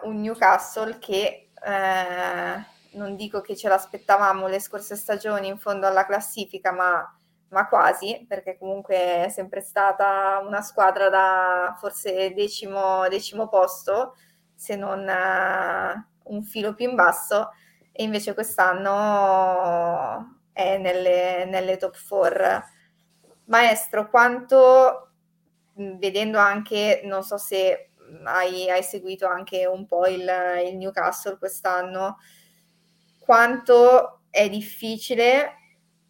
un 0.03 0.21
Newcastle 0.21 0.99
che 0.99 1.49
eh, 1.61 2.65
non 2.91 3.17
dico 3.17 3.41
che 3.41 3.57
ce 3.57 3.67
l'aspettavamo 3.67 4.47
le 4.47 4.61
scorse 4.61 4.95
stagioni 4.95 5.49
in 5.49 5.57
fondo 5.57 5.85
alla 5.85 6.05
classifica, 6.05 6.71
ma 6.71 7.13
ma 7.49 7.67
quasi, 7.67 8.25
perché 8.25 8.57
comunque 8.57 9.25
è 9.25 9.29
sempre 9.29 9.59
stata 9.59 10.41
una 10.45 10.61
squadra 10.61 11.09
da 11.09 11.75
forse 11.77 12.33
decimo, 12.33 13.05
decimo 13.09 13.49
posto, 13.49 14.15
se 14.55 14.77
non 14.77 14.99
uh, 15.01 16.33
un 16.33 16.43
filo 16.43 16.73
più 16.73 16.89
in 16.89 16.95
basso, 16.95 17.51
e 17.91 18.03
invece 18.03 18.33
quest'anno 18.33 20.39
è 20.53 20.77
nelle, 20.77 21.43
nelle 21.49 21.75
top 21.75 21.97
4. 22.07 22.63
Maestro, 23.47 24.09
quanto, 24.09 25.04
vedendo 25.75 26.37
anche, 26.37 27.01
non 27.05 27.23
so 27.23 27.37
se 27.37 27.91
hai, 28.23 28.69
hai 28.69 28.83
seguito 28.83 29.27
anche 29.27 29.65
un 29.65 29.85
po' 29.85 30.05
il, 30.07 30.29
il 30.67 30.77
Newcastle 30.77 31.37
quest'anno, 31.37 32.17
quanto 33.19 34.21
è 34.29 34.49
difficile 34.49 35.53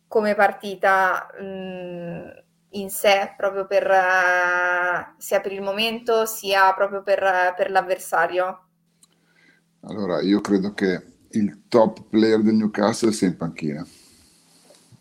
come 0.07 0.35
partita 0.35 1.27
mh, 1.39 1.43
mhmm, 1.45 2.43
in 2.71 2.89
sé, 2.89 3.33
proprio 3.37 3.65
per 3.65 3.87
uh, 3.89 5.13
sia 5.17 5.39
per 5.39 5.51
il 5.53 5.61
momento 5.61 6.25
sia 6.25 6.73
proprio 6.73 7.03
per, 7.03 7.53
per 7.55 7.71
l'avversario? 7.71 8.67
Allora, 9.81 10.21
io 10.21 10.41
credo 10.41 10.73
che 10.73 11.03
il 11.31 11.63
top 11.67 12.03
player 12.09 12.41
del 12.41 12.55
Newcastle 12.55 13.11
sia 13.11 13.27
in 13.27 13.37
panchina. 13.37 13.85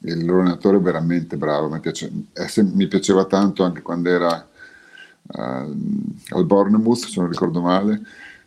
Il 0.01 0.25
loro 0.25 0.41
allenatore 0.41 0.77
è 0.77 0.81
veramente 0.81 1.37
bravo, 1.37 1.69
mi, 1.71 1.81
piace, 1.81 2.11
sem- 2.47 2.73
mi 2.75 2.87
piaceva 2.87 3.25
tanto 3.25 3.65
anche 3.65 3.81
quando 3.81 4.11
era 4.11 4.37
uh, 4.37 4.54
al 5.27 6.45
Bournemouth, 6.45 7.07
se 7.07 7.21
non 7.21 7.29
ricordo 7.29 7.61
male. 7.61 8.01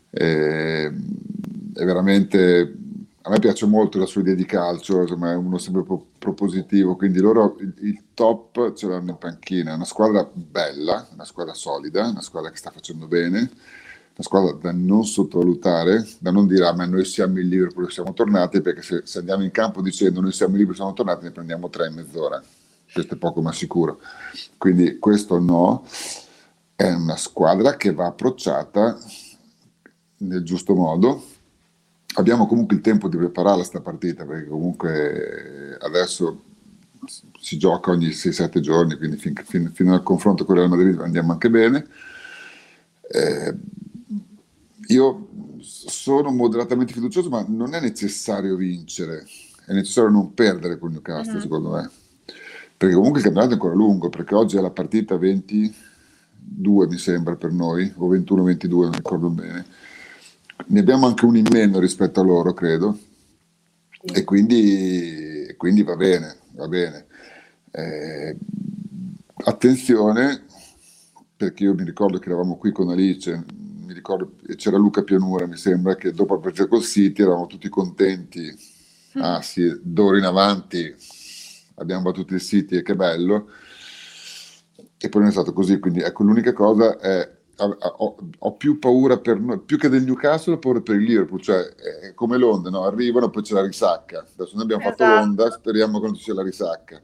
E, 0.09 0.85
è 1.73 1.85
veramente 1.85 2.73
a 3.27 3.29
me 3.29 3.39
piace 3.39 3.65
molto 3.65 3.99
la 3.99 4.05
sua 4.05 4.21
idea 4.21 4.33
di 4.33 4.45
calcio, 4.45 5.01
insomma, 5.01 5.33
è 5.33 5.35
uno 5.35 5.57
sempre 5.57 5.83
pro- 5.83 6.05
propositivo, 6.17 6.95
quindi 6.95 7.19
loro 7.19 7.57
il, 7.59 7.73
il, 7.81 8.03
top 8.13 8.73
ce 8.73 8.87
l'hanno 8.87 9.11
in 9.11 9.17
panchina, 9.17 9.71
è 9.71 9.75
una 9.75 9.83
squadra 9.83 10.27
bella, 10.33 11.05
una 11.11 11.25
squadra 11.25 11.53
solida, 11.53 12.07
una 12.07 12.21
squadra 12.21 12.49
che 12.51 12.57
sta 12.57 12.71
facendo 12.71 13.05
bene, 13.05 13.39
una 13.39 14.21
squadra 14.21 14.53
da 14.53 14.71
non 14.71 15.03
sottovalutare, 15.03 16.07
da 16.19 16.31
non 16.31 16.47
dire 16.47 16.67
ah 16.67 16.73
ma 16.73 16.85
noi 16.85 17.03
siamo 17.03 17.37
il 17.39 17.49
Liverpool 17.49 17.87
e 17.87 17.91
siamo 17.91 18.13
tornati, 18.13 18.61
perché 18.61 18.81
se, 18.81 19.01
se, 19.03 19.19
andiamo 19.19 19.43
in 19.43 19.51
campo 19.51 19.81
dicendo 19.81 20.21
noi 20.21 20.31
siamo 20.31 20.53
il 20.53 20.59
Liverpool 20.59 20.75
e 20.75 20.83
siamo 20.83 20.95
tornati 20.95 21.25
ne 21.25 21.31
prendiamo 21.31 21.69
tre 21.69 21.87
in 21.87 21.95
mezz'ora, 21.95 22.41
questo 22.93 23.15
è 23.15 23.17
poco 23.17 23.41
ma 23.41 23.51
sicuro. 23.51 23.99
Quindi 24.57 24.99
questo 24.99 25.37
no, 25.37 25.85
è 26.77 26.93
una 26.93 27.17
squadra 27.17 27.75
che 27.75 27.91
va 27.91 28.05
approcciata 28.05 28.95
nel 30.17 30.43
giusto 30.43 30.75
modo, 30.75 31.25
abbiamo 32.13 32.45
comunque 32.45 32.75
il 32.75 32.83
tempo 32.83 33.07
di 33.07 33.17
preparare 33.17 33.55
questa 33.55 33.81
partita 33.81 34.25
perché 34.25 34.47
comunque 34.47 35.75
adesso 35.81 36.43
si 37.39 37.57
gioca 37.57 37.89
ogni 37.89 38.09
6-7 38.09 38.59
giorni, 38.59 38.95
quindi 38.95 39.17
fin, 39.17 39.33
fin, 39.43 39.71
fino 39.73 39.95
al 39.95 40.03
confronto 40.03 40.45
con 40.45 40.55
il 40.55 40.61
Real 40.61 40.77
Madrid 40.77 40.99
andiamo 41.01 41.31
anche 41.31 41.49
bene. 41.49 41.87
Eh, 43.09 43.55
io 44.89 45.29
sono 45.59 46.31
moderatamente 46.31 46.93
fiducioso, 46.93 47.29
ma 47.29 47.43
non 47.47 47.73
è 47.73 47.81
necessario 47.81 48.55
vincere, 48.55 49.25
è 49.65 49.73
necessario 49.73 50.11
non 50.11 50.35
perdere 50.35 50.77
con 50.77 50.91
Newcastle, 50.91 51.35
uh-huh. 51.35 51.41
secondo 51.41 51.69
me. 51.71 51.89
Perché 52.77 52.93
comunque 52.93 53.19
il 53.19 53.25
campionato 53.25 53.53
è 53.53 53.55
ancora 53.55 53.73
lungo, 53.73 54.09
perché 54.09 54.35
oggi 54.35 54.57
è 54.57 54.61
la 54.61 54.69
partita 54.69 55.17
22, 56.55 56.87
mi 56.87 56.97
sembra, 56.97 57.35
per 57.35 57.51
noi, 57.51 57.91
o 57.97 58.13
21-22, 58.13 58.69
non 58.69 58.91
ricordo 58.91 59.29
bene 59.29 59.65
ne 60.65 60.79
abbiamo 60.79 61.05
anche 61.05 61.25
uno 61.25 61.37
in 61.37 61.47
meno 61.49 61.79
rispetto 61.79 62.19
a 62.19 62.23
loro, 62.23 62.53
credo, 62.53 62.97
e 64.01 64.23
quindi, 64.23 65.53
quindi 65.55 65.83
va 65.83 65.95
bene, 65.95 66.37
va 66.53 66.67
bene. 66.67 67.05
Eh, 67.71 68.35
attenzione, 69.45 70.45
perché 71.35 71.63
io 71.63 71.73
mi 71.73 71.83
ricordo 71.83 72.17
che 72.17 72.29
eravamo 72.29 72.57
qui 72.57 72.71
con 72.71 72.89
Alice, 72.89 73.45
mi 73.85 73.93
ricordo, 73.93 74.33
c'era 74.55 74.77
Luca 74.77 75.03
Pianura, 75.03 75.45
mi 75.45 75.57
sembra, 75.57 75.95
che 75.95 76.11
dopo 76.11 76.33
aver 76.33 76.51
giocato 76.51 76.75
col 76.77 76.85
City 76.85 77.21
eravamo 77.21 77.47
tutti 77.47 77.69
contenti. 77.69 78.75
Mm. 79.17 79.21
Ah 79.21 79.41
sì, 79.41 79.79
d'ora 79.81 80.17
in 80.17 80.25
avanti 80.25 80.93
abbiamo 81.75 82.03
battuto 82.03 82.33
il 82.33 82.41
City 82.41 82.77
e 82.77 82.81
che 82.81 82.95
bello. 82.95 83.49
E 84.99 85.09
poi 85.09 85.21
non 85.21 85.29
è 85.29 85.33
stato 85.33 85.53
così, 85.53 85.79
quindi 85.79 86.01
ecco 86.01 86.23
l'unica 86.23 86.53
cosa 86.53 86.97
è 86.97 87.35
ho, 87.59 88.15
ho, 88.37 88.53
più 88.53 88.77
paura 88.77 89.17
per 89.17 89.39
noi, 89.39 89.59
più 89.59 89.77
che 89.77 89.89
del 89.89 90.03
Newcastle, 90.03 90.53
ho 90.53 90.59
paura 90.59 90.81
per 90.81 90.95
il 90.95 91.03
Liverpool, 91.03 91.41
cioè 91.41 91.61
è 91.65 92.13
come 92.13 92.37
l'onda, 92.37 92.69
no? 92.69 92.83
arrivano 92.83 93.29
poi 93.29 93.41
c'è 93.41 93.53
la 93.53 93.65
risacca. 93.65 94.19
Adesso 94.19 94.53
noi 94.53 94.63
abbiamo 94.63 94.83
esatto. 94.83 95.03
fatto 95.03 95.15
l'onda, 95.15 95.51
speriamo 95.51 95.99
che 95.99 96.05
non 96.05 96.15
ci 96.15 96.23
sia 96.23 96.33
la 96.33 96.43
risacca. 96.43 97.01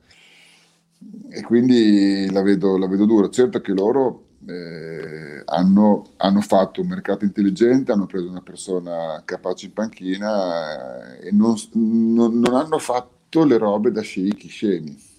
E 1.29 1.41
quindi 1.41 2.29
la 2.31 2.41
vedo, 2.41 2.77
la 2.77 2.87
vedo 2.87 3.05
dura. 3.05 3.29
Certo 3.29 3.61
che 3.61 3.73
loro 3.73 4.25
eh, 4.47 5.41
hanno, 5.45 6.11
hanno, 6.17 6.41
fatto 6.41 6.81
un 6.81 6.87
mercato 6.87 7.25
intelligente, 7.25 7.91
hanno 7.91 8.05
preso 8.05 8.29
una 8.29 8.41
persona 8.41 9.21
capace 9.25 9.65
in 9.65 9.73
panchina 9.73 11.17
eh, 11.17 11.27
e 11.27 11.31
non, 11.31 11.55
non, 11.73 12.39
non 12.39 12.53
hanno 12.53 12.77
fatto 12.77 13.43
le 13.43 13.57
robe 13.57 13.91
da 13.91 14.01
sceicchi 14.01 14.47
scemi 14.47 15.11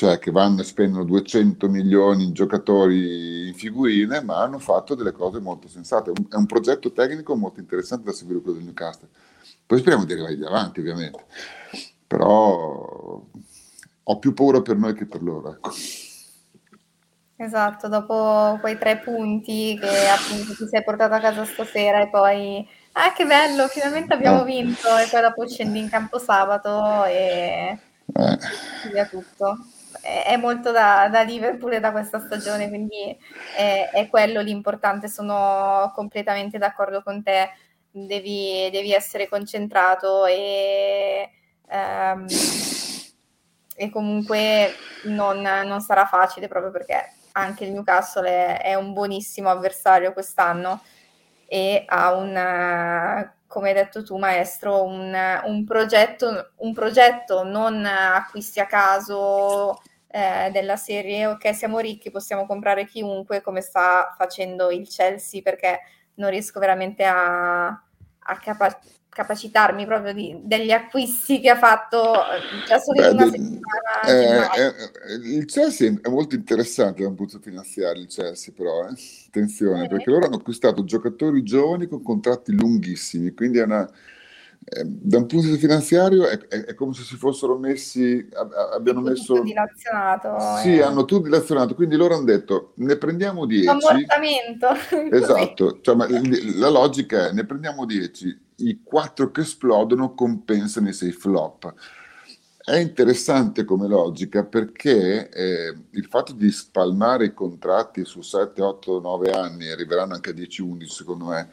cioè 0.00 0.18
che 0.18 0.30
vanno 0.30 0.62
e 0.62 0.64
spendono 0.64 1.04
200 1.04 1.68
milioni 1.68 2.24
in 2.24 2.32
giocatori 2.32 3.48
in 3.48 3.54
figurine, 3.54 4.22
ma 4.22 4.38
hanno 4.38 4.58
fatto 4.58 4.94
delle 4.94 5.12
cose 5.12 5.40
molto 5.40 5.68
sensate. 5.68 6.10
È 6.10 6.36
un 6.36 6.46
progetto 6.46 6.90
tecnico 6.90 7.36
molto 7.36 7.60
interessante 7.60 8.04
da 8.04 8.12
seguire 8.12 8.40
quello 8.40 8.56
del 8.56 8.64
Newcastle. 8.64 9.08
Poi 9.66 9.78
speriamo 9.78 10.06
di 10.06 10.14
arrivare 10.14 10.38
avanti, 10.46 10.80
ovviamente. 10.80 11.22
Però 12.06 13.22
ho 14.02 14.18
più 14.18 14.32
paura 14.32 14.62
per 14.62 14.78
noi 14.78 14.94
che 14.94 15.04
per 15.04 15.22
loro. 15.22 15.52
Ecco. 15.52 15.70
Esatto, 17.36 17.88
dopo 17.88 18.56
quei 18.62 18.78
tre 18.78 19.00
punti 19.00 19.78
che 19.78 20.08
appunto 20.08 20.54
ti 20.54 20.66
sei 20.66 20.82
portato 20.82 21.12
a 21.12 21.20
casa 21.20 21.44
stasera 21.44 22.00
e 22.00 22.08
poi 22.08 22.66
ah 22.92 23.12
che 23.12 23.26
bello, 23.26 23.68
finalmente 23.68 24.14
abbiamo 24.14 24.44
vinto 24.44 24.96
e 24.96 25.06
poi 25.10 25.20
dopo 25.20 25.46
scendi 25.46 25.78
in 25.78 25.90
campo 25.90 26.18
sabato 26.18 27.04
e 27.04 27.78
eh. 28.14 28.38
via 28.90 29.04
tutto 29.04 29.58
è 30.02 30.36
molto 30.36 30.70
da, 30.72 31.08
da, 31.10 31.22
Liverpool 31.22 31.74
e 31.74 31.80
da 31.80 31.92
questa 31.92 32.20
stagione, 32.20 32.68
quindi 32.68 33.16
è, 33.56 33.90
è, 33.92 34.08
quello 34.08 34.40
l'importante. 34.40 35.08
Sono 35.08 35.90
completamente 35.94 36.58
d'accordo 36.58 37.02
con 37.02 37.22
te. 37.22 37.50
Devi, 37.92 38.68
devi 38.70 38.92
essere 38.92 39.28
concentrato 39.28 40.24
e, 40.26 41.28
um, 41.68 42.24
e 43.74 43.90
comunque 43.90 44.72
non, 45.06 45.40
non, 45.40 45.80
sarà 45.80 46.06
facile 46.06 46.46
proprio 46.46 46.70
perché 46.70 47.14
anche 47.32 47.64
il 47.64 47.72
Newcastle 47.72 48.28
è, 48.28 48.62
è 48.62 48.74
un 48.76 48.92
buonissimo 48.92 49.50
avversario 49.50 50.12
quest'anno 50.12 50.80
e 51.46 51.82
ha 51.84 52.14
un 52.14 53.28
come 53.50 53.70
hai 53.70 53.74
detto 53.74 54.04
tu, 54.04 54.16
maestro, 54.16 54.84
un, 54.84 55.12
un, 55.44 55.64
progetto, 55.64 56.52
un 56.58 56.72
progetto 56.72 57.42
non 57.42 57.84
acquisti 57.84 58.60
a 58.60 58.66
caso 58.66 59.76
eh, 60.10 60.50
della 60.50 60.76
serie, 60.76 61.26
ok, 61.26 61.54
siamo 61.54 61.78
ricchi, 61.78 62.10
possiamo 62.10 62.46
comprare 62.46 62.84
chiunque, 62.84 63.40
come 63.42 63.60
sta 63.60 64.14
facendo 64.16 64.70
il 64.70 64.88
Chelsea, 64.88 65.40
perché 65.42 65.80
non 66.14 66.30
riesco 66.30 66.58
veramente 66.58 67.04
a, 67.04 67.66
a 67.66 68.38
capa- 68.42 68.80
capacitarmi 69.08 69.86
proprio 69.86 70.12
di, 70.12 70.40
degli 70.42 70.72
acquisti 70.72 71.40
che 71.40 71.50
ha 71.50 71.56
fatto 71.56 72.12
già 72.66 72.78
solo 72.78 73.08
in 73.08 73.12
una 73.14 73.30
settimana. 73.30 74.54
Eh, 74.54 74.66
eh, 74.66 75.14
il 75.36 75.44
Chelsea 75.44 75.92
è 76.02 76.08
molto 76.08 76.34
interessante 76.34 77.02
da 77.02 77.08
un 77.08 77.14
punto 77.14 77.38
finanziario, 77.40 78.02
il 78.02 78.08
Chelsea 78.08 78.52
però, 78.56 78.88
eh. 78.88 78.94
attenzione, 79.28 79.86
perché 79.86 80.10
loro 80.10 80.26
hanno 80.26 80.36
acquistato 80.36 80.84
giocatori 80.84 81.42
giovani 81.42 81.86
con 81.86 82.02
contratti 82.02 82.52
lunghissimi, 82.52 83.32
quindi 83.32 83.58
è 83.58 83.62
una 83.62 83.88
eh, 84.62 84.84
da 84.84 85.16
un 85.16 85.26
punto 85.26 85.46
di 85.46 85.52
vista 85.52 85.66
finanziario 85.66 86.28
è, 86.28 86.38
è, 86.38 86.64
è, 86.66 86.74
come 86.74 86.92
se 86.92 87.02
si 87.02 87.16
fossero 87.16 87.56
messi, 87.56 88.28
abbiano 88.74 89.00
messo... 89.00 89.34
Tutto 89.34 89.42
dilazionato. 89.42 90.36
Sì, 90.60 90.76
eh. 90.76 90.82
hanno 90.82 91.06
tutto 91.06 91.22
dilazionato, 91.22 91.74
quindi 91.74 91.96
loro 91.96 92.14
hanno 92.14 92.24
detto 92.24 92.72
ne 92.76 92.96
prendiamo 92.96 93.46
10. 93.46 93.66
Ammortamento. 93.66 94.68
Esatto, 95.10 95.80
cioè, 95.80 95.96
la 96.56 96.68
logica 96.68 97.28
è 97.28 97.32
ne 97.32 97.46
prendiamo 97.46 97.86
10, 97.86 98.40
i 98.56 98.80
4 98.82 99.30
che 99.30 99.40
esplodono 99.40 100.14
compensano 100.14 100.88
i 100.88 100.92
6 100.92 101.12
flop. 101.12 101.74
È 102.62 102.76
interessante 102.76 103.64
come 103.64 103.88
logica 103.88 104.44
perché 104.44 105.30
eh, 105.30 105.74
il 105.90 106.04
fatto 106.04 106.32
di 106.32 106.50
spalmare 106.50 107.24
i 107.24 107.34
contratti 107.34 108.04
su 108.04 108.20
7, 108.20 108.62
8, 108.62 109.00
9 109.00 109.30
anni, 109.32 109.68
arriveranno 109.68 110.14
anche 110.14 110.30
a 110.30 110.34
10, 110.34 110.62
11 110.62 110.92
secondo 110.92 111.24
me, 111.24 111.48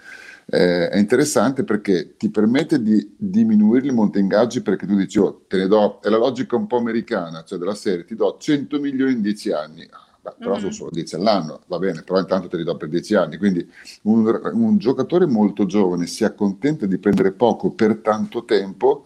eh, 0.49 0.89
è 0.89 0.97
interessante 0.97 1.65
perché 1.65 2.15
ti 2.15 2.29
permette 2.29 2.81
di 2.81 3.15
diminuire 3.17 3.87
il 3.87 3.93
monte 3.93 4.19
ingaggi 4.19 4.61
perché 4.61 4.87
tu 4.87 4.95
dici, 4.95 5.19
oh, 5.19 5.43
te 5.47 5.57
ne 5.57 5.67
do, 5.67 5.99
è 6.01 6.07
la 6.07 6.17
logica 6.17 6.55
un 6.55 6.67
po' 6.67 6.77
americana, 6.77 7.43
cioè 7.43 7.59
della 7.59 7.75
serie, 7.75 8.05
ti 8.05 8.15
do 8.15 8.37
100 8.39 8.79
milioni 8.79 9.11
in 9.13 9.21
10 9.21 9.51
anni. 9.51 9.89
Beh, 10.21 10.35
però 10.37 10.51
mm-hmm. 10.51 10.59
sono 10.59 10.71
solo 10.71 10.89
10 10.91 11.15
all'anno, 11.15 11.61
va 11.67 11.77
bene, 11.79 12.01
però 12.03 12.19
intanto 12.19 12.47
te 12.47 12.55
li 12.55 12.63
do 12.63 12.77
per 12.77 12.87
10 12.87 13.15
anni. 13.15 13.37
Quindi 13.37 13.69
un, 14.03 14.51
un 14.53 14.77
giocatore 14.77 15.25
molto 15.25 15.65
giovane 15.65 16.07
si 16.07 16.23
accontenta 16.23 16.85
di 16.85 16.97
prendere 16.97 17.33
poco 17.33 17.71
per 17.71 17.97
tanto 17.97 18.45
tempo 18.45 19.05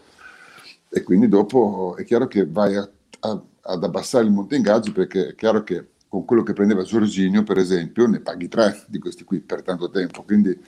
e 0.90 1.02
quindi 1.02 1.28
dopo 1.28 1.96
è 1.98 2.04
chiaro 2.04 2.28
che 2.28 2.46
vai 2.46 2.76
a, 2.76 2.88
a, 3.22 3.42
ad 3.62 3.84
abbassare 3.84 4.26
il 4.26 4.32
monte 4.32 4.58
ingaggi 4.58 4.92
perché 4.92 5.30
è 5.30 5.36
chiaro 5.36 5.64
che 5.64 5.88
con 6.08 6.26
quello 6.26 6.44
che 6.44 6.54
prendeva 6.54 6.84
Giorginio, 6.84 7.42
per 7.44 7.58
esempio, 7.58 8.06
ne 8.06 8.20
paghi 8.20 8.48
tre 8.48 8.84
di 8.88 9.00
questi 9.00 9.24
qui 9.24 9.40
per 9.40 9.64
tanto 9.64 9.90
tempo. 9.90 10.24
Quindi 10.24 10.60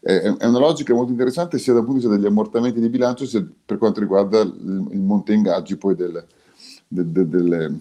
è 0.00 0.46
una 0.46 0.58
logica 0.58 0.94
molto 0.94 1.10
interessante 1.10 1.58
sia 1.58 1.72
dal 1.72 1.84
punto 1.84 1.98
di 1.98 2.06
vista 2.06 2.16
degli 2.16 2.30
ammortamenti 2.30 2.80
di 2.80 2.88
bilancio 2.88 3.26
sia 3.26 3.44
per 3.64 3.78
quanto 3.78 4.00
riguarda 4.00 4.40
il, 4.40 4.88
il 4.92 5.00
monte 5.00 5.32
ingaggi 5.32 5.76
poi 5.76 5.94
del, 5.96 6.24
de, 6.86 7.12
de, 7.12 7.28
delle, 7.28 7.78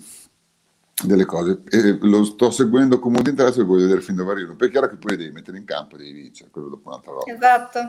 delle, 1.03 1.25
cose. 1.25 1.61
E 1.69 1.97
lo 2.01 2.23
sto 2.23 2.49
seguendo 2.49 2.99
con 2.99 3.11
molto 3.11 3.29
interesse 3.29 3.61
e 3.61 3.63
voglio 3.63 3.83
vedere 3.83 4.01
fin 4.01 4.15
dove 4.15 4.31
arrivo. 4.31 4.55
Perché 4.55 4.65
è 4.65 4.71
chiaro 4.71 4.87
che 4.87 4.97
poi 4.97 5.17
devi 5.17 5.31
mettere 5.31 5.57
in 5.57 5.65
campo, 5.65 5.97
devi 5.97 6.13
vincere, 6.13 6.49
quello 6.49 6.69
dopo 6.69 6.89
un'altra 6.89 7.11
volta. 7.11 7.31
Esatto. 7.31 7.79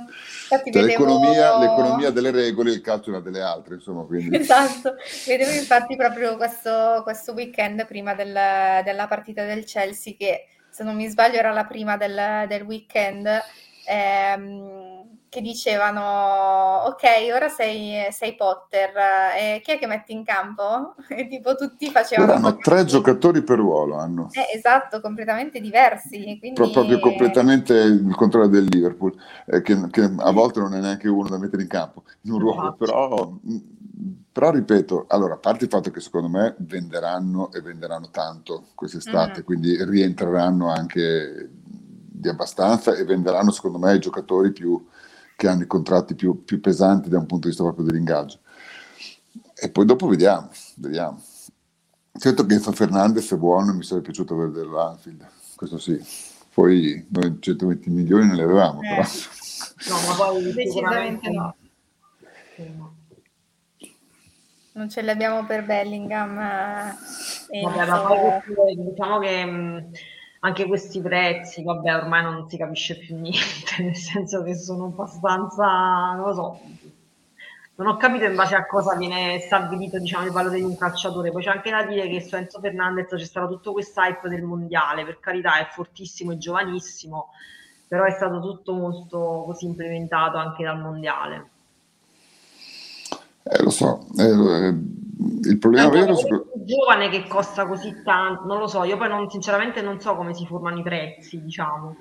Cioè, 0.49 0.63
vedevo... 0.65 0.87
l'economia, 0.87 1.59
l'economia, 1.59 2.11
delle 2.11 2.31
regole, 2.31 2.73
il 2.73 2.81
calcio 2.81 3.11
una 3.11 3.21
delle 3.21 3.41
altre, 3.41 3.77
insomma. 3.77 4.03
Quindi. 4.03 4.37
Esatto. 4.47 4.95
Vedevo 5.27 5.53
infatti 5.53 5.97
proprio 5.97 6.37
questo, 6.37 7.01
questo 7.03 7.33
weekend 7.33 7.87
prima 7.87 8.15
del, 8.15 8.33
della 8.85 9.07
partita 9.09 9.45
del 9.45 9.65
Chelsea 9.65 10.15
che 10.17 10.47
se 10.71 10.85
non 10.85 10.95
mi 10.95 11.09
sbaglio 11.09 11.39
era 11.39 11.53
la 11.53 11.65
prima 11.65 11.97
del, 11.97 12.47
del 12.49 12.63
weekend 12.63 13.27
ehm, 13.87 15.19
che 15.29 15.41
dicevano 15.41 16.85
ok 16.87 17.03
ora 17.35 17.49
sei, 17.49 18.11
sei 18.11 18.35
Potter 18.35 18.91
e 19.39 19.61
chi 19.63 19.73
è 19.73 19.79
che 19.79 19.87
metti 19.87 20.13
in 20.13 20.25
campo? 20.25 20.95
E 21.09 21.29
tipo 21.29 21.55
tutti 21.55 21.91
facevano 21.91 22.33
hanno 22.33 22.57
tre 22.57 22.85
giocatori 22.85 23.43
per 23.43 23.59
ruolo 23.59 23.97
hanno. 23.97 24.29
Eh, 24.33 24.57
esatto 24.57 25.01
completamente 25.01 25.61
diversi 25.61 26.39
quindi... 26.39 26.53
proprio 26.53 26.99
completamente 27.01 27.75
il 27.75 28.15
contrario 28.15 28.49
del 28.49 28.65
Liverpool 28.65 29.15
eh, 29.47 29.63
che, 29.63 29.79
che, 29.91 30.11
a 30.17 30.31
volte 30.31 30.61
non 30.61 30.75
è 30.75 30.81
neanche 30.81 31.09
uno 31.09 31.29
da 31.29 31.39
mettere 31.39 31.63
in 31.63 31.69
campo 31.69 32.05
in 32.23 32.33
un 32.33 32.39
ruolo 32.39 32.75
però 32.75 33.31
però 34.37 34.51
ripeto, 34.51 35.07
allora, 35.09 35.33
a 35.33 35.39
parte 35.39 35.65
il 35.65 35.71
fatto 35.71 35.91
che 35.91 36.01
secondo 36.01 36.29
me 36.29 36.55
venderanno 36.59 37.51
e 37.53 37.63
venderanno 37.63 38.11
tanto 38.11 38.67
quest'estate, 38.75 39.31
mm-hmm. 39.31 39.43
quindi 39.45 39.83
rientreranno 39.83 40.69
anche 40.69 41.49
di 42.19 42.29
abbastanza 42.29 42.95
e 42.95 43.05
venderanno 43.05 43.51
secondo 43.51 43.79
me 43.79 43.95
i 43.95 44.01
giocatori 44.01 44.53
più, 44.53 44.87
che 45.37 45.49
hanno 45.49 45.63
i 45.63 45.67
contratti 45.67 46.15
più, 46.15 46.45
più, 46.45 46.61
pesanti 46.61 47.09
da 47.09 47.19
un 47.19 47.27
punto 47.27 47.45
di 47.45 47.49
vista 47.49 47.63
proprio 47.63 47.85
dell'ingaggio. 47.85 48.41
E 49.55 49.71
poi 49.71 49.85
dopo 49.85 50.07
vediamo, 50.07 50.51
vediamo. 50.77 51.23
Certo 52.19 52.47
che 52.47 52.55
Enzo 52.55 52.73
Fernandez 52.73 53.33
è 53.33 53.37
buono, 53.37 53.75
mi 53.75 53.83
sarebbe 53.83 54.07
piaciuto 54.07 54.37
vedere 54.37 54.67
l'Anfield, 54.67 55.27
questo 55.55 55.79
sì. 55.79 56.03
Poi 56.53 57.07
noi 57.11 57.37
120 57.39 57.91
milioni 57.91 58.29
non 58.29 58.37
li 58.37 58.43
avevamo, 58.43 58.81
eh. 58.81 58.89
però. 58.89 59.03
No, 59.89 60.09
ma 60.09 60.15
poi 60.15 60.53
decisamente 60.53 61.31
no. 61.31 61.55
Non 64.73 64.89
ce 64.89 65.03
li 65.03 65.11
abbiamo 65.11 65.45
per 65.45 65.65
Bellingham. 65.65 66.39
Eh, 67.51 67.61
Vabbè, 67.61 67.87
ma 67.87 68.01
poi 68.01 68.77
diciamo 68.77 69.19
che 69.19 69.45
mh, 69.45 69.91
anche 70.47 70.67
questi 70.67 71.01
prezzi, 71.01 71.63
vabbè, 71.63 71.97
ormai 71.97 72.23
non 72.23 72.49
si 72.49 72.57
capisce 72.57 72.97
più 72.99 73.17
niente, 73.17 73.83
nel 73.83 73.97
senso 73.97 74.43
che 74.43 74.55
sono 74.55 74.87
abbastanza, 74.87 76.15
non 76.15 76.27
lo 76.27 76.35
so, 76.35 76.61
non 77.75 77.89
ho 77.89 77.97
capito 77.97 78.25
in 78.25 78.37
base 78.37 78.55
a 78.55 78.65
cosa 78.65 78.95
viene 78.95 79.41
stabilito 79.41 79.99
diciamo, 79.99 80.25
il 80.25 80.31
valore 80.31 80.57
di 80.57 80.63
un 80.63 80.79
calciatore. 80.79 81.33
Poi 81.33 81.43
c'è 81.43 81.51
anche 81.51 81.71
da 81.71 81.83
dire 81.83 82.09
che 82.09 82.21
su 82.23 82.37
Enzo 82.37 82.61
Fernandez 82.61 83.09
c'è 83.09 83.25
stato 83.25 83.49
tutto 83.49 83.73
questo 83.73 84.01
hype 84.01 84.29
del 84.29 84.43
mondiale, 84.43 85.05
per 85.05 85.19
carità 85.19 85.59
è 85.59 85.67
fortissimo 85.71 86.33
e 86.33 86.39
giovanissimo, 86.39 87.31
però 87.89 88.05
è 88.05 88.13
stato 88.13 88.41
tutto 88.41 88.73
molto 88.73 89.43
così 89.47 89.67
implementato 89.67 90.37
anche 90.37 90.63
dal 90.63 90.81
mondiale. 90.81 91.51
Eh, 93.43 93.63
lo 93.63 93.71
so, 93.71 94.07
eh, 94.17 94.75
il 95.43 95.59
problema 95.59 95.89
vero 95.89 96.19
è 96.19 96.25
che 96.25 96.45
giovane 96.65 97.09
che 97.09 97.27
costa 97.29 97.67
così 97.67 98.03
tanto, 98.05 98.45
non 98.45 98.59
lo 98.59 98.67
so, 98.67 98.85
io 98.85 98.97
poi 98.97 99.09
non, 99.09 99.29
sinceramente 99.31 99.83
non 99.83 100.01
so 100.01 100.15
come 100.15 100.35
si 100.35 100.47
formano 100.47 100.79
i 100.79 100.83
prezzi, 100.83 101.43
diciamo. 101.43 101.97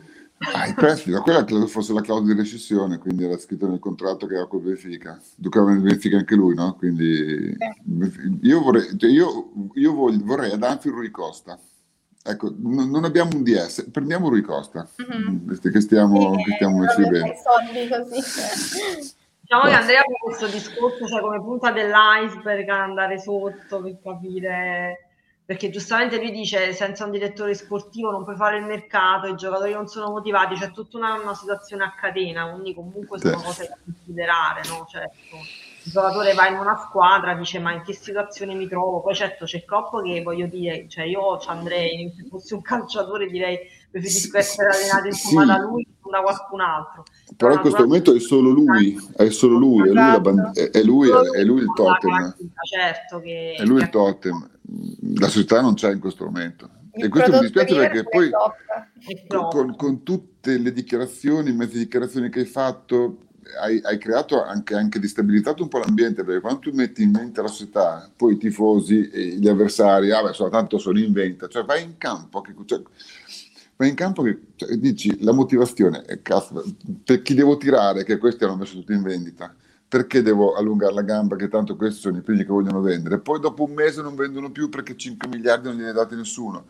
Ah, 0.53 0.67
i 0.67 0.73
prezzi, 0.73 1.11
da 1.11 1.21
quella 1.21 1.45
credo 1.45 1.65
fosse 1.65 1.93
la 1.93 2.01
clausola 2.01 2.33
di 2.33 2.39
rescissione, 2.39 2.97
quindi 2.97 3.23
era 3.23 3.37
scritto 3.37 3.67
nel 3.67 3.79
contratto 3.79 4.27
che 4.27 4.35
era 4.35 4.47
con 4.47 4.63
Benfica. 4.63 5.19
Giocava 5.35 5.71
nel 5.71 5.81
Benfica 5.81 6.17
anche 6.17 6.35
lui, 6.35 6.55
no? 6.55 6.75
Quindi 6.75 7.55
io 8.41 8.61
vorrei, 8.61 8.97
cioè 8.97 9.09
io, 9.09 9.51
io 9.73 9.93
vorrei 9.93 10.51
ad 10.51 10.63
Anfield 10.63 10.97
Rui 10.97 11.09
Costa 11.09 11.57
Ecco, 12.27 12.49
n- 12.49 12.89
non 12.89 13.03
abbiamo 13.03 13.35
un 13.35 13.43
DS, 13.43 13.89
prendiamo 13.91 14.29
Rui 14.29 14.41
Costa, 14.41 14.89
mm-hmm. 14.99 15.57
che 15.61 15.79
stiamo, 15.79 16.35
sì, 16.39 16.43
che 16.45 16.51
stiamo 16.55 16.79
messi 16.79 17.07
bene. 17.07 17.35
Soldi 17.37 17.87
così. 17.87 19.13
Diciamo 19.45 19.65
che 19.65 19.73
Andrea 19.73 20.01
fa 20.01 20.11
questo 20.19 20.47
discorso 20.47 21.07
cioè, 21.07 21.21
come 21.21 21.39
punta 21.39 21.71
dell'iceberg 21.71 22.67
andare 22.67 23.19
sotto 23.19 23.79
per 23.79 24.01
capire 24.01 25.09
perché 25.45 25.69
giustamente 25.69 26.17
lui 26.17 26.31
dice 26.31 26.73
senza 26.73 27.05
un 27.05 27.11
direttore 27.11 27.53
sportivo 27.53 28.09
non 28.09 28.23
puoi 28.23 28.35
fare 28.35 28.57
il 28.57 28.65
mercato, 28.65 29.27
i 29.27 29.35
giocatori 29.35 29.73
non 29.73 29.87
sono 29.87 30.09
motivati, 30.09 30.55
c'è 30.55 30.71
tutta 30.71 30.97
una, 30.97 31.21
una 31.21 31.35
situazione 31.35 31.83
a 31.83 31.93
catena, 31.93 32.49
quindi 32.49 32.73
comunque 32.73 33.19
sono 33.19 33.39
cose 33.39 33.67
da 33.67 33.77
considerare, 33.85 34.61
no? 34.67 34.87
Certo. 34.89 35.35
Il 35.83 35.91
giocatore 35.91 36.33
va 36.33 36.47
in 36.47 36.57
una 36.57 36.75
squadra, 36.77 37.35
dice 37.35 37.59
ma 37.59 37.73
in 37.73 37.83
che 37.83 37.93
situazione 37.93 38.55
mi 38.55 38.67
trovo? 38.67 39.01
Poi 39.01 39.13
certo 39.13 39.45
c'è 39.45 39.63
Coppo 39.63 40.01
che 40.01 40.23
voglio 40.23 40.47
dire, 40.47 40.89
cioè 40.89 41.03
io 41.03 41.37
ci 41.37 41.49
andrei, 41.49 42.11
se 42.17 42.27
fossi 42.27 42.55
un 42.55 42.63
calciatore 42.65 43.27
direi 43.27 43.59
preferisco 43.91 44.39
essere 44.39 44.69
allenato 44.69 45.05
insomma 45.05 45.41
sì. 45.41 45.47
da 45.47 45.57
lui 45.59 45.87
da 46.15 46.21
qualcun 46.21 46.61
altro. 46.61 47.03
Però 47.35 47.53
in 47.53 47.59
questo 47.59 47.83
momento 47.83 48.13
è 48.13 48.19
solo 48.19 48.49
lui, 48.49 48.97
è 49.15 49.29
solo 49.29 49.57
lui, 49.57 49.83
è 49.83 49.91
lui, 49.91 49.93
la 49.93 50.19
band- 50.19 50.71
è 50.71 50.81
lui, 50.83 51.09
è 51.09 51.43
lui 51.43 51.61
il 51.61 51.71
totem. 51.73 52.35
Certo 52.63 53.19
che, 53.19 53.55
è 53.57 53.63
lui 53.63 53.81
il 53.81 53.89
totem 53.89 54.49
la 55.17 55.27
società 55.27 55.61
non 55.61 55.75
c'è 55.75 55.91
in 55.91 55.99
questo 55.99 56.25
momento. 56.25 56.69
Il 56.93 57.05
e 57.05 57.09
questo 57.09 57.31
mi 57.31 57.39
dispiace 57.39 57.75
perché 57.75 58.03
poi 58.03 58.29
con, 59.27 59.75
con, 59.75 60.03
tutte 60.03 60.57
le 60.57 60.71
dichiarazioni, 60.71 61.51
mezze 61.51 61.77
dichiarazioni 61.77 62.29
che 62.29 62.39
hai 62.39 62.45
fatto, 62.45 63.27
hai, 63.61 63.81
hai 63.83 63.97
creato 63.97 64.41
anche, 64.41 64.75
anche 64.75 64.99
destabilizzato 64.99 65.61
un 65.61 65.69
po' 65.69 65.79
l'ambiente, 65.79 66.23
perché 66.23 66.39
quando 66.39 66.59
tu 66.61 66.71
metti 66.71 67.03
in 67.03 67.11
mente 67.11 67.41
la 67.41 67.49
società, 67.49 68.09
poi 68.15 68.33
i 68.33 68.37
tifosi 68.37 69.09
e 69.09 69.25
gli 69.37 69.47
avversari, 69.47 70.11
ah 70.11 70.23
beh, 70.23 70.33
soltanto 70.33 70.77
sono 70.77 70.99
in 70.99 71.11
venta, 71.11 71.47
cioè 71.47 71.65
vai 71.65 71.83
in 71.83 71.97
campo, 71.97 72.41
che, 72.41 72.53
cioè, 72.65 72.81
vai 73.77 73.89
in 73.89 73.95
campo 73.95 74.23
che 74.23 74.39
cioè, 74.55 74.75
dici 74.77 75.23
la 75.23 75.33
motivazione, 75.33 76.03
è 76.03 76.21
cazzo, 76.21 76.63
per 77.03 77.21
chi 77.21 77.33
devo 77.33 77.57
tirare, 77.57 78.03
che 78.03 78.17
questi 78.17 78.43
hanno 78.43 78.55
messo 78.55 78.75
tutto 78.75 78.93
in 78.93 79.01
vendita? 79.01 79.53
Perché 79.87 80.21
devo 80.21 80.55
allungare 80.55 80.93
la 80.93 81.03
gamba 81.03 81.35
che 81.35 81.47
tanto 81.47 81.75
questi 81.75 82.01
sono 82.01 82.17
i 82.17 82.21
primi 82.21 82.39
che 82.39 82.49
vogliono 82.49 82.81
vendere? 82.81 83.19
Poi 83.19 83.39
dopo 83.39 83.63
un 83.63 83.73
mese 83.73 84.01
non 84.01 84.15
vendono 84.15 84.51
più 84.51 84.67
perché 84.67 84.97
5 84.97 85.27
miliardi 85.27 85.67
non 85.67 85.77
gliene 85.77 85.93
date 85.93 86.15
nessuno. 86.15 86.65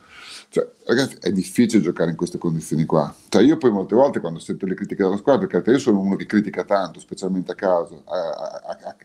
Cioè 0.49 0.69
ragazzi 0.85 1.17
è 1.21 1.31
difficile 1.31 1.81
giocare 1.81 2.11
in 2.11 2.17
queste 2.17 2.37
condizioni 2.37 2.85
qua. 2.85 3.15
Cioè 3.29 3.41
io 3.41 3.57
poi 3.57 3.71
molte 3.71 3.95
volte 3.95 4.19
quando 4.19 4.39
sento 4.39 4.65
le 4.65 4.75
critiche 4.75 5.01
della 5.01 5.17
squadra 5.17 5.47
perché 5.47 5.71
io 5.71 5.79
sono 5.79 6.01
uno 6.01 6.15
che 6.17 6.25
critica 6.25 6.65
tanto 6.65 6.99
specialmente 6.99 7.53
a 7.53 7.55
caso 7.55 8.03
a, 8.05 8.17
a, 8.17 8.77
a, 8.83 8.95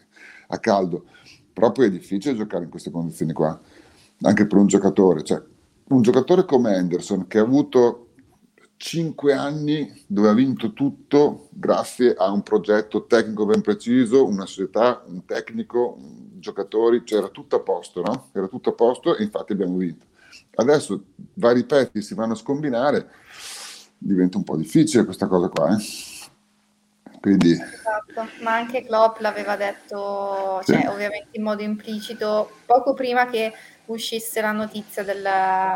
a 0.49 0.59
caldo 0.59 1.05
però 1.53 1.73
poi 1.73 1.87
è 1.87 1.91
difficile 1.91 2.35
giocare 2.35 2.65
in 2.65 2.71
queste 2.71 2.91
condizioni 2.91 3.33
qua 3.33 3.59
anche 4.23 4.47
per 4.47 4.59
un 4.59 4.67
giocatore. 4.67 5.23
Cioè 5.23 5.43
un 5.91 6.03
giocatore 6.03 6.45
come 6.45 6.75
Anderson 6.75 7.27
che 7.27 7.39
ha 7.39 7.43
avuto 7.43 8.07
cinque 8.77 9.35
anni 9.35 10.05
dove 10.07 10.29
ha 10.29 10.33
vinto 10.33 10.73
tutto 10.73 11.49
grazie 11.51 12.15
a 12.15 12.31
un 12.31 12.43
progetto 12.43 13.05
tecnico 13.07 13.45
ben 13.45 13.61
preciso, 13.61 14.25
una 14.27 14.47
società, 14.47 15.03
un 15.07 15.25
tecnico, 15.27 15.99
giocatori, 16.39 17.03
cioè 17.05 17.31
tutto 17.31 17.57
a 17.57 17.61
posto, 17.61 18.01
no? 18.03 18.31
Era 18.33 18.47
tutto 18.47 18.71
a 18.71 18.73
posto 18.73 19.17
e 19.17 19.23
infatti 19.23 19.53
abbiamo 19.53 19.77
vinto. 19.77 20.07
Adesso 20.55 21.03
vari 21.35 21.65
pezzi 21.65 22.01
si 22.01 22.15
vanno 22.15 22.33
a 22.33 22.37
scombinare, 22.37 23.11
diventa 23.99 24.39
un 24.39 24.45
po' 24.45 24.57
difficile 24.57 25.05
questa 25.05 25.27
cosa 25.27 25.49
qua, 25.49 25.77
eh? 25.77 25.83
Quindi... 27.21 27.53
Esatto, 27.53 28.31
ma 28.43 28.55
anche 28.55 28.85
Klopp 28.85 29.21
l'aveva 29.21 29.57
detto, 29.57 30.63
cioè, 30.65 30.81
sì. 30.81 30.87
ovviamente 30.87 31.29
in 31.33 31.43
modo 31.43 31.63
implicito, 31.63 32.51
poco 32.65 32.95
prima 32.95 33.27
che 33.27 33.53
uscisse 33.93 34.41
la 34.41 34.53
notizia 34.53 35.03
del, 35.03 35.27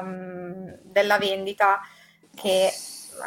mm, 0.02 0.68
della 0.82 1.18
vendita, 1.18 1.80
che 2.34 2.72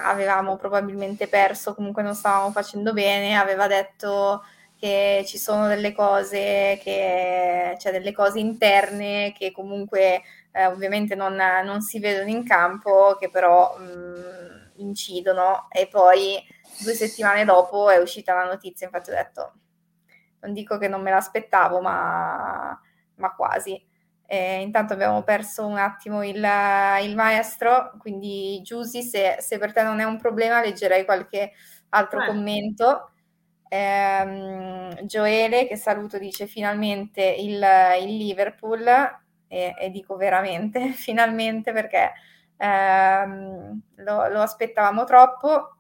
avevamo 0.04 0.58
probabilmente 0.58 1.28
perso, 1.28 1.74
comunque 1.74 2.04
non 2.04 2.16
stavamo 2.16 2.52
facendo 2.52 2.94
bene, 2.94 3.38
aveva 3.38 3.68
detto 3.68 4.44
che 4.78 5.24
ci 5.26 5.38
sono 5.38 5.68
delle 5.68 5.94
cose, 5.94 6.80
che, 6.84 7.76
cioè 7.80 7.92
delle 7.92 8.12
cose 8.14 8.40
interne 8.40 9.34
che 9.36 9.52
comunque 9.52 10.22
eh, 10.52 10.66
ovviamente 10.68 11.16
non, 11.16 11.36
non, 11.64 11.82
si 11.82 12.00
vedono 12.00 12.30
in 12.30 12.46
campo, 12.46 13.16
che 13.20 13.30
però 13.30 13.78
mh, 13.78 14.74
incidono 14.78 15.68
e 15.72 15.88
poi 15.88 16.44
due 16.80 16.94
settimane 16.94 17.44
dopo 17.46 17.90
è 17.90 17.98
uscita 17.98 18.34
la 18.34 18.46
notizia, 18.46 18.86
infatti 18.86 19.10
ho 19.10 19.14
detto, 19.14 19.54
non 20.42 20.54
dico 20.54 20.78
che 20.78 20.88
non 20.88 21.02
me 21.02 21.12
l'aspettavo, 21.12 21.82
ma, 21.82 22.80
ma 23.16 23.36
quasi. 23.36 23.87
Eh, 24.30 24.62
intanto 24.62 24.92
abbiamo 24.92 25.24
perso 25.24 25.66
un 25.66 25.78
attimo 25.78 26.22
il, 26.22 26.36
il 26.36 27.16
maestro, 27.16 27.94
quindi 27.98 28.60
Giusy, 28.62 29.02
se, 29.02 29.38
se, 29.40 29.58
per 29.58 29.72
te 29.72 29.84
non 29.84 30.02
è 30.02 30.04
un 30.04 30.18
problema, 30.18 30.62
leggerei 30.62 31.06
qualche 31.06 31.54
altro 31.90 32.22
eh. 32.22 32.26
commento. 32.28 33.12
Eh, 33.70 35.00
Gioele, 35.04 35.66
che 35.68 35.78
saluto, 35.78 36.18
dice 36.18 36.46
finalmente 36.46 37.22
il, 37.24 37.66
il 38.02 38.18
Liverpool, 38.18 38.86
e, 39.48 39.74
e, 39.80 39.90
dico 39.92 40.18
veramente 40.18 40.92
finalmente 40.94 41.72
perché 41.72 42.12
ehm, 42.58 43.82
lo, 43.96 44.28
lo, 44.28 44.42
aspettavamo 44.42 45.06
troppo. 45.06 45.72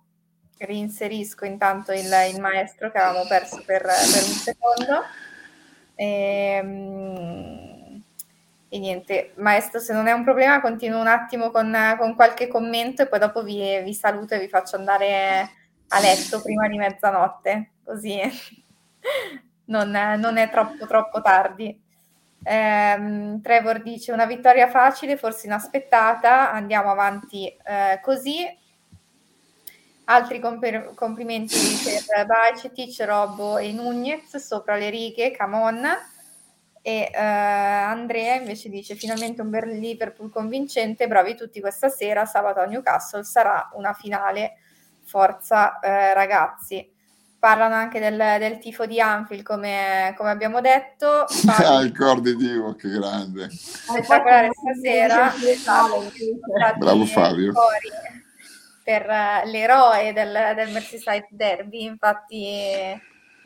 Rinserisco 0.59 1.45
intanto 1.45 1.91
il, 1.91 2.09
il, 2.33 2.39
maestro 2.41 2.89
che 2.89 2.97
avevamo 2.97 3.27
perso 3.27 3.61
per, 3.65 3.81
per 3.81 3.91
un 3.91 3.97
secondo. 3.99 5.03
Ehm, 5.95 7.66
e 8.70 8.80
niente, 8.80 9.34
maestro, 9.38 9.80
se 9.80 9.93
non 9.93 10.07
è 10.07 10.11
un 10.11 10.24
problema, 10.24 10.59
continuo 10.59 10.99
un 10.99 11.07
attimo 11.07 11.51
con, 11.51 11.76
con 11.97 12.15
qualche 12.15 12.47
commento 12.47 13.01
e 13.01 13.07
poi 13.07 13.20
dopo 13.20 13.41
vi, 13.41 13.82
vi, 13.82 13.93
saluto 13.93 14.34
e 14.34 14.39
vi 14.39 14.49
faccio 14.49 14.76
andare 14.76 15.49
a 15.88 15.99
letto 15.99 16.41
prima 16.41 16.68
di 16.68 16.78
mezzanotte, 16.78 17.72
così 17.86 18.20
non, 19.65 19.89
non 19.89 20.38
è 20.38 20.49
troppo 20.49 20.86
troppo 20.86 21.22
tardi. 21.22 21.82
Eh, 22.43 23.39
Trevor 23.41 23.82
dice 23.82 24.11
una 24.11 24.26
vittoria 24.26 24.68
facile, 24.70 25.18
forse 25.18 25.47
inaspettata, 25.47 26.51
andiamo 26.51 26.91
avanti 26.91 27.47
eh, 27.47 27.99
così. 28.01 28.65
Altri 30.09 30.39
comp- 30.39 30.93
complimenti 30.93 31.55
per 31.84 32.26
Bacetic, 32.26 33.05
Robbo 33.05 33.57
e 33.57 33.72
Nunez 33.72 34.36
sopra 34.38 34.76
le 34.76 34.89
righe, 34.89 35.36
come 35.36 35.55
on. 35.55 35.88
E 36.88 37.11
uh, 37.13 37.17
Andrea 37.17 38.35
invece 38.35 38.69
dice: 38.69 38.95
Finalmente 38.95 39.41
un 39.41 39.49
bel 39.49 39.77
Liverpool 39.77 40.31
convincente, 40.31 41.09
bravi 41.09 41.35
tutti 41.35 41.59
questa 41.59 41.89
sera. 41.89 42.23
Sabato 42.23 42.61
a 42.61 42.65
Newcastle 42.65 43.25
sarà 43.25 43.71
una 43.73 43.91
finale. 43.91 44.53
Forza 45.03 45.79
uh, 45.81 46.13
ragazzi. 46.13 46.89
Parlano 47.38 47.75
anche 47.75 47.99
del, 47.99 48.15
del, 48.39 48.57
tifo 48.59 48.85
di 48.85 49.01
Anfield, 49.01 49.43
come, 49.43 50.13
come 50.15 50.29
abbiamo 50.29 50.61
detto. 50.61 51.25
Ah, 51.59 51.81
il 51.81 51.93
cor 51.93 52.21
di 52.21 52.38
Dio, 52.38 52.73
che 52.75 52.88
grande! 52.88 53.49
Spettacolare 53.49 54.49
stasera. 54.53 55.33
Bravo 56.79 57.03
Fabio. 57.03 57.51
Per 58.81 59.05
uh, 59.05 59.49
l'eroe 59.49 60.13
del, 60.13 60.53
del 60.55 60.71
Merseyside 60.71 61.27
Derby, 61.31 61.83
infatti 61.83 62.97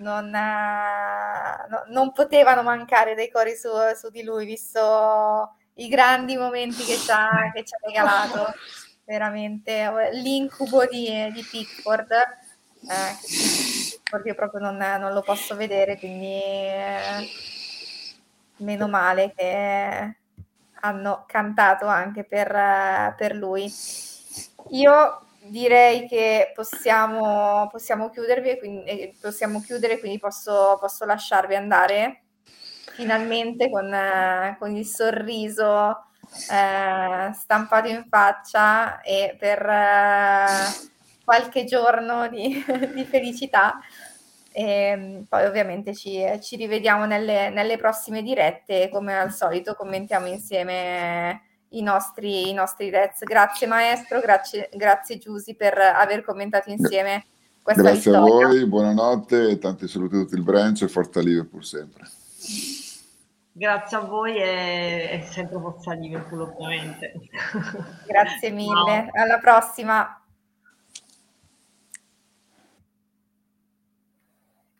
non, 0.02 0.34
eh, 0.34 1.68
no, 1.70 1.84
non 1.88 2.12
potevano 2.12 2.64
mancare 2.64 3.16
dei 3.16 3.32
cori 3.32 3.56
su, 3.56 3.70
su, 3.96 4.10
di 4.10 4.24
lui, 4.24 4.46
visto 4.46 5.56
i 5.76 5.88
grandi 5.88 6.36
momenti 6.36 6.84
che 6.84 6.98
ci 6.98 7.12
ha, 7.12 7.52
che 7.54 7.64
ci 7.64 7.74
ha 7.74 7.86
regalato. 7.86 8.54
Veramente 9.06 9.90
l'incubo 10.14 10.86
di, 10.86 11.32
di 11.34 11.44
Pickford. 11.44 12.12
Eh, 12.12 13.18
Pickford 13.22 14.26
io 14.26 14.36
proprio 14.36 14.62
non, 14.62 14.78
non, 14.78 15.14
lo 15.14 15.22
posso 15.22 15.56
vedere, 15.56 15.98
quindi 15.98 16.34
eh, 16.34 17.28
meno 18.58 18.88
male 18.88 19.34
che 19.36 20.16
hanno 20.82 21.26
cantato 21.28 21.88
anche 21.88 22.24
per, 22.24 23.16
per 23.18 23.36
lui. 23.36 23.72
Io 24.70 25.26
direi 25.44 26.08
che 26.08 26.52
possiamo, 26.54 27.68
possiamo, 27.72 28.10
chiudervi, 28.10 28.58
quindi, 28.60 29.18
possiamo 29.20 29.62
chiudere, 29.62 30.00
quindi 30.00 30.20
posso, 30.20 30.78
posso 30.80 31.06
lasciarvi 31.06 31.56
andare 31.56 32.24
finalmente 32.94 33.70
con, 33.70 33.92
eh, 33.94 34.56
con 34.60 34.76
il 34.76 34.86
sorriso 34.86 36.06
eh, 36.52 37.34
stampato 37.34 37.88
in 37.88 38.06
faccia 38.10 39.02
e 39.02 39.36
per 39.40 39.66
eh, 39.66 40.46
qualche 41.24 41.66
giorno 41.66 42.28
di, 42.28 42.64
di 42.94 43.04
felicità. 43.06 43.80
E 44.54 44.64
ehm, 44.64 45.26
poi 45.30 45.46
ovviamente 45.46 45.96
ci, 45.96 46.22
ci 46.42 46.58
rivediamo 46.58 47.06
nelle, 47.06 47.50
nelle 47.50 47.78
prossime 47.78 48.22
dirette 48.22 48.90
come 48.90 49.18
al 49.18 49.32
solito 49.32 49.76
commentiamo 49.76 50.28
insieme 50.28 51.51
i 51.72 51.82
nostri, 51.82 52.50
i 52.50 52.54
nostri 52.54 52.90
Reds. 52.90 53.24
Grazie 53.24 53.68
maestro, 53.68 54.20
grazie, 54.20 54.70
grazie 54.74 55.18
Giusy 55.18 55.56
per 55.56 55.78
aver 55.78 56.24
commentato 56.24 56.70
insieme 56.70 57.26
questa 57.62 57.84
grazie 57.84 58.12
vittoria. 58.12 58.38
Grazie 58.38 58.46
a 58.46 58.48
voi, 58.48 58.68
buonanotte, 58.68 59.60
tanti 59.60 59.88
saluti 59.88 60.16
a 60.16 60.20
tutto 60.20 60.36
il 60.36 60.44
branch 60.44 60.82
e 60.82 60.88
forza 60.88 61.20
Liverpool 61.22 61.64
sempre. 61.64 62.10
Grazie 63.54 63.98
a 63.98 64.00
voi 64.02 64.38
e, 64.38 65.10
e 65.12 65.28
sempre 65.30 65.60
forza 65.60 65.94
Liverpool 65.94 66.42
ovviamente. 66.42 67.14
Grazie 68.08 68.50
mille, 68.50 69.10
Ciao. 69.12 69.24
alla 69.24 69.38
prossima. 69.40 70.16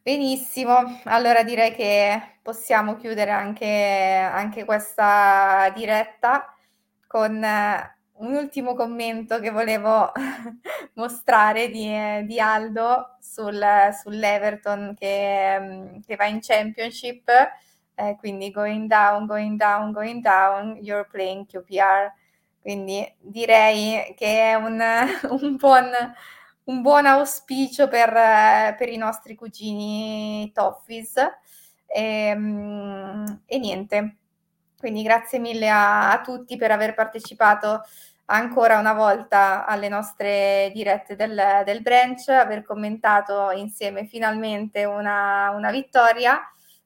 Benissimo, 0.04 1.00
allora 1.04 1.44
direi 1.44 1.76
che 1.76 2.38
possiamo 2.42 2.96
chiudere 2.96 3.30
anche, 3.30 3.68
anche 3.68 4.66
questa 4.66 5.72
diretta 5.76 6.51
con 7.12 7.44
eh, 7.44 7.98
un 8.20 8.34
ultimo 8.36 8.74
commento 8.74 9.40
che 9.42 9.50
volevo 9.50 10.14
mostrare 10.96 11.68
di, 11.68 11.92
di 12.26 12.40
Aldo 12.40 13.18
sul, 13.20 13.62
sull'Everton 14.02 14.94
che, 14.98 15.60
mm, 15.60 16.00
che, 16.08 16.16
va 16.16 16.26
in 16.28 16.40
Championship, 16.40 17.30
eh, 17.96 18.16
quindi 18.18 18.50
going 18.50 18.88
down, 18.88 19.26
going 19.26 19.58
down, 19.58 19.92
going 19.92 20.22
down, 20.22 20.78
you're 20.78 21.06
playing 21.12 21.46
QPR. 21.46 22.14
Quindi 22.62 23.06
direi 23.20 24.14
che 24.16 24.52
è 24.52 24.54
un, 24.54 24.80
un 25.42 25.56
buon 25.58 25.92
un 26.64 26.82
buon 26.82 27.06
auspicio 27.08 27.90
per, 27.90 28.14
per 28.78 28.88
i 28.88 28.96
nostri 28.96 29.36
cugini 29.36 30.50
Toffees. 30.54 31.18
E, 31.88 32.28
ehm, 32.28 33.42
e, 33.46 33.58
niente, 33.60 34.21
quindi 34.82 35.04
grazie 35.04 35.38
mille 35.38 35.70
a, 35.70 36.12
a, 36.12 36.22
tutti 36.22 36.58
per 36.58 36.72
aver 36.72 36.96
partecipato 36.96 37.84
ancora 38.26 38.80
una 38.80 38.94
volta 38.94 39.66
alle 39.68 39.90
nostre 39.90 40.72
dirette 40.74 41.16
del, 41.16 41.62
del 41.64 41.84
branch, 41.84 42.30
aver 42.30 42.64
commentato 42.64 43.52
insieme 43.52 44.06
finalmente 44.08 44.86
una, 44.86 45.52
una, 45.52 45.70
vittoria. 45.70 46.42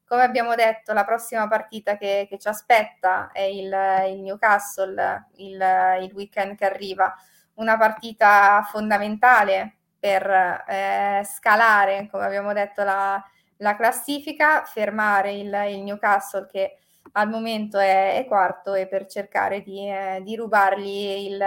Come 0.05 0.23
abbiamo 0.23 0.55
detto, 0.55 0.91
la 0.91 1.05
prossima 1.05 1.47
partita 1.47 1.97
che, 1.97 2.27
che 2.29 2.37
ci 2.37 2.49
aspetta 2.49 3.29
è 3.31 3.41
il, 3.41 3.73
il 4.09 4.19
Newcastle, 4.21 5.27
il, 5.37 5.63
il 6.01 6.11
weekend 6.13 6.57
che 6.57 6.65
arriva 6.65 7.15
una 7.55 7.77
partita 7.77 8.67
fondamentale 8.69 9.77
per 9.97 10.29
eh, 10.67 11.21
scalare, 11.23 12.09
come 12.11 12.25
abbiamo 12.25 12.51
detto, 12.51 12.83
la, 12.83 13.23
la 13.57 13.75
classifica, 13.75 14.63
fermare 14.65 15.33
il, 15.33 15.53
il, 15.69 15.83
Newcastle 15.83 16.47
che 16.51 16.77
al 17.13 17.29
momento 17.29 17.77
è, 17.77 18.17
è 18.17 18.25
quarto 18.25 18.73
e 18.73 18.87
per 18.87 19.05
cercare 19.07 19.61
di, 19.61 19.87
eh, 19.89 20.21
di 20.23 20.35
rubargli 20.35 21.31
il, 21.31 21.43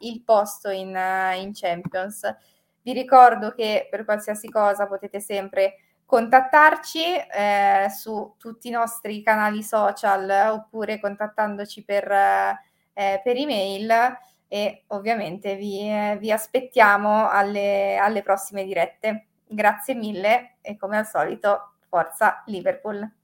il 0.00 0.22
posto 0.22 0.70
in, 0.70 0.88
in, 1.36 1.50
Champions. 1.52 2.34
Vi 2.82 2.92
ricordo 2.92 3.52
che 3.52 3.88
per 3.90 4.04
qualsiasi 4.04 4.48
cosa 4.48 4.86
potete 4.86 5.20
sempre 5.20 5.76
contattarci 6.04 7.04
eh, 7.32 7.86
su 7.90 8.34
tutti 8.36 8.68
i 8.68 8.72
nostri 8.72 9.22
canali 9.22 9.62
social 9.62 10.50
oppure 10.50 10.98
contattandoci 10.98 11.84
per, 11.84 12.10
eh, 12.10 13.20
per 13.22 13.36
email 13.36 14.18
e 14.48 14.84
ovviamente 14.88 15.54
vi, 15.54 15.88
vi 16.18 16.32
aspettiamo 16.32 17.28
alle, 17.28 17.96
alle 17.96 18.22
prossime 18.22 18.64
dirette. 18.64 19.26
Grazie 19.46 19.94
mille 19.94 20.56
e 20.60 20.76
come 20.76 20.98
al 20.98 21.06
solito, 21.06 21.74
forza 21.88 22.42
Liverpool! 22.46 23.19